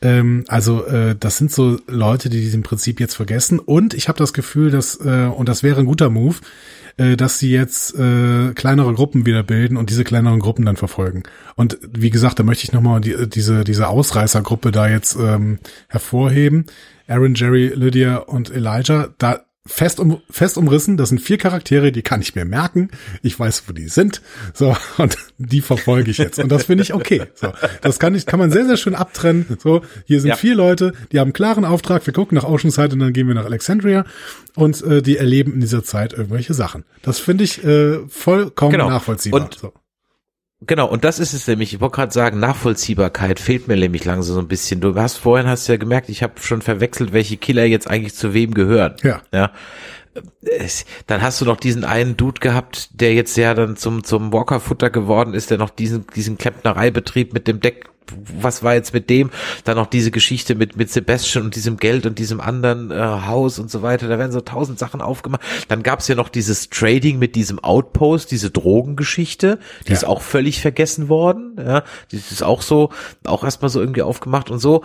Ähm, 0.00 0.44
also 0.48 0.86
äh, 0.86 1.14
das 1.20 1.36
sind 1.36 1.52
so 1.52 1.78
Leute, 1.86 2.30
die 2.30 2.40
diesen 2.40 2.62
Prinzip 2.62 3.00
jetzt 3.00 3.16
vergessen. 3.16 3.58
Und 3.58 3.92
ich 3.92 4.08
habe 4.08 4.18
das 4.18 4.32
Gefühl, 4.32 4.70
dass, 4.70 4.96
äh, 4.96 5.26
und 5.26 5.46
das 5.50 5.62
wäre 5.62 5.78
ein 5.80 5.86
guter 5.86 6.08
Move, 6.08 6.36
äh, 6.96 7.16
dass 7.16 7.38
sie 7.38 7.50
jetzt 7.50 7.94
äh, 7.98 8.52
kleinere 8.54 8.94
Gruppen 8.94 9.26
wieder 9.26 9.42
bilden 9.42 9.76
und 9.76 9.90
diese 9.90 10.04
kleineren 10.04 10.40
Gruppen 10.40 10.64
dann 10.64 10.76
verfolgen. 10.76 11.22
Und 11.56 11.78
wie 11.88 12.10
gesagt, 12.10 12.38
da 12.38 12.42
möchte 12.42 12.64
ich 12.64 12.72
nochmal 12.72 13.00
die, 13.00 13.28
diese, 13.28 13.64
diese 13.64 13.88
Ausreißergruppe 13.88 14.72
da 14.72 14.88
jetzt 14.88 15.16
ähm, 15.16 15.58
hervorheben. 15.88 16.66
Aaron, 17.08 17.34
Jerry, 17.34 17.72
Lydia 17.74 18.16
und 18.18 18.50
Elijah, 18.50 19.08
da 19.18 19.44
fest, 19.66 20.00
um, 20.00 20.20
fest 20.28 20.56
umrissen. 20.56 20.96
Das 20.96 21.10
sind 21.10 21.20
vier 21.20 21.38
Charaktere, 21.38 21.92
die 21.92 22.02
kann 22.02 22.20
ich 22.20 22.34
mir 22.34 22.44
merken. 22.44 22.90
Ich 23.22 23.38
weiß, 23.38 23.64
wo 23.66 23.72
die 23.72 23.88
sind. 23.88 24.22
So, 24.54 24.76
und 24.98 25.16
die 25.38 25.60
verfolge 25.60 26.10
ich 26.10 26.18
jetzt. 26.18 26.38
Und 26.38 26.50
das 26.50 26.64
finde 26.64 26.82
ich 26.82 26.94
okay. 26.94 27.22
So, 27.34 27.52
das 27.80 27.98
kann 27.98 28.14
ich, 28.14 28.26
kann 28.26 28.38
man 28.38 28.50
sehr, 28.50 28.66
sehr 28.66 28.76
schön 28.76 28.94
abtrennen. 28.94 29.58
So, 29.62 29.82
hier 30.04 30.20
sind 30.20 30.30
ja. 30.30 30.36
vier 30.36 30.54
Leute, 30.54 30.92
die 31.12 31.18
haben 31.18 31.28
einen 31.28 31.32
klaren 31.32 31.64
Auftrag. 31.64 32.04
Wir 32.06 32.12
gucken 32.12 32.36
nach 32.36 32.44
Oceanside 32.44 32.94
und 32.94 33.00
dann 33.00 33.12
gehen 33.12 33.28
wir 33.28 33.34
nach 33.34 33.44
Alexandria 33.44 34.04
und 34.54 34.82
äh, 34.82 35.02
die 35.02 35.16
erleben 35.16 35.54
in 35.54 35.60
dieser 35.60 35.84
Zeit 35.84 36.12
irgendwelche 36.12 36.54
Sachen. 36.54 36.84
Das 37.02 37.18
finde 37.18 37.44
ich 37.44 37.62
äh, 37.64 37.98
vollkommen 38.08 38.72
genau. 38.72 38.88
nachvollziehbar. 38.88 39.42
Und 39.42 39.54
so. 39.54 39.72
Genau, 40.66 40.86
und 40.86 41.04
das 41.04 41.18
ist 41.18 41.32
es 41.32 41.46
nämlich. 41.46 41.74
Ich 41.74 41.80
wollte 41.80 41.96
gerade 41.96 42.12
sagen, 42.12 42.38
Nachvollziehbarkeit 42.38 43.40
fehlt 43.40 43.68
mir 43.68 43.76
nämlich 43.76 44.04
langsam 44.04 44.34
so 44.34 44.40
ein 44.40 44.48
bisschen. 44.48 44.80
Du 44.80 44.94
hast 44.94 45.16
vorhin 45.16 45.48
hast 45.48 45.66
ja 45.66 45.76
gemerkt, 45.76 46.08
ich 46.08 46.22
habe 46.22 46.34
schon 46.40 46.62
verwechselt, 46.62 47.12
welche 47.12 47.36
Killer 47.36 47.64
jetzt 47.64 47.88
eigentlich 47.88 48.14
zu 48.14 48.32
wem 48.32 48.54
gehören. 48.54 48.94
Ja. 49.02 49.22
Ja. 49.32 49.50
Dann 51.06 51.22
hast 51.22 51.40
du 51.40 51.46
noch 51.46 51.56
diesen 51.56 51.84
einen 51.84 52.16
Dude 52.16 52.40
gehabt, 52.40 52.90
der 53.00 53.14
jetzt 53.14 53.36
ja 53.36 53.54
dann 53.54 53.76
zum 53.76 54.04
zum 54.04 54.32
Walker-Futter 54.32 54.90
geworden 54.90 55.32
ist, 55.32 55.50
der 55.50 55.58
noch 55.58 55.70
diesen 55.70 56.06
diesen 56.14 56.36
Klempnereibetrieb 56.36 57.32
mit 57.32 57.48
dem 57.48 57.60
Deck 57.60 57.88
was 58.40 58.62
war 58.62 58.74
jetzt 58.74 58.92
mit 58.92 59.10
dem? 59.10 59.30
Dann 59.64 59.76
noch 59.76 59.86
diese 59.86 60.10
Geschichte 60.10 60.54
mit, 60.54 60.76
mit 60.76 60.90
Sebastian 60.90 61.44
und 61.44 61.56
diesem 61.56 61.76
Geld 61.76 62.06
und 62.06 62.18
diesem 62.18 62.40
anderen 62.40 62.90
äh, 62.90 62.94
Haus 62.96 63.58
und 63.58 63.70
so 63.70 63.82
weiter. 63.82 64.08
Da 64.08 64.18
werden 64.18 64.32
so 64.32 64.40
tausend 64.40 64.78
Sachen 64.78 65.00
aufgemacht. 65.00 65.42
Dann 65.68 65.82
gab's 65.82 66.08
ja 66.08 66.14
noch 66.14 66.28
dieses 66.28 66.70
Trading 66.70 67.18
mit 67.18 67.36
diesem 67.36 67.58
Outpost, 67.58 68.30
diese 68.30 68.50
Drogengeschichte. 68.50 69.58
Die 69.86 69.90
ja. 69.90 69.94
ist 69.94 70.04
auch 70.04 70.22
völlig 70.22 70.60
vergessen 70.60 71.08
worden. 71.08 71.56
Ja, 71.58 71.84
die 72.10 72.16
ist 72.16 72.42
auch 72.42 72.62
so, 72.62 72.90
auch 73.24 73.44
erstmal 73.44 73.70
so 73.70 73.80
irgendwie 73.80 74.02
aufgemacht 74.02 74.50
und 74.50 74.58
so 74.58 74.82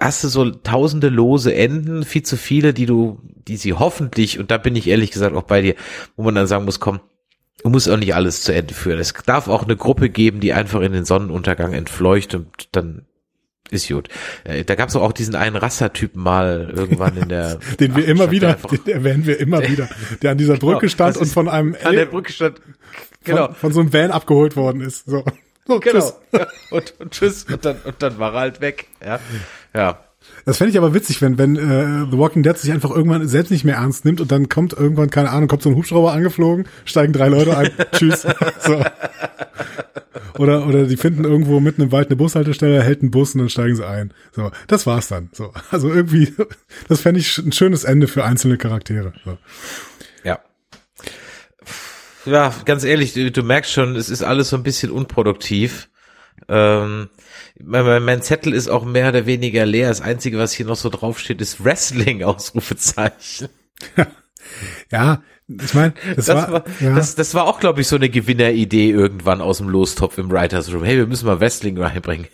hast 0.00 0.24
du 0.24 0.28
so 0.28 0.50
tausende 0.50 1.10
lose 1.10 1.54
Enden, 1.54 2.04
viel 2.04 2.22
zu 2.22 2.38
viele, 2.38 2.72
die 2.72 2.86
du, 2.86 3.20
die 3.46 3.58
sie 3.58 3.74
hoffentlich, 3.74 4.38
und 4.38 4.50
da 4.50 4.56
bin 4.56 4.74
ich 4.74 4.88
ehrlich 4.88 5.10
gesagt 5.10 5.36
auch 5.36 5.42
bei 5.42 5.60
dir, 5.60 5.74
wo 6.16 6.22
man 6.22 6.34
dann 6.34 6.46
sagen 6.46 6.64
muss, 6.64 6.80
komm, 6.80 7.00
Du 7.62 7.70
musst 7.70 7.88
auch 7.88 7.96
nicht 7.96 8.14
alles 8.14 8.42
zu 8.42 8.52
Ende 8.52 8.74
führen. 8.74 8.98
Es 8.98 9.12
darf 9.26 9.48
auch 9.48 9.64
eine 9.64 9.76
Gruppe 9.76 10.08
geben, 10.08 10.40
die 10.40 10.52
einfach 10.52 10.80
in 10.80 10.92
den 10.92 11.04
Sonnenuntergang 11.04 11.72
entfleucht 11.72 12.34
und 12.34 12.68
dann 12.72 13.06
ist 13.70 13.88
gut. 13.88 14.08
Äh, 14.44 14.64
da 14.64 14.74
gab 14.74 14.88
es 14.88 14.96
auch 14.96 15.12
diesen 15.12 15.36
einen 15.36 15.56
Rassertypen 15.56 16.20
mal 16.20 16.72
irgendwann 16.74 17.16
in 17.16 17.28
der. 17.28 17.58
den 17.80 17.94
wir 17.94 18.06
immer 18.06 18.30
wieder, 18.30 18.54
den 18.54 18.94
erwähnen 18.94 19.26
wir 19.26 19.38
immer 19.38 19.60
wieder, 19.68 19.88
der 20.22 20.32
an 20.32 20.38
dieser 20.38 20.54
genau, 20.54 20.72
Brücke 20.72 20.88
stand 20.88 21.16
und 21.16 21.26
von 21.26 21.48
einem 21.48 21.76
an 21.82 21.94
der 21.94 22.06
Brücke 22.06 22.32
stand, 22.32 22.60
genau, 23.24 23.46
von, 23.48 23.54
von 23.54 23.72
so 23.72 23.80
einem 23.80 23.92
Van 23.92 24.10
abgeholt 24.10 24.56
worden 24.56 24.80
ist. 24.80 25.06
So. 25.06 25.24
so 25.66 25.80
genau. 25.80 26.00
Tschüss. 26.00 26.14
Und, 26.70 26.94
und 26.98 27.10
tschüss 27.12 27.44
und 27.44 27.64
dann 27.64 27.76
und 27.84 28.02
dann 28.02 28.18
war 28.18 28.34
er 28.34 28.40
halt 28.40 28.60
weg. 28.60 28.86
Ja, 29.04 29.20
ja. 29.74 30.04
Das 30.50 30.56
fände 30.56 30.72
ich 30.72 30.78
aber 30.78 30.94
witzig, 30.94 31.22
wenn, 31.22 31.38
wenn 31.38 31.54
äh, 31.54 32.10
The 32.10 32.18
Walking 32.18 32.42
Dead 32.42 32.58
sich 32.58 32.72
einfach 32.72 32.90
irgendwann 32.90 33.28
selbst 33.28 33.52
nicht 33.52 33.62
mehr 33.62 33.76
ernst 33.76 34.04
nimmt 34.04 34.20
und 34.20 34.32
dann 34.32 34.48
kommt 34.48 34.72
irgendwann, 34.72 35.08
keine 35.08 35.30
Ahnung, 35.30 35.46
kommt 35.46 35.62
so 35.62 35.68
ein 35.68 35.76
Hubschrauber 35.76 36.10
angeflogen, 36.10 36.66
steigen 36.84 37.12
drei 37.12 37.28
Leute 37.28 37.56
ein, 37.56 37.70
tschüss. 37.92 38.26
So. 38.58 38.84
Oder, 40.38 40.66
oder 40.66 40.86
die 40.86 40.96
finden 40.96 41.22
irgendwo 41.22 41.60
mitten 41.60 41.82
im 41.82 41.92
Wald 41.92 42.08
eine 42.08 42.16
Bushaltestelle, 42.16 42.82
hält 42.82 43.00
einen 43.00 43.12
Bus 43.12 43.32
und 43.36 43.42
dann 43.42 43.48
steigen 43.48 43.76
sie 43.76 43.86
ein. 43.86 44.12
So, 44.32 44.50
das 44.66 44.88
war's 44.88 45.06
dann. 45.06 45.28
So, 45.32 45.52
also 45.70 45.88
irgendwie, 45.88 46.34
das 46.88 47.00
fände 47.00 47.20
ich 47.20 47.38
ein 47.38 47.52
schönes 47.52 47.84
Ende 47.84 48.08
für 48.08 48.24
einzelne 48.24 48.58
Charaktere. 48.58 49.12
So. 49.24 49.38
Ja. 50.24 50.40
Ja, 52.24 52.52
ganz 52.64 52.82
ehrlich, 52.82 53.12
du, 53.12 53.30
du 53.30 53.44
merkst 53.44 53.70
schon, 53.70 53.94
es 53.94 54.10
ist 54.10 54.24
alles 54.24 54.48
so 54.48 54.56
ein 54.56 54.64
bisschen 54.64 54.90
unproduktiv. 54.90 55.90
Ähm, 56.48 57.08
mein, 57.64 58.02
mein 58.04 58.22
Zettel 58.22 58.52
ist 58.52 58.68
auch 58.68 58.84
mehr 58.84 59.08
oder 59.08 59.26
weniger 59.26 59.66
leer. 59.66 59.88
Das 59.88 60.00
Einzige, 60.00 60.38
was 60.38 60.52
hier 60.52 60.66
noch 60.66 60.76
so 60.76 60.88
draufsteht, 60.88 61.40
ist 61.40 61.64
Wrestling, 61.64 62.22
Ausrufezeichen. 62.24 63.48
ja, 64.90 65.22
ich 65.62 65.74
meine, 65.74 65.94
das, 66.14 66.26
das, 66.26 66.36
war, 66.36 66.52
war 66.52 66.64
ja. 66.80 66.94
das, 66.94 67.14
das 67.16 67.34
war 67.34 67.46
auch, 67.46 67.58
glaube 67.58 67.80
ich, 67.80 67.88
so 67.88 67.96
eine 67.96 68.08
Gewinneridee 68.08 68.90
irgendwann 68.90 69.40
aus 69.40 69.58
dem 69.58 69.68
Lostopf 69.68 70.16
im 70.18 70.30
Writers 70.30 70.72
Room. 70.72 70.84
Hey, 70.84 70.96
wir 70.96 71.06
müssen 71.06 71.26
mal 71.26 71.40
Wrestling 71.40 71.76
reinbringen. 71.76 72.28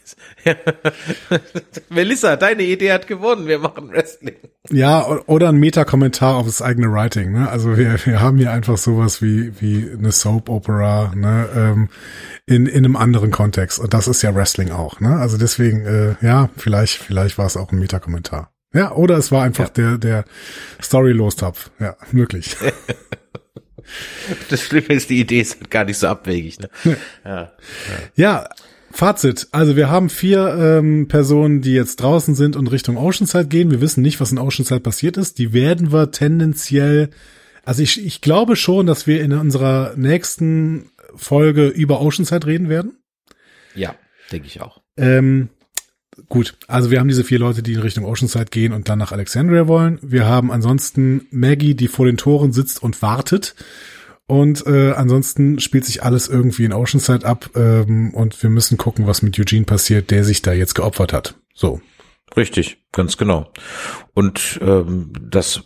Melissa, 1.89 2.37
deine 2.37 2.65
Idee 2.65 2.93
hat 2.93 3.07
gewonnen. 3.07 3.47
Wir 3.47 3.59
machen 3.59 3.91
Wrestling. 3.91 4.37
Ja, 4.71 5.07
oder 5.27 5.49
ein 5.49 5.57
Meta-Kommentar 5.57 6.37
auf 6.37 6.47
das 6.47 6.61
eigene 6.61 6.93
Writing. 6.93 7.33
Ne? 7.33 7.49
Also 7.49 7.77
wir, 7.79 7.99
wir 8.05 8.21
haben 8.21 8.37
hier 8.37 8.53
einfach 8.53 8.77
sowas 8.77 9.23
wie 9.23 9.53
wie 9.61 9.91
eine 9.91 10.13
Soap-Opera 10.13 11.13
ne? 11.15 11.49
ähm, 11.55 11.89
in 12.45 12.67
in 12.67 12.85
einem 12.85 12.97
anderen 12.97 13.31
Kontext. 13.31 13.79
Und 13.79 13.95
das 13.95 14.09
ist 14.09 14.23
ja 14.23 14.35
Wrestling 14.35 14.73
auch. 14.73 15.01
Ne? 15.01 15.17
Also 15.17 15.39
deswegen, 15.39 15.87
äh, 15.87 16.17
ja, 16.21 16.51
vielleicht 16.57 16.99
vielleicht 16.99 17.39
war 17.39 17.47
es 17.47 17.57
auch 17.57 17.73
ein 17.73 17.79
Meta-Kommentar. 17.79 18.51
Ja, 18.77 18.93
oder 18.93 19.17
es 19.17 19.33
war 19.33 19.43
einfach 19.43 19.69
ja. 19.69 19.97
der, 19.97 19.99
der 19.99 20.25
Story-Lostopf. 20.83 21.71
Ja, 21.81 21.97
möglich. 22.13 22.57
das 24.51 24.61
Schlimme 24.63 24.89
ist, 24.89 25.11
die 25.11 25.21
Idee 25.21 25.41
ist 25.41 25.59
halt 25.59 25.71
gar 25.71 25.85
nicht 25.85 25.99
so 25.99 26.09
abwegig. 26.09 26.59
Ne? 26.61 26.69
Ja. 26.85 26.93
Ja, 27.25 27.53
ja. 28.15 28.49
Fazit. 28.91 29.49
Also 29.53 29.77
wir 29.77 29.91
haben 29.91 30.09
vier 30.09 30.57
ähm, 30.59 31.07
Personen, 31.09 31.61
die 31.61 31.75
jetzt 31.75 31.97
draußen 31.97 32.35
sind 32.35 32.57
und 32.57 32.69
Richtung 32.69 32.97
Oceanside 32.97 33.47
gehen. 33.47 33.71
Wir 33.71 33.83
wissen 33.83 34.01
nicht, 34.01 34.21
was 34.21 34.33
in 34.33 34.39
Oceanside 34.39 34.81
passiert 34.81 35.19
ist. 35.19 35.39
Die 35.39 35.53
werden 35.53 35.93
wir 35.93 36.13
tendenziell, 36.13 37.11
also 37.65 37.83
ich, 37.83 38.05
ich 38.05 38.23
glaube 38.23 38.57
schon, 38.57 38.87
dass 38.87 39.07
wir 39.07 39.23
in 39.23 39.35
unserer 39.35 39.93
nächsten 39.97 40.91
Folge 41.15 41.67
über 41.67 42.01
Oceanside 42.01 42.47
reden 42.47 42.71
werden. 42.71 42.97
Ja, 43.75 43.95
denke 44.33 44.47
ich 44.47 44.63
auch. 44.63 44.81
Ähm, 44.97 45.51
gut, 46.29 46.57
also 46.67 46.91
wir 46.91 47.01
haben 47.01 47.09
diese 47.09 47.25
vier 47.25 47.39
Leute, 47.39 47.63
die 47.63 47.75
in 47.75 47.81
Richtung 47.81 48.05
Oceanside 48.05 48.47
gehen 48.47 48.73
und 48.73 48.89
dann 48.89 48.99
nach 48.99 49.13
Alexandria 49.13 49.67
wollen. 49.69 49.99
Wir 50.03 50.27
haben 50.27 50.51
ansonsten 50.51 51.27
Maggie, 51.31 51.75
die 51.75 51.89
vor 51.89 52.07
den 52.07 52.17
Toren 52.17 52.53
sitzt 52.53 52.83
und 52.83 53.03
wartet. 53.03 53.55
Und 54.27 54.67
äh, 54.67 54.93
ansonsten 54.93 55.61
spielt 55.61 55.85
sich 55.85 56.03
alles 56.03 56.29
irgendwie 56.29 56.65
in 56.65 56.73
Oceanside 56.73 57.25
ab 57.25 57.51
ähm, 57.55 58.13
und 58.13 58.43
wir 58.43 58.51
müssen 58.51 58.77
gucken, 58.77 59.07
was 59.07 59.23
mit 59.23 59.39
Eugene 59.39 59.65
passiert, 59.65 60.11
der 60.11 60.25
sich 60.25 60.43
da 60.43 60.53
jetzt 60.53 60.75
geopfert 60.75 61.13
hat. 61.13 61.37
So. 61.55 61.81
Richtig, 62.37 62.79
ganz 62.93 63.17
genau. 63.17 63.51
Und 64.15 64.59
ähm, 64.61 65.13
das 65.21 65.63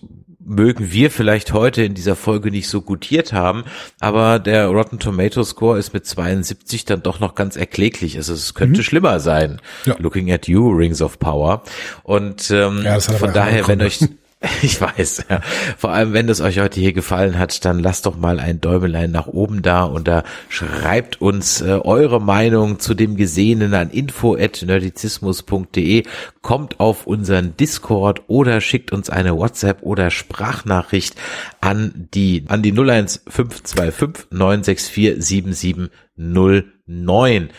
mögen 0.51 0.91
wir 0.93 1.11
vielleicht 1.11 1.53
heute 1.53 1.85
in 1.85 1.95
dieser 1.95 2.17
Folge 2.17 2.51
nicht 2.51 2.69
so 2.69 2.83
gutiert 2.83 3.33
haben, 3.33 3.65
aber 4.01 4.41
der 4.41 4.67
Rotten 4.67 4.99
Tomato 4.99 5.45
Score 5.45 5.79
ist 5.79 5.95
mit 5.95 6.07
72 6.07 6.85
dann 6.85 7.03
doch 7.03 7.21
noch 7.21 7.37
ganz 7.37 7.57
erkläglich. 7.57 8.17
Also 8.17 8.35
es 8.35 8.55
könnte 8.55 8.81
mhm. 8.81 8.85
schlimmer 8.85 9.21
sein. 9.21 9.61
Ja. 9.87 9.95
Looking 9.99 10.33
at 10.33 10.49
you, 10.49 10.69
Rings 10.71 11.01
of 11.01 11.21
Power. 11.21 11.63
Und 12.03 12.51
ähm, 12.51 12.83
ja, 12.85 12.99
von 12.99 13.33
daher, 13.33 13.69
wenn 13.69 13.81
euch 13.81 14.01
Ich 14.63 14.81
weiß, 14.81 15.27
ja. 15.29 15.41
Vor 15.77 15.93
allem, 15.93 16.15
wenn 16.15 16.29
es 16.29 16.41
euch 16.41 16.61
heute 16.61 16.81
hier 16.81 16.93
gefallen 16.93 17.39
hat, 17.39 17.65
dann 17.65 17.79
lasst 17.79 18.07
doch 18.07 18.17
mal 18.17 18.41
ein 18.41 18.61
Däumelein 18.61 19.11
nach 19.11 19.27
oben 19.27 19.63
da 19.63 19.83
und 19.85 20.07
da 20.09 20.23
schreibt 20.49 21.21
uns 21.21 21.61
äh, 21.61 21.81
eure 21.83 22.21
Meinung 22.21 22.79
zu 22.79 22.95
dem 22.95 23.17
Gesehenen 23.17 23.75
an 23.75 23.91
info@nerdizismus.de, 23.91 26.05
kommt 26.43 26.79
auf 26.81 27.07
unseren 27.07 27.57
Discord 27.57 28.23
oder 28.29 28.61
schickt 28.61 28.93
uns 28.93 29.09
eine 29.11 29.37
WhatsApp 29.37 29.83
oder 29.83 30.11
Sprachnachricht 30.11 31.17
an 31.61 32.09
die 32.15 32.45
an 32.49 32.63
die 32.63 32.73
01525 32.73 34.31
964 34.31 35.23
7709 35.23 37.51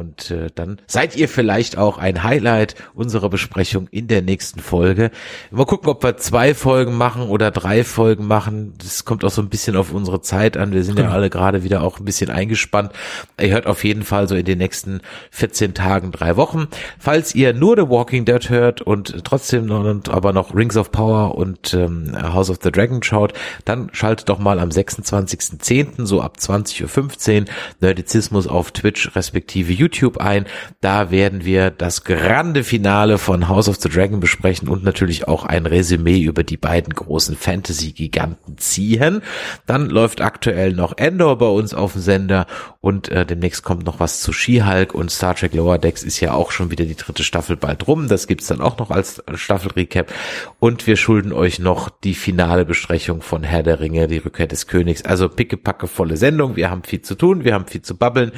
und 0.00 0.30
äh, 0.30 0.48
dann 0.54 0.80
seid 0.86 1.14
ihr 1.14 1.28
vielleicht 1.28 1.76
auch 1.76 1.98
ein 1.98 2.22
Highlight 2.22 2.74
unserer 2.94 3.28
Besprechung 3.28 3.86
in 3.90 4.08
der 4.08 4.22
nächsten 4.22 4.60
Folge. 4.60 5.10
Mal 5.50 5.66
gucken, 5.66 5.90
ob 5.90 6.02
wir 6.02 6.16
zwei 6.16 6.54
Folgen 6.54 6.96
machen 6.96 7.28
oder 7.28 7.50
drei 7.50 7.84
Folgen 7.84 8.26
machen. 8.26 8.72
Das 8.78 9.04
kommt 9.04 9.24
auch 9.26 9.30
so 9.30 9.42
ein 9.42 9.50
bisschen 9.50 9.76
auf 9.76 9.92
unsere 9.92 10.22
Zeit 10.22 10.56
an. 10.56 10.72
Wir 10.72 10.84
sind 10.84 10.96
genau. 10.96 11.10
ja 11.10 11.14
alle 11.14 11.28
gerade 11.28 11.64
wieder 11.64 11.82
auch 11.82 11.98
ein 11.98 12.06
bisschen 12.06 12.30
eingespannt. 12.30 12.92
Ihr 13.38 13.50
hört 13.50 13.66
auf 13.66 13.84
jeden 13.84 14.02
Fall 14.02 14.26
so 14.26 14.34
in 14.34 14.46
den 14.46 14.56
nächsten 14.56 15.02
14 15.32 15.74
Tagen 15.74 16.12
drei 16.12 16.36
Wochen. 16.38 16.68
Falls 16.98 17.34
ihr 17.34 17.52
nur 17.52 17.76
The 17.76 17.90
Walking 17.90 18.24
Dead 18.24 18.48
hört 18.48 18.80
und 18.80 19.22
trotzdem 19.24 19.66
noch, 19.66 19.84
aber 20.08 20.32
noch 20.32 20.54
Rings 20.54 20.78
of 20.78 20.92
Power 20.92 21.34
und 21.34 21.74
ähm, 21.74 22.16
House 22.22 22.48
of 22.48 22.58
the 22.62 22.72
Dragon 22.72 23.02
schaut, 23.02 23.34
dann 23.66 23.90
schaltet 23.92 24.30
doch 24.30 24.38
mal 24.38 24.60
am 24.60 24.70
26.10. 24.70 26.06
so 26.06 26.22
ab 26.22 26.38
20.15 26.40 27.42
Uhr 27.42 27.46
Nerdizismus 27.80 28.46
auf 28.46 28.70
Twitch 28.70 29.14
respektive 29.14 29.74
YouTube 29.74 29.89
YouTube 29.90 30.18
ein. 30.18 30.46
Da 30.80 31.10
werden 31.10 31.44
wir 31.44 31.70
das 31.70 32.04
grande 32.04 32.64
Finale 32.64 33.18
von 33.18 33.48
House 33.48 33.68
of 33.68 33.76
the 33.76 33.88
Dragon 33.88 34.20
besprechen 34.20 34.68
und 34.68 34.84
natürlich 34.84 35.28
auch 35.28 35.44
ein 35.44 35.66
Resümee 35.66 36.20
über 36.20 36.44
die 36.44 36.56
beiden 36.56 36.94
großen 36.94 37.36
Fantasy-Giganten 37.36 38.58
ziehen. 38.58 39.22
Dann 39.66 39.90
läuft 39.90 40.20
aktuell 40.20 40.72
noch 40.72 40.96
Endor 40.96 41.38
bei 41.38 41.46
uns 41.46 41.74
auf 41.74 41.92
dem 41.92 42.02
Sender 42.02 42.46
und 42.80 43.08
äh, 43.08 43.26
demnächst 43.26 43.62
kommt 43.62 43.84
noch 43.84 44.00
was 44.00 44.20
zu 44.20 44.32
She-Hulk 44.32 44.94
und 44.94 45.10
Star 45.10 45.34
Trek 45.34 45.54
Lower 45.54 45.78
Decks 45.78 46.02
ist 46.02 46.20
ja 46.20 46.32
auch 46.32 46.50
schon 46.50 46.70
wieder 46.70 46.84
die 46.84 46.96
dritte 46.96 47.24
Staffel 47.24 47.56
bald 47.56 47.86
rum. 47.86 48.08
Das 48.08 48.26
gibt's 48.26 48.46
dann 48.46 48.60
auch 48.60 48.78
noch 48.78 48.90
als 48.90 49.22
Staffel-Recap. 49.34 50.12
Und 50.58 50.86
wir 50.86 50.96
schulden 50.96 51.32
euch 51.32 51.58
noch 51.58 51.88
die 51.88 52.14
finale 52.14 52.64
Besprechung 52.64 53.22
von 53.22 53.42
Herr 53.42 53.62
der 53.62 53.80
Ringe, 53.80 54.06
die 54.08 54.18
Rückkehr 54.18 54.46
des 54.46 54.66
Königs. 54.66 55.04
Also 55.04 55.28
pickepacke 55.28 55.86
volle 55.86 56.16
Sendung. 56.16 56.56
Wir 56.56 56.70
haben 56.70 56.84
viel 56.84 57.02
zu 57.02 57.14
tun, 57.14 57.44
wir 57.44 57.54
haben 57.54 57.66
viel 57.66 57.82
zu 57.82 57.96
babbeln. 57.96 58.32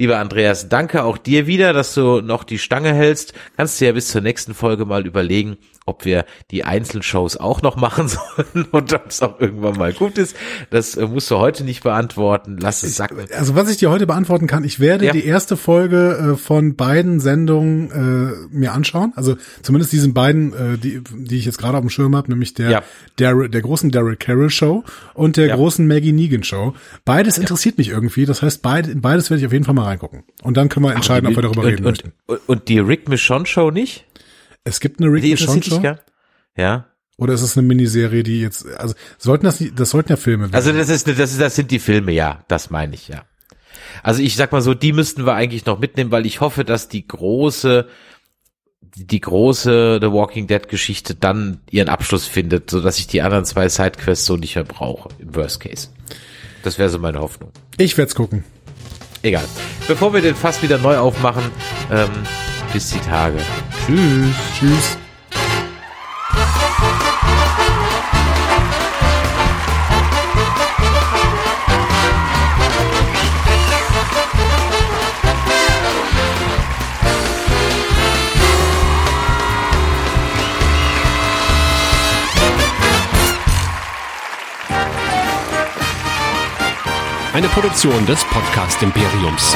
Lieber 0.00 0.16
Andreas, 0.16 0.70
danke 0.70 1.04
auch 1.04 1.18
dir 1.18 1.46
wieder, 1.46 1.74
dass 1.74 1.92
du 1.92 2.22
noch 2.22 2.44
die 2.44 2.58
Stange 2.58 2.94
hältst. 2.94 3.34
Kannst 3.58 3.78
du 3.78 3.84
ja 3.84 3.92
bis 3.92 4.08
zur 4.08 4.22
nächsten 4.22 4.54
Folge 4.54 4.86
mal 4.86 5.06
überlegen, 5.06 5.58
ob 5.90 6.04
wir 6.04 6.24
die 6.50 6.64
Einzelshows 6.64 7.36
auch 7.36 7.62
noch 7.62 7.76
machen 7.76 8.08
sollen 8.08 8.66
und 8.70 8.92
ob 8.92 9.06
es 9.08 9.20
auch 9.22 9.38
irgendwann 9.40 9.76
mal 9.76 9.92
gut 9.92 10.16
ist. 10.16 10.36
Das 10.70 10.96
äh, 10.96 11.06
musst 11.06 11.30
du 11.30 11.36
heute 11.36 11.64
nicht 11.64 11.82
beantworten. 11.82 12.56
Lass 12.60 12.82
es 12.82 12.96
sacken. 12.96 13.18
Also 13.36 13.54
was 13.54 13.68
ich 13.70 13.76
dir 13.76 13.90
heute 13.90 14.06
beantworten 14.06 14.46
kann, 14.46 14.64
ich 14.64 14.80
werde 14.80 15.06
ja. 15.06 15.12
die 15.12 15.24
erste 15.24 15.56
Folge 15.56 16.32
äh, 16.32 16.36
von 16.36 16.76
beiden 16.76 17.20
Sendungen 17.20 17.90
äh, 17.90 18.56
mir 18.56 18.72
anschauen. 18.72 19.12
Also 19.16 19.36
zumindest 19.62 19.92
diesen 19.92 20.14
beiden, 20.14 20.52
äh, 20.52 20.78
die, 20.78 21.02
die 21.12 21.36
ich 21.36 21.44
jetzt 21.44 21.58
gerade 21.58 21.76
auf 21.76 21.82
dem 21.82 21.90
Schirm 21.90 22.16
habe, 22.16 22.30
nämlich 22.30 22.54
der, 22.54 22.70
ja. 22.70 22.82
der, 23.18 23.48
der 23.48 23.60
großen 23.60 23.90
Daryl 23.90 24.16
Carroll 24.16 24.50
Show 24.50 24.84
und 25.14 25.36
der 25.36 25.48
ja. 25.48 25.56
großen 25.56 25.86
Maggie 25.86 26.12
Negan 26.12 26.44
Show. 26.44 26.74
Beides 27.04 27.36
interessiert 27.36 27.78
mich 27.78 27.88
irgendwie. 27.88 28.26
Das 28.26 28.42
heißt, 28.42 28.62
beid, 28.62 29.02
beides 29.02 29.30
werde 29.30 29.40
ich 29.40 29.46
auf 29.46 29.52
jeden 29.52 29.64
Fall 29.64 29.74
mal 29.74 29.84
reingucken. 29.84 30.22
Und 30.42 30.56
dann 30.56 30.68
können 30.68 30.86
wir 30.86 30.94
entscheiden, 30.94 31.26
Ach, 31.26 31.30
ob 31.30 31.36
wir 31.36 31.42
darüber 31.42 31.62
und, 31.62 31.66
reden 31.66 31.84
und, 31.84 31.90
möchten. 31.90 32.12
Und 32.46 32.68
die 32.68 32.78
Rick 32.78 33.08
Michonne 33.08 33.46
Show 33.46 33.70
nicht? 33.70 34.06
Es 34.64 34.80
gibt 34.80 35.00
eine 35.00 35.10
Rick 35.10 35.22
die 35.22 35.30
Michonne 35.32 35.62
Show. 35.62 35.82
Ja. 36.56 36.86
Oder 37.16 37.34
ist 37.34 37.42
es 37.42 37.56
eine 37.56 37.66
Miniserie, 37.66 38.22
die 38.22 38.40
jetzt, 38.40 38.66
also 38.66 38.94
sollten 39.18 39.44
das, 39.44 39.62
das 39.74 39.90
sollten 39.90 40.10
ja 40.10 40.16
Filme 40.16 40.44
werden. 40.44 40.54
Also 40.54 40.72
das 40.72 40.88
ist, 40.88 41.06
das 41.06 41.18
ist, 41.18 41.40
das 41.40 41.54
sind 41.54 41.70
die 41.70 41.78
Filme, 41.78 42.12
ja, 42.12 42.44
das 42.48 42.70
meine 42.70 42.94
ich, 42.94 43.08
ja. 43.08 43.24
Also 44.02 44.22
ich 44.22 44.36
sag 44.36 44.52
mal 44.52 44.62
so, 44.62 44.72
die 44.72 44.94
müssten 44.94 45.26
wir 45.26 45.34
eigentlich 45.34 45.66
noch 45.66 45.78
mitnehmen, 45.78 46.10
weil 46.12 46.24
ich 46.24 46.40
hoffe, 46.40 46.64
dass 46.64 46.88
die 46.88 47.06
große, 47.06 47.86
die 48.94 49.20
große 49.20 49.98
The 50.00 50.10
Walking 50.10 50.46
Dead 50.46 50.66
Geschichte 50.68 51.14
dann 51.14 51.60
ihren 51.70 51.90
Abschluss 51.90 52.26
findet, 52.26 52.70
so 52.70 52.80
dass 52.80 52.98
ich 52.98 53.06
die 53.06 53.20
anderen 53.20 53.44
zwei 53.44 53.68
Sidequests 53.68 54.24
so 54.24 54.36
nicht 54.36 54.54
mehr 54.54 54.64
brauche, 54.64 55.10
im 55.18 55.34
Worst 55.34 55.60
Case. 55.60 55.88
Das 56.62 56.78
wäre 56.78 56.88
so 56.88 56.98
meine 56.98 57.20
Hoffnung. 57.20 57.52
Ich 57.76 57.98
werde 57.98 58.14
gucken. 58.14 58.44
Egal. 59.22 59.44
Bevor 59.88 60.14
wir 60.14 60.22
den 60.22 60.34
Fass 60.34 60.62
wieder 60.62 60.78
neu 60.78 60.96
aufmachen, 60.96 61.44
ähm, 61.90 62.08
bis 62.72 62.90
die 62.90 63.00
Tage. 63.00 63.38
Tschüss. 63.86 64.34
Tschüss. 64.58 64.96
Eine 87.32 87.48
Produktion 87.48 88.04
des 88.06 88.22
Podcast 88.24 88.82
Imperiums. 88.82 89.54